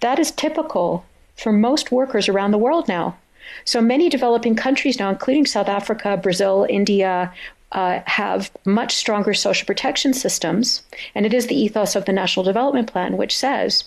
That 0.00 0.18
is 0.18 0.30
typical 0.30 1.04
for 1.36 1.52
most 1.52 1.90
workers 1.90 2.28
around 2.28 2.50
the 2.50 2.58
world 2.58 2.88
now. 2.88 3.16
So 3.64 3.80
many 3.80 4.08
developing 4.08 4.54
countries 4.54 4.98
now, 4.98 5.10
including 5.10 5.46
South 5.46 5.68
Africa, 5.68 6.16
Brazil, 6.16 6.66
India, 6.68 7.32
uh, 7.72 8.00
have 8.06 8.50
much 8.64 8.94
stronger 8.94 9.34
social 9.34 9.66
protection 9.66 10.12
systems. 10.12 10.82
And 11.14 11.24
it 11.24 11.32
is 11.32 11.46
the 11.46 11.54
ethos 11.60 11.94
of 11.96 12.04
the 12.04 12.12
National 12.12 12.44
Development 12.44 12.90
Plan, 12.90 13.16
which 13.16 13.36
says 13.36 13.84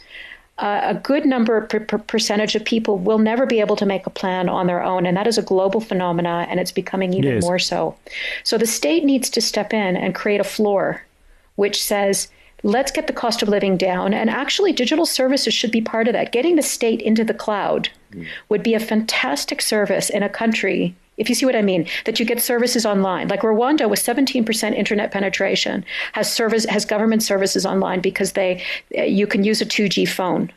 uh, 0.59 0.81
a 0.83 0.95
good 0.95 1.25
number 1.25 1.61
per, 1.61 1.79
per 1.79 1.97
percentage 1.97 2.55
of 2.55 2.63
people 2.63 2.97
will 2.97 3.19
never 3.19 3.45
be 3.45 3.59
able 3.59 3.75
to 3.75 3.85
make 3.85 4.05
a 4.05 4.11
plan 4.11 4.47
on 4.47 4.67
their 4.67 4.83
own. 4.83 5.05
And 5.05 5.17
that 5.17 5.27
is 5.27 5.37
a 5.37 5.41
global 5.41 5.81
phenomena, 5.81 6.45
and 6.49 6.59
it's 6.59 6.71
becoming 6.71 7.13
even 7.13 7.35
yes. 7.35 7.43
more 7.43 7.59
so. 7.59 7.95
So 8.43 8.57
the 8.57 8.67
state 8.67 9.03
needs 9.03 9.29
to 9.31 9.41
step 9.41 9.73
in 9.73 9.97
and 9.97 10.15
create 10.15 10.39
a 10.39 10.45
floor 10.45 11.03
which 11.55 11.83
says, 11.83 12.29
let's 12.63 12.91
get 12.91 13.07
the 13.07 13.13
cost 13.13 13.43
of 13.43 13.49
living 13.49 13.77
down. 13.77 14.13
And 14.13 14.29
actually, 14.29 14.73
digital 14.73 15.05
services 15.05 15.53
should 15.53 15.71
be 15.71 15.81
part 15.81 16.07
of 16.07 16.13
that. 16.13 16.31
Getting 16.31 16.55
the 16.55 16.61
state 16.61 17.01
into 17.01 17.23
the 17.23 17.33
cloud 17.33 17.89
mm. 18.11 18.25
would 18.49 18.63
be 18.63 18.73
a 18.73 18.79
fantastic 18.79 19.61
service 19.61 20.09
in 20.09 20.23
a 20.23 20.29
country 20.29 20.95
if 21.17 21.29
you 21.29 21.35
see 21.35 21.45
what 21.45 21.55
I 21.55 21.61
mean, 21.61 21.87
that 22.05 22.19
you 22.19 22.25
get 22.25 22.41
services 22.41 22.85
online. 22.85 23.27
Like 23.27 23.41
Rwanda 23.41 23.89
with 23.89 23.99
17% 23.99 24.75
internet 24.75 25.11
penetration 25.11 25.85
has 26.13 26.31
service 26.31 26.65
has 26.65 26.85
government 26.85 27.23
services 27.23 27.65
online 27.65 27.99
because 28.01 28.33
they 28.33 28.63
you 28.91 29.27
can 29.27 29.43
use 29.43 29.61
a 29.61 29.65
2G 29.65 30.07
phone 30.07 30.51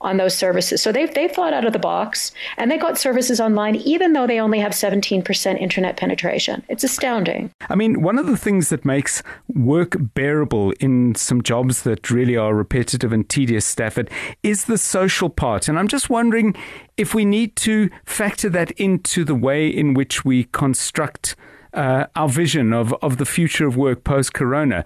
on 0.00 0.16
those 0.16 0.34
services. 0.34 0.82
So 0.82 0.92
they've, 0.92 1.12
they've 1.12 1.30
thought 1.30 1.52
out 1.52 1.64
of 1.64 1.72
the 1.72 1.78
box 1.78 2.32
and 2.56 2.70
they 2.70 2.78
got 2.78 2.98
services 2.98 3.40
online 3.40 3.76
even 3.76 4.12
though 4.12 4.26
they 4.26 4.40
only 4.40 4.58
have 4.58 4.72
17% 4.72 5.60
internet 5.60 5.96
penetration. 5.96 6.62
It's 6.68 6.84
astounding. 6.84 7.50
I 7.68 7.74
mean, 7.74 8.02
one 8.02 8.18
of 8.18 8.26
the 8.26 8.36
things 8.36 8.70
that 8.70 8.84
makes 8.84 9.22
work 9.48 9.96
bearable 9.98 10.72
in 10.80 11.14
some 11.14 11.42
jobs 11.42 11.82
that 11.82 12.10
really 12.10 12.36
are 12.36 12.54
repetitive 12.54 13.12
and 13.12 13.28
tedious, 13.28 13.66
Stafford, 13.66 14.10
is 14.42 14.64
the 14.64 14.78
social 14.78 15.28
part. 15.28 15.68
And 15.68 15.78
I'm 15.78 15.88
just 15.88 16.08
wondering 16.08 16.54
if 16.96 17.14
we 17.14 17.24
need 17.24 17.56
to 17.56 17.90
factor 18.04 18.48
that 18.50 18.70
into 18.72 19.24
the 19.24 19.34
way 19.34 19.68
in 19.68 19.94
which 19.94 20.24
we 20.24 20.44
construct 20.44 21.36
uh, 21.72 22.06
our 22.16 22.28
vision 22.28 22.72
of, 22.72 22.92
of 23.02 23.18
the 23.18 23.26
future 23.26 23.66
of 23.66 23.76
work 23.76 24.04
post 24.04 24.32
corona, 24.34 24.84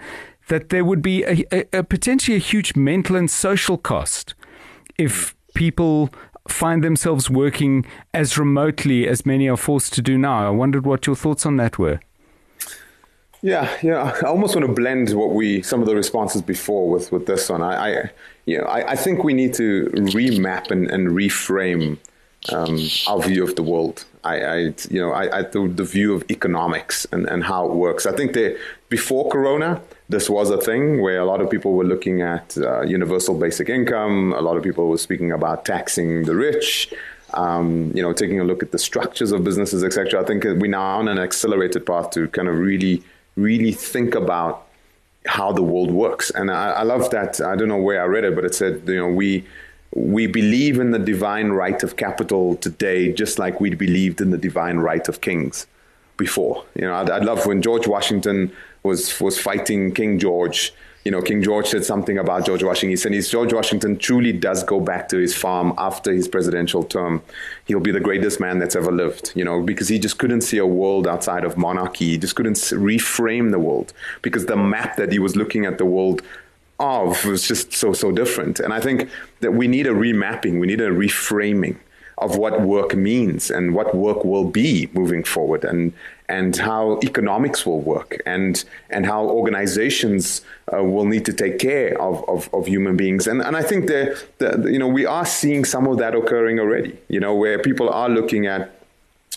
that 0.48 0.68
there 0.68 0.85
would 0.85 1.00
be 1.00 1.24
a, 1.24 1.44
a, 1.53 1.79
a 1.79 1.83
potentially 1.83 2.37
a 2.37 2.40
huge 2.40 2.77
mental 2.77 3.16
and 3.16 3.31
social 3.31 3.79
cost 3.79 4.34
if 4.99 5.35
people 5.55 6.11
find 6.49 6.85
themselves 6.85 7.31
working 7.31 7.87
as 8.13 8.37
remotely 8.37 9.09
as 9.09 9.25
many 9.25 9.49
are 9.49 9.57
forced 9.57 9.95
to 9.95 10.03
do 10.03 10.19
now. 10.19 10.47
I 10.47 10.51
wondered 10.51 10.85
what 10.85 11.07
your 11.07 11.17
thoughts 11.17 11.47
on 11.47 11.57
that 11.57 11.79
were. 11.79 12.01
Yeah, 13.41 13.71
yeah. 13.83 14.17
I 14.23 14.27
almost 14.27 14.55
want 14.55 14.67
to 14.67 14.73
blend 14.73 15.13
what 15.13 15.31
we 15.31 15.63
some 15.63 15.81
of 15.81 15.87
the 15.87 15.95
responses 15.95 16.43
before 16.43 16.89
with 16.89 17.13
with 17.13 17.27
this 17.27 17.49
one. 17.51 17.63
I, 17.63 18.03
I 18.03 18.11
you 18.47 18.59
know, 18.59 18.65
I, 18.65 18.93
I 18.93 18.97
think 18.97 19.23
we 19.23 19.35
need 19.35 19.55
to 19.55 19.91
remap 19.95 20.71
and, 20.71 20.91
and 20.91 21.09
reframe 21.09 21.99
um, 22.53 22.79
our 23.07 23.23
view 23.23 23.45
of 23.45 23.57
the 23.57 23.63
world. 23.63 24.05
I, 24.23 24.41
I 24.41 24.57
you 24.91 25.01
know, 25.01 25.13
I, 25.13 25.39
I 25.39 25.43
the, 25.43 25.85
view 25.85 26.15
of 26.15 26.25
economics 26.31 27.07
and, 27.13 27.27
and 27.27 27.45
how 27.45 27.67
it 27.67 27.75
works. 27.75 28.07
I 28.07 28.13
think 28.13 28.33
that 28.35 28.59
before 28.89 29.31
Corona, 29.31 29.81
this 30.09 30.29
was 30.29 30.51
a 30.51 30.59
thing 30.59 31.03
where 31.03 31.21
a 31.21 31.25
lot 31.25 31.41
of 31.41 31.51
people 31.51 31.73
were 31.73 31.85
looking 31.85 32.23
at 32.23 32.57
uh, 32.59 32.83
universal 32.83 33.39
basic 33.39 33.69
income. 33.69 34.33
A 34.33 34.41
lot 34.41 34.57
of 34.57 34.63
people 34.63 34.89
were 34.89 34.99
speaking 34.99 35.33
about 35.33 35.65
taxing 35.65 36.25
the 36.25 36.35
rich. 36.35 36.93
Um, 37.33 37.91
you 37.97 38.01
know, 38.01 38.13
taking 38.13 38.39
a 38.39 38.45
look 38.45 38.63
at 38.63 38.71
the 38.71 38.79
structures 38.79 39.33
of 39.33 39.43
businesses, 39.43 39.83
etc. 39.83 40.23
I 40.23 40.25
think 40.25 40.45
we're 40.45 40.69
now 40.69 40.99
on 40.99 41.09
an 41.09 41.19
accelerated 41.19 41.85
path 41.85 42.11
to 42.11 42.29
kind 42.29 42.47
of 42.47 42.57
really, 42.57 43.03
really 43.35 43.73
think 43.73 44.15
about 44.15 44.69
how 45.27 45.51
the 45.51 45.63
world 45.63 45.91
works. 45.91 46.31
And 46.31 46.49
I, 46.49 46.71
I 46.71 46.83
love 46.83 47.11
that. 47.11 47.41
I 47.41 47.57
don't 47.57 47.67
know 47.67 47.79
where 47.79 48.01
I 48.01 48.05
read 48.05 48.23
it, 48.23 48.37
but 48.37 48.45
it 48.45 48.55
said, 48.55 48.83
you 48.87 48.97
know, 48.97 49.09
we 49.09 49.45
we 49.95 50.27
believe 50.27 50.81
in 50.81 50.91
the 50.91 50.99
divine 50.99 51.51
right 51.51 51.83
of 51.83 51.97
capital 51.97 52.57
today, 52.57 53.13
just 53.13 53.39
like 53.39 53.61
we 53.61 53.75
believed 53.75 54.21
in 54.21 54.31
the 54.31 54.39
divine 54.39 54.79
right 54.79 55.09
of 55.09 55.21
kings 55.21 55.67
before. 56.17 56.65
You 56.75 56.83
know, 56.83 56.93
I, 56.93 57.03
I 57.03 57.19
love 57.19 57.47
when 57.47 57.63
George 57.63 57.87
Washington 57.87 58.53
was 58.83 59.21
was 59.21 59.41
fighting 59.41 59.93
King 59.93 60.19
George. 60.19 60.73
You 61.05 61.11
know, 61.11 61.21
King 61.21 61.43
George 61.43 61.67
said 61.67 61.85
something 61.85 62.17
about 62.17 62.47
George 62.47 62.63
Washington. 62.63 62.91
He 62.91 62.97
said, 62.97 63.13
"If 63.13 63.31
George 63.31 63.53
Washington 63.53 63.99
truly 63.99 64.33
does 64.33 64.65
go 64.65 64.81
back 64.81 65.09
to 65.11 65.19
his 65.19 65.37
farm 65.37 65.75
after 65.77 66.13
his 66.13 66.27
presidential 66.27 66.83
term, 66.83 67.23
he'll 67.67 67.79
be 67.79 67.93
the 67.93 68.01
greatest 68.01 68.41
man 68.41 68.59
that's 68.59 68.75
ever 68.75 68.91
lived." 68.91 69.31
You 69.35 69.45
know, 69.45 69.63
because 69.63 69.89
he 69.89 69.99
just 69.99 70.19
couldn't 70.19 70.41
see 70.41 70.59
a 70.59 70.67
world 70.67 71.07
outside 71.07 71.45
of 71.45 71.57
monarchy. 71.57 72.07
He 72.07 72.19
just 72.19 72.35
couldn't 72.35 72.57
reframe 72.57 73.51
the 73.51 73.59
world 73.59 73.93
because 74.23 74.47
the 74.47 74.57
map 74.57 74.97
that 74.97 75.13
he 75.13 75.19
was 75.19 75.37
looking 75.37 75.67
at 75.67 75.79
the 75.79 75.85
world 75.85 76.23
of 76.79 77.25
was 77.25 77.47
just 77.47 77.73
so 77.73 77.93
so 77.93 78.11
different. 78.11 78.61
And 78.61 78.73
I 78.73 78.81
think 78.81 79.09
that 79.41 79.53
we 79.53 79.69
need 79.69 79.87
a 79.87 79.91
remapping. 79.91 80.61
We 80.61 80.67
need 80.67 80.81
a 80.81 80.91
reframing 80.91 81.77
of 82.19 82.37
what 82.37 82.61
work 82.61 82.95
means 82.95 83.51
and 83.51 83.75
what 83.75 83.95
work 83.95 84.25
will 84.25 84.45
be 84.45 84.89
moving 84.93 85.25
forward 85.25 85.65
and 85.65 85.93
and 86.29 86.57
how 86.57 86.99
economics 87.03 87.67
will 87.67 87.81
work 87.81 88.17
and 88.25 88.65
and 88.89 89.05
how 89.05 89.25
organizations 89.25 90.43
uh, 90.73 90.83
will 90.83 91.05
need 91.05 91.25
to 91.25 91.33
take 91.33 91.59
care 91.59 92.01
of, 92.01 92.27
of, 92.29 92.49
of, 92.55 92.67
human 92.67 92.97
beings 92.97 93.27
and 93.27 93.43
and 93.43 93.57
I 93.57 93.63
think 93.63 93.89
that 93.89 94.25
you 94.65 94.79
know 94.79 94.89
we 94.89 95.05
are 95.05 95.27
seeing 95.27 95.65
some 95.65 95.87
of 95.89 95.99
that 95.99 96.15
occurring 96.15 96.61
already 96.61 96.97
you 97.09 97.19
know 97.19 97.35
where 97.35 97.59
people 97.59 97.91
are 97.91 98.09
looking 98.09 98.47
at 98.47 98.84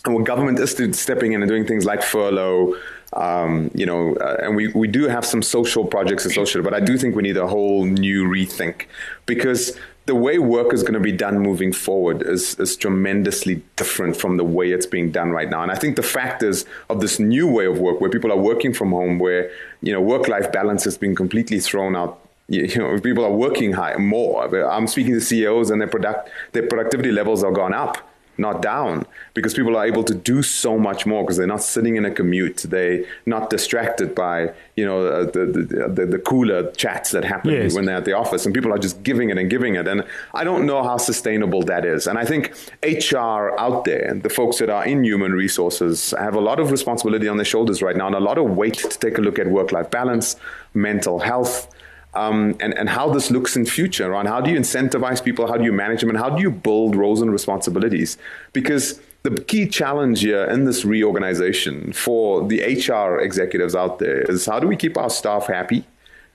and 0.08 0.16
what 0.16 0.26
government 0.26 0.60
is 0.60 0.72
stepping 1.00 1.34
in 1.34 1.42
and 1.42 1.50
doing 1.50 1.66
things 1.66 1.86
like 1.86 2.02
furlough, 2.02 2.76
um, 3.14 3.70
you 3.74 3.86
know, 3.86 4.16
uh, 4.16 4.38
and 4.42 4.56
we, 4.56 4.70
we 4.70 4.88
do 4.88 5.08
have 5.08 5.26
some 5.26 5.42
social 5.42 5.86
projects 5.86 6.26
associated, 6.26 6.64
but 6.64 6.74
I 6.74 6.80
do 6.80 6.98
think 6.98 7.16
we 7.16 7.24
need 7.24 7.38
a 7.38 7.48
whole 7.48 7.86
new 7.86 8.26
rethink 8.26 8.86
because 9.26 9.78
the 10.08 10.16
way 10.16 10.40
work 10.40 10.74
is 10.74 10.84
going 10.84 10.94
to 10.94 11.00
be 11.00 11.12
done 11.12 11.40
moving 11.40 11.74
forward 11.74 12.22
is, 12.22 12.58
is 12.60 12.78
tremendously 12.78 13.62
different 13.76 14.16
from 14.16 14.38
the 14.38 14.44
way 14.44 14.72
it's 14.72 14.86
being 14.86 15.12
done 15.12 15.32
right 15.32 15.50
now. 15.50 15.62
And 15.62 15.72
I 15.72 15.76
think 15.76 15.98
the 15.98 16.04
factors 16.04 16.66
of 16.90 17.02
this 17.02 17.20
new 17.20 17.48
way 17.48 17.66
of 17.66 17.80
work, 17.80 18.00
where 18.00 18.10
people 18.10 18.32
are 18.32 18.38
working 18.38 18.74
from 18.74 18.92
home, 18.92 19.20
where 19.20 19.52
you 19.82 19.92
know 19.92 20.00
work-life 20.00 20.52
balance 20.52 20.86
has 20.86 20.98
been 20.98 21.14
completely 21.14 21.60
thrown 21.60 21.96
out. 21.96 22.22
You 22.50 22.78
know, 22.78 22.98
people 23.02 23.26
are 23.26 23.32
working 23.32 23.74
high 23.74 23.98
more. 23.98 24.46
I'm 24.72 24.88
speaking 24.88 25.14
to 25.14 25.20
CEOs, 25.20 25.70
and 25.70 25.82
their 25.82 25.90
product 25.90 26.30
their 26.54 26.66
productivity 26.66 27.12
levels 27.12 27.44
are 27.44 27.52
gone 27.52 27.74
up 27.74 27.98
not 28.38 28.62
down 28.62 29.06
because 29.34 29.54
people 29.54 29.76
are 29.76 29.86
able 29.86 30.04
to 30.04 30.14
do 30.14 30.42
so 30.42 30.78
much 30.78 31.06
more 31.06 31.24
because 31.24 31.38
they're 31.38 31.48
not 31.48 31.64
sitting 31.64 31.96
in 31.96 32.06
a 32.06 32.12
commute 32.12 32.58
they're 32.70 33.04
not 33.26 33.50
distracted 33.50 34.14
by 34.14 34.52
you 34.76 34.86
know 34.86 35.08
uh, 35.08 35.26
the, 35.26 35.46
the, 35.46 35.88
the, 35.88 36.06
the 36.06 36.20
cooler 36.20 36.72
chats 36.72 37.12
that 37.12 37.24
happen 37.24 37.52
yes. 37.52 37.74
when 37.76 37.86
they're 37.86 37.98
at 37.98 38.06
the 38.06 38.14
office 38.14 38.46
and 38.46 38.54
people 38.54 38.74
are 38.74 38.78
just 38.78 39.02
giving 39.04 39.30
it 39.30 39.38
and 39.38 39.50
giving 39.50 39.76
it 39.76 39.88
and 39.88 40.04
i 40.34 40.44
don't 40.44 40.66
know 40.66 40.84
how 40.84 40.98
sustainable 40.98 41.62
that 41.64 41.86
is 41.86 42.08
and 42.08 42.18
i 42.18 42.26
think 42.26 42.54
hr 42.84 43.58
out 43.60 43.86
there 43.86 44.14
the 44.24 44.30
folks 44.30 44.60
that 44.60 44.70
are 44.70 44.86
in 44.86 45.04
human 45.04 45.32
resources 45.32 46.14
have 46.18 46.36
a 46.36 46.42
lot 46.42 46.60
of 46.60 46.72
responsibility 46.72 47.28
on 47.28 47.38
their 47.38 47.46
shoulders 47.46 47.82
right 47.82 47.96
now 47.96 48.08
and 48.08 48.16
a 48.16 48.20
lot 48.20 48.38
of 48.38 48.52
weight 48.52 48.76
to 48.76 49.00
take 49.00 49.18
a 49.18 49.22
look 49.22 49.40
at 49.40 49.48
work 49.48 49.72
life 49.72 49.90
balance 49.90 50.36
mental 50.74 51.20
health 51.20 51.74
um, 52.18 52.56
and, 52.60 52.74
and 52.74 52.90
how 52.90 53.10
this 53.14 53.30
looks 53.30 53.56
in 53.56 53.66
future 53.66 54.16
on 54.16 54.26
how 54.26 54.42
do 54.42 54.50
you 54.50 54.60
incentivize 54.60 55.24
people, 55.24 55.48
how 55.48 55.56
do 55.56 55.64
you 55.64 55.72
manage 55.72 56.02
them, 56.02 56.10
and 56.10 56.18
how 56.18 56.30
do 56.30 56.42
you 56.42 56.50
build 56.50 56.96
roles 56.96 57.22
and 57.22 57.32
responsibilities? 57.32 58.18
Because 58.54 59.00
the 59.22 59.40
key 59.44 59.68
challenge 59.68 60.22
here 60.22 60.46
in 60.46 60.66
this 60.66 60.84
reorganization 60.84 61.94
for 61.94 62.48
the 62.48 62.60
HR 62.62 63.20
executives 63.20 63.76
out 63.76 64.00
there 64.00 64.22
is 64.24 64.46
how 64.48 64.60
do 64.60 64.68
we 64.68 64.76
keep 64.76 64.98
our 64.98 65.12
staff 65.12 65.46
happy 65.46 65.86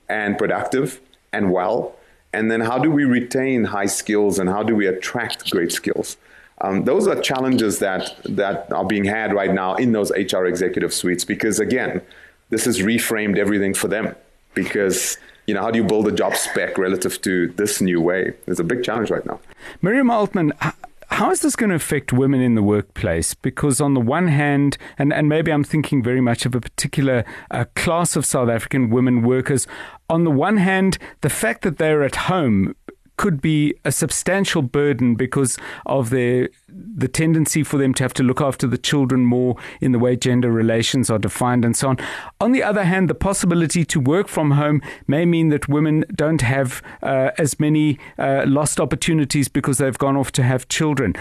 and 0.08 0.38
productive 0.38 1.00
and 1.32 1.50
well? 1.50 1.96
And 2.32 2.50
then 2.50 2.60
how 2.60 2.78
do 2.78 2.90
we 2.90 3.04
retain 3.04 3.64
high 3.64 3.86
skills 3.86 4.38
and 4.38 4.48
how 4.48 4.62
do 4.62 4.76
we 4.76 4.86
attract 4.86 5.50
great 5.50 5.72
skills? 5.72 6.16
Um, 6.60 6.84
those 6.84 7.08
are 7.08 7.20
challenges 7.20 7.80
that, 7.80 8.20
that 8.24 8.72
are 8.72 8.84
being 8.84 9.04
had 9.04 9.34
right 9.34 9.52
now 9.52 9.74
in 9.74 9.90
those 9.92 10.12
HR 10.12 10.44
executive 10.46 10.94
suites 10.94 11.24
because, 11.24 11.58
again, 11.58 12.00
this 12.50 12.66
has 12.66 12.78
reframed 12.78 13.36
everything 13.36 13.74
for 13.74 13.88
them 13.88 14.14
because 14.54 15.18
you 15.46 15.54
know, 15.54 15.62
how 15.62 15.70
do 15.70 15.78
you 15.78 15.84
build 15.84 16.06
a 16.06 16.12
job 16.12 16.36
spec 16.36 16.78
relative 16.78 17.20
to 17.22 17.48
this 17.48 17.80
new 17.80 18.00
way? 18.00 18.32
It's 18.46 18.60
a 18.60 18.64
big 18.64 18.84
challenge 18.84 19.10
right 19.10 19.24
now. 19.26 19.40
Miriam 19.80 20.10
Altman, 20.10 20.52
how 21.12 21.30
is 21.30 21.40
this 21.40 21.56
going 21.56 21.70
to 21.70 21.76
affect 21.76 22.12
women 22.12 22.40
in 22.40 22.54
the 22.54 22.62
workplace? 22.62 23.34
Because 23.34 23.80
on 23.80 23.94
the 23.94 24.00
one 24.00 24.28
hand, 24.28 24.78
and, 24.98 25.12
and 25.12 25.28
maybe 25.28 25.52
I'm 25.52 25.64
thinking 25.64 26.02
very 26.02 26.20
much 26.20 26.46
of 26.46 26.54
a 26.54 26.60
particular 26.60 27.24
uh, 27.50 27.64
class 27.76 28.16
of 28.16 28.24
South 28.24 28.48
African 28.48 28.88
women 28.88 29.22
workers. 29.22 29.66
On 30.08 30.24
the 30.24 30.30
one 30.30 30.56
hand, 30.56 30.98
the 31.20 31.30
fact 31.30 31.62
that 31.62 31.78
they're 31.78 32.02
at 32.02 32.16
home 32.16 32.74
could 33.22 33.40
be 33.40 33.72
a 33.84 33.92
substantial 33.92 34.62
burden 34.62 35.14
because 35.14 35.56
of 35.86 36.10
their 36.10 36.48
the 36.68 37.06
tendency 37.06 37.62
for 37.62 37.78
them 37.78 37.94
to 37.94 38.02
have 38.02 38.12
to 38.12 38.24
look 38.24 38.40
after 38.40 38.66
the 38.66 38.76
children 38.76 39.24
more 39.24 39.54
in 39.80 39.92
the 39.92 39.98
way 40.00 40.16
gender 40.16 40.50
relations 40.50 41.08
are 41.08 41.20
defined 41.20 41.64
and 41.64 41.76
so 41.76 41.90
on. 41.90 41.98
On 42.40 42.50
the 42.50 42.64
other 42.64 42.82
hand, 42.82 43.08
the 43.08 43.14
possibility 43.14 43.84
to 43.84 44.00
work 44.00 44.26
from 44.26 44.50
home 44.62 44.82
may 45.06 45.24
mean 45.24 45.50
that 45.50 45.68
women 45.68 46.04
don't 46.12 46.40
have 46.40 46.82
uh, 47.00 47.30
as 47.38 47.60
many 47.60 47.96
uh, 48.18 48.42
lost 48.44 48.80
opportunities 48.80 49.46
because 49.46 49.78
they've 49.78 49.98
gone 49.98 50.16
off 50.16 50.32
to 50.32 50.42
have 50.42 50.66
children. 50.66 51.14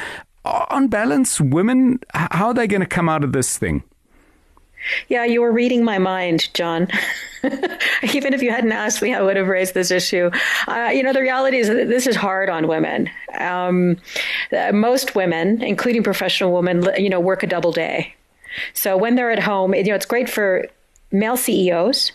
On 0.43 0.87
balance, 0.87 1.39
women, 1.39 1.99
how 2.15 2.47
are 2.47 2.53
they 2.55 2.65
going 2.65 2.81
to 2.81 2.87
come 2.87 3.07
out 3.09 3.23
of 3.23 3.31
this 3.31 3.59
thing? 3.59 3.83
Yeah, 5.07 5.25
you 5.25 5.41
were 5.41 5.51
reading 5.51 5.83
my 5.83 5.97
mind, 5.97 6.53
John. 6.53 6.87
Even 8.13 8.33
if 8.33 8.41
you 8.41 8.51
hadn't 8.51 8.71
asked 8.71 9.01
me, 9.01 9.13
I 9.13 9.21
would 9.21 9.37
have 9.37 9.47
raised 9.47 9.73
this 9.73 9.91
issue. 9.91 10.29
Uh, 10.67 10.91
you 10.93 11.03
know, 11.03 11.13
the 11.13 11.21
reality 11.21 11.57
is 11.57 11.67
that 11.67 11.87
this 11.87 12.07
is 12.07 12.15
hard 12.15 12.49
on 12.49 12.67
women. 12.67 13.09
Um, 13.39 13.97
uh, 14.55 14.71
most 14.71 15.15
women, 15.15 15.61
including 15.61 16.03
professional 16.03 16.51
women, 16.53 16.87
you 16.97 17.09
know, 17.09 17.19
work 17.19 17.43
a 17.43 17.47
double 17.47 17.71
day. 17.71 18.15
So 18.73 18.97
when 18.97 19.15
they're 19.15 19.31
at 19.31 19.39
home, 19.39 19.73
you 19.73 19.83
know, 19.83 19.95
it's 19.95 20.05
great 20.05 20.29
for 20.29 20.67
male 21.11 21.37
CEOs, 21.37 22.11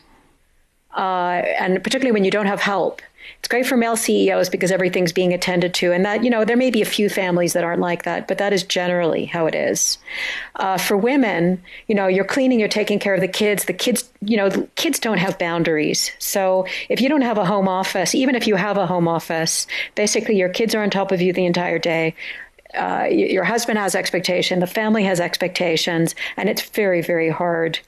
uh, 0.96 1.42
and 1.58 1.82
particularly 1.82 2.12
when 2.12 2.24
you 2.24 2.30
don't 2.30 2.46
have 2.46 2.60
help 2.60 3.02
it's 3.38 3.48
great 3.48 3.66
for 3.66 3.76
male 3.76 3.96
CEOs 3.96 4.48
because 4.48 4.72
everything's 4.72 5.12
being 5.12 5.32
attended 5.32 5.72
to, 5.74 5.92
and 5.92 6.04
that 6.04 6.24
you 6.24 6.30
know 6.30 6.44
there 6.44 6.56
may 6.56 6.70
be 6.70 6.82
a 6.82 6.86
few 6.86 7.08
families 7.08 7.52
that 7.52 7.64
aren't 7.64 7.80
like 7.80 8.02
that, 8.04 8.26
but 8.26 8.38
that 8.38 8.52
is 8.52 8.62
generally 8.62 9.24
how 9.24 9.46
it 9.46 9.54
is. 9.54 9.98
Uh, 10.56 10.78
for 10.78 10.96
women, 10.96 11.62
you 11.86 11.94
know, 11.94 12.06
you're 12.06 12.24
cleaning, 12.24 12.58
you're 12.58 12.68
taking 12.68 12.98
care 12.98 13.14
of 13.14 13.20
the 13.20 13.28
kids. 13.28 13.64
The 13.64 13.72
kids, 13.72 14.10
you 14.20 14.36
know, 14.36 14.50
kids 14.74 14.98
don't 14.98 15.18
have 15.18 15.38
boundaries. 15.38 16.10
So 16.18 16.66
if 16.88 17.00
you 17.00 17.08
don't 17.08 17.22
have 17.22 17.38
a 17.38 17.44
home 17.44 17.68
office, 17.68 18.14
even 18.14 18.34
if 18.34 18.46
you 18.46 18.56
have 18.56 18.76
a 18.76 18.86
home 18.86 19.06
office, 19.08 19.66
basically 19.94 20.36
your 20.36 20.48
kids 20.48 20.74
are 20.74 20.82
on 20.82 20.90
top 20.90 21.12
of 21.12 21.20
you 21.20 21.32
the 21.32 21.46
entire 21.46 21.78
day. 21.78 22.14
Uh, 22.74 23.06
your 23.08 23.44
husband 23.44 23.78
has 23.78 23.94
expectation, 23.94 24.58
the 24.58 24.66
family 24.66 25.04
has 25.04 25.20
expectations, 25.20 26.14
and 26.36 26.48
it's 26.48 26.62
very, 26.62 27.00
very 27.00 27.30
hard 27.30 27.78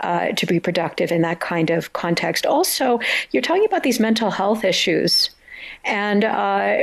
uh, 0.00 0.28
to 0.32 0.46
be 0.46 0.60
productive 0.60 1.10
in 1.10 1.22
that 1.22 1.40
kind 1.40 1.70
of 1.70 1.92
context. 1.92 2.46
Also, 2.46 3.00
you're 3.32 3.42
talking 3.42 3.64
about 3.64 3.82
these 3.82 4.00
mental 4.00 4.30
health 4.30 4.64
issues, 4.64 5.30
and 5.84 6.24
uh, 6.24 6.78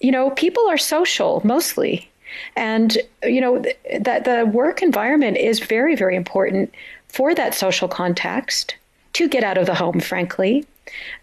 you 0.00 0.10
know, 0.10 0.30
people 0.30 0.66
are 0.68 0.78
social 0.78 1.40
mostly, 1.44 2.10
and 2.56 2.98
you 3.22 3.40
know 3.40 3.62
th- 3.62 3.78
that 4.00 4.24
the 4.24 4.46
work 4.46 4.82
environment 4.82 5.36
is 5.36 5.60
very, 5.60 5.94
very 5.94 6.16
important 6.16 6.74
for 7.08 7.34
that 7.34 7.54
social 7.54 7.88
context 7.88 8.74
to 9.14 9.28
get 9.28 9.44
out 9.44 9.58
of 9.58 9.66
the 9.66 9.74
home, 9.74 10.00
frankly. 10.00 10.66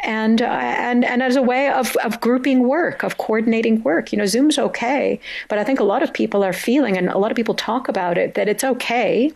And 0.01 0.41
uh, 0.41 0.45
and 0.45 1.05
and 1.05 1.23
as 1.23 1.35
a 1.37 1.41
way 1.41 1.69
of, 1.69 1.95
of 1.97 2.19
grouping 2.19 2.67
work, 2.67 3.03
of 3.03 3.17
coordinating 3.17 3.81
work, 3.83 4.11
you 4.11 4.17
know, 4.17 4.25
Zoom's 4.25 4.59
okay, 4.59 5.19
but 5.47 5.57
I 5.57 5.63
think 5.63 5.79
a 5.79 5.85
lot 5.85 6.03
of 6.03 6.13
people 6.13 6.43
are 6.43 6.51
feeling, 6.53 6.97
and 6.97 7.07
a 7.09 7.17
lot 7.17 7.31
of 7.31 7.35
people 7.35 7.55
talk 7.55 7.87
about 7.87 8.17
it, 8.17 8.33
that 8.33 8.49
it's 8.49 8.63
okay 8.63 9.31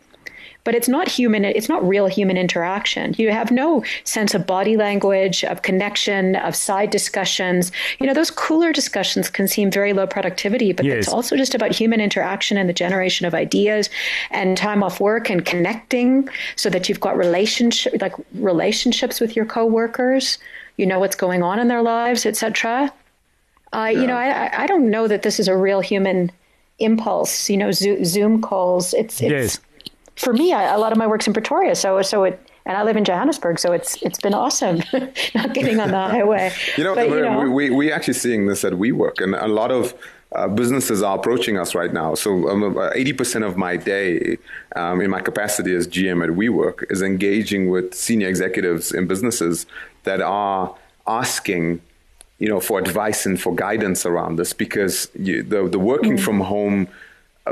but 0.67 0.75
it's 0.75 0.89
not 0.89 1.07
human 1.07 1.45
it's 1.45 1.69
not 1.69 1.81
real 1.87 2.07
human 2.07 2.35
interaction. 2.35 3.15
You 3.17 3.31
have 3.31 3.51
no 3.51 3.85
sense 4.03 4.33
of 4.33 4.45
body 4.45 4.75
language 4.75 5.45
of 5.45 5.61
connection 5.61 6.35
of 6.35 6.57
side 6.57 6.89
discussions. 6.89 7.71
You 8.01 8.05
know 8.05 8.13
those 8.13 8.29
cooler 8.29 8.73
discussions 8.73 9.29
can 9.29 9.47
seem 9.47 9.71
very 9.71 9.93
low 9.93 10.05
productivity 10.05 10.73
but 10.73 10.85
yes. 10.85 10.97
it's 10.97 11.07
also 11.07 11.37
just 11.37 11.55
about 11.55 11.71
human 11.71 12.01
interaction 12.01 12.57
and 12.57 12.67
the 12.67 12.73
generation 12.73 13.25
of 13.25 13.33
ideas 13.33 13.89
and 14.29 14.57
time 14.57 14.83
off 14.83 14.99
work 14.99 15.29
and 15.29 15.45
connecting 15.45 16.27
so 16.57 16.69
that 16.69 16.89
you've 16.89 16.99
got 16.99 17.15
relationship 17.15 17.93
like 18.01 18.15
relationships 18.33 19.21
with 19.21 19.37
your 19.37 19.45
coworkers. 19.45 20.37
You 20.75 20.85
know 20.85 20.99
what's 20.99 21.15
going 21.15 21.43
on 21.43 21.59
in 21.59 21.69
their 21.69 21.81
lives 21.81 22.25
etc 22.25 22.91
uh, 23.71 23.89
yeah. 23.89 24.01
you 24.01 24.05
know 24.05 24.17
I, 24.17 24.63
I 24.63 24.67
don't 24.67 24.89
know 24.89 25.07
that 25.07 25.21
this 25.21 25.39
is 25.39 25.47
a 25.47 25.55
real 25.55 25.79
human 25.79 26.29
impulse 26.79 27.49
you 27.49 27.55
know 27.55 27.71
zoom 27.71 28.41
calls. 28.41 28.93
It's, 28.93 29.21
it's 29.21 29.31
yes 29.31 29.59
for 30.17 30.33
me, 30.33 30.51
I, 30.51 30.73
a 30.73 30.77
lot 30.77 30.91
of 30.91 30.97
my 30.97 31.07
work's 31.07 31.27
in 31.27 31.33
Pretoria, 31.33 31.75
so 31.75 32.01
so 32.01 32.23
it 32.25 32.39
and 32.65 32.75
I 32.75 32.83
live 32.83 32.97
in 32.97 33.05
Johannesburg, 33.05 33.59
so 33.59 33.71
it's 33.71 34.01
it's 34.01 34.19
been 34.19 34.33
awesome 34.33 34.81
not 35.35 35.53
getting 35.53 35.79
on 35.79 35.91
the 35.91 36.07
highway. 36.09 36.51
you 36.75 36.83
know, 36.83 36.95
but, 36.95 37.09
you 37.09 37.21
know 37.21 37.49
we 37.49 37.69
we 37.69 37.91
actually 37.91 38.15
seeing 38.15 38.47
this 38.47 38.65
at 38.65 38.73
WeWork, 38.73 39.21
and 39.21 39.35
a 39.35 39.47
lot 39.47 39.71
of 39.71 39.93
uh, 40.35 40.47
businesses 40.47 41.01
are 41.01 41.17
approaching 41.17 41.57
us 41.57 41.73
right 41.73 41.93
now. 41.93 42.13
So 42.13 42.49
um, 42.49 42.61
80% 42.61 43.47
of 43.47 43.55
my 43.55 43.77
day 43.77 44.37
um, 44.75 44.99
in 44.99 45.09
my 45.09 45.21
capacity 45.21 45.73
as 45.73 45.87
GM 45.87 46.21
at 46.21 46.31
WeWork 46.31 46.91
is 46.91 47.01
engaging 47.01 47.69
with 47.69 47.93
senior 47.93 48.27
executives 48.27 48.91
in 48.91 49.07
businesses 49.07 49.65
that 50.03 50.21
are 50.21 50.75
asking 51.07 51.81
you 52.39 52.47
know, 52.47 52.59
for 52.59 52.77
advice 52.79 53.25
and 53.25 53.41
for 53.41 53.55
guidance 53.55 54.05
around 54.05 54.35
this 54.35 54.53
because 54.53 55.09
you, 55.17 55.41
the, 55.41 55.67
the 55.67 55.79
working 55.79 56.17
mm. 56.17 56.19
from 56.19 56.39
home 56.39 56.87
uh, 56.87 56.91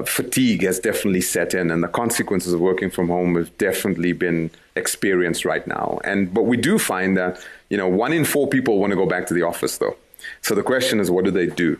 fatigue 0.03 0.63
has 0.63 0.79
definitely 0.79 1.21
set 1.21 1.53
in, 1.53 1.71
and 1.71 1.83
the 1.83 1.87
consequences 1.87 2.53
of 2.53 2.59
working 2.59 2.89
from 2.89 3.07
home 3.07 3.35
have 3.35 3.55
definitely 3.57 4.13
been 4.13 4.51
experienced 4.75 5.45
right 5.45 5.65
now. 5.67 5.99
And 6.03 6.33
but 6.33 6.43
we 6.43 6.57
do 6.57 6.77
find 6.77 7.15
that 7.17 7.39
you 7.69 7.77
know 7.77 7.87
one 7.87 8.13
in 8.13 8.25
four 8.25 8.47
people 8.47 8.79
want 8.79 8.91
to 8.91 8.97
go 8.97 9.05
back 9.05 9.27
to 9.27 9.33
the 9.33 9.43
office, 9.43 9.77
though. 9.77 9.95
So 10.41 10.55
the 10.55 10.63
question 10.63 10.99
is, 10.99 11.11
what 11.11 11.25
do 11.25 11.31
they 11.31 11.47
do? 11.47 11.79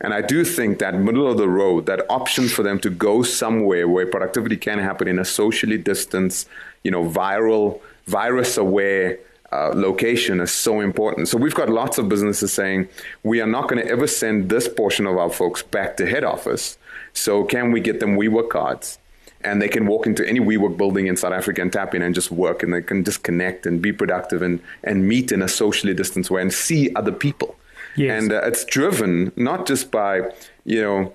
And 0.00 0.14
I 0.14 0.22
do 0.22 0.44
think 0.44 0.78
that 0.78 0.94
middle 0.94 1.30
of 1.30 1.36
the 1.36 1.48
road, 1.48 1.86
that 1.86 2.06
option 2.08 2.48
for 2.48 2.62
them 2.62 2.78
to 2.80 2.90
go 2.90 3.22
somewhere 3.22 3.88
where 3.88 4.06
productivity 4.06 4.56
can 4.56 4.78
happen 4.78 5.06
in 5.08 5.18
a 5.18 5.24
socially 5.24 5.78
distanced, 5.78 6.48
you 6.82 6.90
know, 6.90 7.04
viral, 7.04 7.80
virus 8.06 8.56
aware 8.56 9.18
uh, 9.52 9.72
location 9.74 10.40
is 10.40 10.50
so 10.50 10.80
important. 10.80 11.28
So 11.28 11.38
we've 11.38 11.54
got 11.54 11.68
lots 11.68 11.98
of 11.98 12.08
businesses 12.08 12.52
saying 12.52 12.88
we 13.22 13.40
are 13.40 13.46
not 13.46 13.68
going 13.68 13.84
to 13.84 13.90
ever 13.90 14.06
send 14.06 14.48
this 14.48 14.68
portion 14.68 15.06
of 15.06 15.16
our 15.16 15.30
folks 15.30 15.62
back 15.62 15.96
to 15.98 16.06
head 16.06 16.24
office 16.24 16.78
so 17.16 17.44
can 17.44 17.72
we 17.72 17.80
get 17.80 18.00
them 18.00 18.16
WeWork 18.16 18.50
cards? 18.50 18.98
And 19.42 19.62
they 19.62 19.68
can 19.68 19.86
walk 19.86 20.06
into 20.06 20.26
any 20.26 20.40
WeWork 20.40 20.76
building 20.76 21.06
in 21.06 21.16
South 21.16 21.32
Africa 21.32 21.62
and 21.62 21.72
tap 21.72 21.94
in 21.94 22.02
and 22.02 22.14
just 22.14 22.30
work 22.30 22.62
and 22.62 22.72
they 22.72 22.82
can 22.82 23.04
just 23.04 23.22
connect 23.22 23.64
and 23.64 23.80
be 23.80 23.92
productive 23.92 24.42
and, 24.42 24.60
and 24.84 25.08
meet 25.08 25.32
in 25.32 25.40
a 25.42 25.48
socially 25.48 25.94
distanced 25.94 26.30
way 26.30 26.42
and 26.42 26.52
see 26.52 26.94
other 26.94 27.12
people. 27.12 27.56
Yes. 27.96 28.22
And 28.22 28.32
uh, 28.32 28.42
it's 28.44 28.64
driven 28.64 29.32
not 29.36 29.66
just 29.66 29.90
by, 29.90 30.30
you 30.64 30.82
know, 30.82 31.12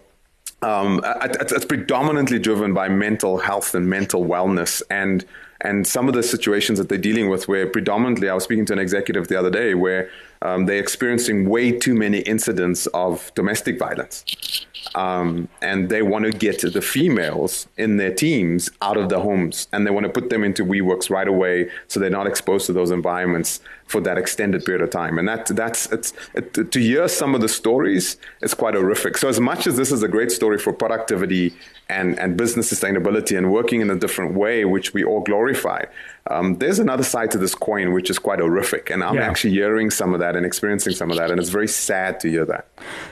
um, 0.64 1.02
it's 1.06 1.66
predominantly 1.66 2.38
driven 2.38 2.74
by 2.74 2.88
mental 2.88 3.40
health 3.40 3.74
and 3.74 3.90
mental 3.90 4.26
wellness 4.26 4.84
and 4.90 5.26
and 5.64 5.86
some 5.86 6.08
of 6.08 6.16
the 6.16 6.24
situations 6.24 6.80
that 6.80 6.90
they're 6.90 6.98
dealing 6.98 7.30
with 7.30 7.48
where 7.48 7.68
predominantly 7.68 8.30
I 8.30 8.34
was 8.34 8.44
speaking 8.44 8.66
to 8.68 8.74
an 8.74 8.80
executive 8.80 9.28
the 9.28 9.38
other 9.38 9.52
day 9.52 9.76
where 9.76 10.10
um, 10.42 10.66
they're 10.66 10.80
experiencing 10.80 11.48
way 11.48 11.72
too 11.72 11.94
many 11.94 12.20
incidents 12.22 12.88
of 12.88 13.32
domestic 13.36 13.78
violence 13.78 14.26
um, 14.96 15.48
and 15.62 15.90
they 15.90 16.02
want 16.02 16.26
to 16.26 16.32
get 16.32 16.60
the 16.62 16.82
females 16.82 17.68
in 17.78 17.98
their 17.98 18.14
teams 18.14 18.70
out 18.82 18.98
of 18.98 19.10
the 19.10 19.20
homes 19.20 19.68
and 19.72 19.86
they 19.86 19.92
want 19.92 20.06
to 20.06 20.12
put 20.12 20.30
them 20.30 20.44
into 20.44 20.66
WeWorks 20.66 21.10
right 21.10 21.28
away 21.28 21.70
so 21.88 22.00
they're 22.00 22.10
not 22.10 22.28
exposed 22.28 22.66
to 22.66 22.74
those 22.74 22.92
environments 22.92 23.60
for 23.92 24.02
that 24.02 24.18
extended 24.18 24.64
period 24.66 24.82
of 24.82 24.90
time. 24.90 25.20
And 25.20 25.28
that 25.28 25.46
that's 25.48 25.92
it's 25.92 26.14
it, 26.34 26.72
to 26.72 26.80
hear 26.80 27.08
some 27.08 27.36
of 27.36 27.42
the 27.42 27.50
stories 27.50 28.18
is 28.42 28.54
quite 28.54 28.74
horrific. 28.74 29.18
So 29.18 29.28
as 29.28 29.40
much 29.40 29.68
as 29.68 29.76
this 29.76 29.92
is 29.92 30.02
a 30.02 30.08
great 30.08 30.32
story 30.32 30.58
for 30.58 30.72
productivity 30.72 31.54
and, 31.90 32.18
and 32.18 32.38
business 32.38 32.72
sustainability 32.72 33.38
and 33.38 33.52
working 33.52 33.82
in 33.82 33.90
a 33.90 33.96
different 33.96 34.34
way, 34.34 34.64
which 34.64 34.94
we 34.94 35.04
all 35.04 35.22
glorify, 35.22 35.84
um, 36.30 36.56
there's 36.60 36.80
another 36.80 37.04
side 37.04 37.32
to 37.32 37.38
this 37.38 37.56
coin 37.56 37.92
which 37.92 38.10
is 38.10 38.18
quite 38.20 38.40
horrific. 38.40 38.90
And 38.90 39.04
I'm 39.04 39.16
yeah. 39.16 39.28
actually 39.30 39.54
hearing 39.54 39.90
some 39.90 40.14
of 40.14 40.20
that 40.20 40.36
and 40.36 40.46
experiencing 40.46 40.94
some 40.94 41.12
of 41.12 41.18
that. 41.18 41.32
And 41.32 41.40
it's 41.40 41.50
very 41.50 41.68
sad 41.68 42.20
to 42.22 42.30
hear 42.30 42.46
that. 42.46 42.68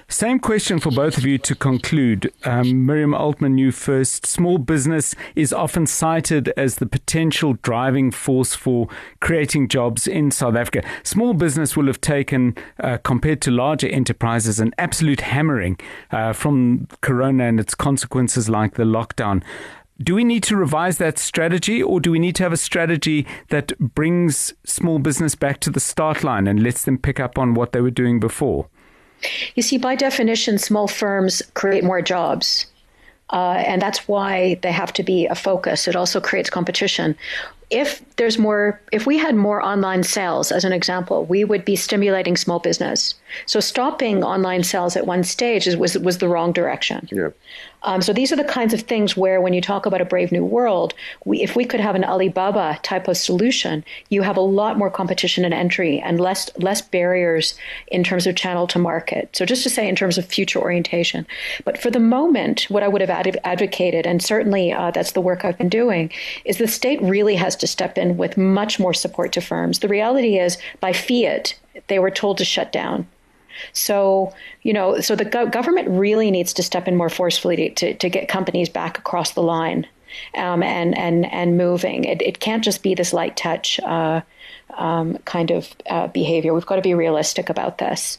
Same 0.07 0.39
question 0.39 0.79
for 0.79 0.91
both 0.91 1.17
of 1.17 1.25
you 1.25 1.37
to 1.39 1.55
conclude. 1.55 2.31
Um, 2.45 2.85
Miriam 2.85 3.13
Altman, 3.13 3.57
you 3.57 3.71
first. 3.71 4.25
Small 4.25 4.57
business 4.57 5.15
is 5.35 5.51
often 5.51 5.85
cited 5.87 6.53
as 6.55 6.75
the 6.75 6.85
potential 6.85 7.53
driving 7.61 8.11
force 8.11 8.55
for 8.55 8.87
creating 9.19 9.67
jobs 9.67 10.07
in 10.07 10.31
South 10.31 10.55
Africa. 10.55 10.68
Small 11.03 11.33
business 11.33 11.75
will 11.75 11.87
have 11.87 12.01
taken, 12.01 12.55
uh, 12.79 12.97
compared 13.03 13.41
to 13.41 13.51
larger 13.51 13.87
enterprises, 13.87 14.59
an 14.59 14.73
absolute 14.77 15.21
hammering 15.21 15.79
uh, 16.11 16.33
from 16.33 16.87
Corona 17.01 17.45
and 17.45 17.59
its 17.59 17.75
consequences 17.75 18.49
like 18.49 18.75
the 18.75 18.83
lockdown. 18.83 19.43
Do 20.01 20.15
we 20.15 20.23
need 20.23 20.43
to 20.43 20.55
revise 20.55 20.97
that 20.99 21.19
strategy, 21.19 21.83
or 21.83 21.99
do 21.99 22.11
we 22.11 22.19
need 22.19 22.35
to 22.35 22.43
have 22.43 22.53
a 22.53 22.57
strategy 22.57 23.27
that 23.49 23.77
brings 23.77 24.53
small 24.65 24.97
business 24.97 25.35
back 25.35 25.59
to 25.61 25.69
the 25.69 25.81
start 25.81 26.23
line 26.23 26.47
and 26.47 26.63
lets 26.63 26.85
them 26.85 26.97
pick 26.97 27.19
up 27.19 27.37
on 27.37 27.53
what 27.53 27.73
they 27.73 27.81
were 27.81 27.91
doing 27.91 28.19
before? 28.19 28.67
You 29.55 29.63
see, 29.63 29.77
by 29.77 29.95
definition, 29.95 30.57
small 30.57 30.87
firms 30.87 31.41
create 31.53 31.83
more 31.83 32.01
jobs. 32.01 32.65
Uh, 33.31 33.61
and 33.67 33.81
that's 33.81 34.07
why 34.07 34.55
they 34.63 34.71
have 34.71 34.91
to 34.93 35.03
be 35.03 35.27
a 35.27 35.35
focus. 35.35 35.87
It 35.87 35.95
also 35.95 36.19
creates 36.19 36.49
competition 36.49 37.15
if 37.69 38.03
there's 38.15 38.37
more, 38.37 38.81
if 38.91 39.05
we 39.05 39.17
had 39.17 39.35
more 39.35 39.61
online 39.61 40.03
sales, 40.03 40.51
as 40.51 40.65
an 40.65 40.73
example, 40.73 41.25
we 41.25 41.43
would 41.43 41.63
be 41.65 41.75
stimulating 41.75 42.35
small 42.35 42.59
business. 42.59 43.13
So 43.45 43.59
stopping 43.59 44.23
online 44.23 44.63
sales 44.63 44.95
at 44.95 45.05
one 45.05 45.23
stage 45.23 45.67
is, 45.67 45.77
was 45.77 45.97
was 45.97 46.17
the 46.17 46.27
wrong 46.27 46.51
direction. 46.51 47.07
Yeah. 47.11 47.29
Um, 47.83 48.01
so 48.01 48.13
these 48.13 48.31
are 48.31 48.35
the 48.35 48.43
kinds 48.43 48.73
of 48.73 48.81
things 48.81 49.15
where, 49.15 49.39
when 49.41 49.53
you 49.53 49.61
talk 49.61 49.85
about 49.85 50.01
a 50.01 50.05
brave 50.05 50.31
new 50.31 50.43
world, 50.43 50.93
we, 51.25 51.41
if 51.41 51.55
we 51.55 51.65
could 51.65 51.79
have 51.79 51.95
an 51.95 52.03
Alibaba 52.03 52.79
type 52.83 53.07
of 53.07 53.17
solution, 53.17 53.83
you 54.09 54.21
have 54.21 54.37
a 54.37 54.41
lot 54.41 54.77
more 54.77 54.89
competition 54.89 55.45
and 55.45 55.53
entry 55.53 55.99
and 55.99 56.19
less 56.19 56.49
less 56.57 56.81
barriers 56.81 57.57
in 57.87 58.03
terms 58.03 58.27
of 58.27 58.35
channel 58.35 58.67
to 58.67 58.79
market. 58.79 59.29
So 59.35 59.45
just 59.45 59.63
to 59.63 59.69
say, 59.69 59.87
in 59.87 59.95
terms 59.95 60.17
of 60.17 60.25
future 60.25 60.59
orientation, 60.59 61.25
but 61.63 61.77
for 61.77 61.89
the 61.89 61.99
moment, 61.99 62.63
what 62.69 62.83
I 62.83 62.87
would 62.87 63.01
have 63.01 63.09
ad- 63.09 63.39
advocated, 63.43 64.05
and 64.05 64.21
certainly 64.21 64.73
uh, 64.73 64.91
that's 64.91 65.13
the 65.13 65.21
work 65.21 65.45
I've 65.45 65.57
been 65.57 65.69
doing, 65.69 66.11
is 66.45 66.57
the 66.57 66.67
state 66.67 67.01
really 67.01 67.35
has 67.35 67.55
to 67.57 67.67
step 67.67 67.97
in 67.97 68.17
with 68.17 68.37
much 68.37 68.79
more 68.79 68.93
support 68.93 69.31
to 69.33 69.41
firms. 69.41 69.79
The 69.79 69.87
reality 69.87 70.37
is, 70.37 70.57
by 70.79 70.93
fiat, 70.93 71.57
they 71.87 71.99
were 71.99 72.11
told 72.11 72.37
to 72.39 72.45
shut 72.45 72.71
down. 72.71 73.07
So, 73.73 74.33
you 74.63 74.73
know, 74.73 74.99
so 74.99 75.15
the 75.15 75.25
go- 75.25 75.47
government 75.47 75.87
really 75.89 76.31
needs 76.31 76.53
to 76.53 76.63
step 76.63 76.87
in 76.87 76.95
more 76.95 77.09
forcefully 77.09 77.55
to, 77.55 77.69
to, 77.69 77.93
to 77.93 78.09
get 78.09 78.27
companies 78.27 78.69
back 78.69 78.97
across 78.97 79.31
the 79.31 79.43
line 79.43 79.87
um, 80.35 80.63
and, 80.63 80.97
and, 80.97 81.31
and 81.31 81.57
moving. 81.57 82.03
It, 82.03 82.21
it 82.21 82.39
can't 82.39 82.63
just 82.63 82.83
be 82.83 82.95
this 82.95 83.13
light 83.13 83.37
touch 83.37 83.79
uh, 83.81 84.21
um, 84.77 85.17
kind 85.25 85.51
of 85.51 85.73
uh, 85.89 86.07
behavior. 86.07 86.53
We've 86.53 86.65
got 86.65 86.77
to 86.77 86.81
be 86.81 86.93
realistic 86.93 87.49
about 87.49 87.77
this. 87.77 88.17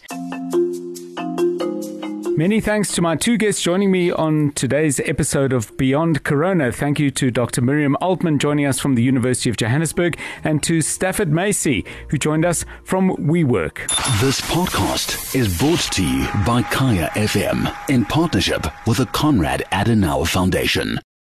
Many 2.40 2.58
thanks 2.62 2.92
to 2.92 3.02
my 3.02 3.16
two 3.16 3.36
guests 3.36 3.60
joining 3.60 3.90
me 3.90 4.10
on 4.10 4.52
today's 4.52 4.98
episode 5.00 5.52
of 5.52 5.76
Beyond 5.76 6.24
Corona. 6.24 6.72
Thank 6.72 6.98
you 6.98 7.10
to 7.10 7.30
Dr. 7.30 7.60
Miriam 7.60 7.98
Altman 8.00 8.38
joining 8.38 8.64
us 8.64 8.80
from 8.80 8.94
the 8.94 9.02
University 9.02 9.50
of 9.50 9.58
Johannesburg 9.58 10.18
and 10.42 10.62
to 10.62 10.80
Stafford 10.80 11.28
Masie 11.28 11.86
who 12.08 12.16
joined 12.16 12.46
us 12.46 12.64
from 12.82 13.14
WeWork. 13.16 13.86
This 14.22 14.40
podcast 14.40 15.36
is 15.36 15.58
brought 15.58 15.80
to 15.92 16.02
you 16.02 16.26
by 16.46 16.62
Kaya 16.62 17.10
FM 17.12 17.90
in 17.90 18.06
partnership 18.06 18.66
with 18.86 18.96
the 18.96 19.06
Konrad 19.08 19.62
Adenauer 19.70 20.26
Foundation. 20.26 20.98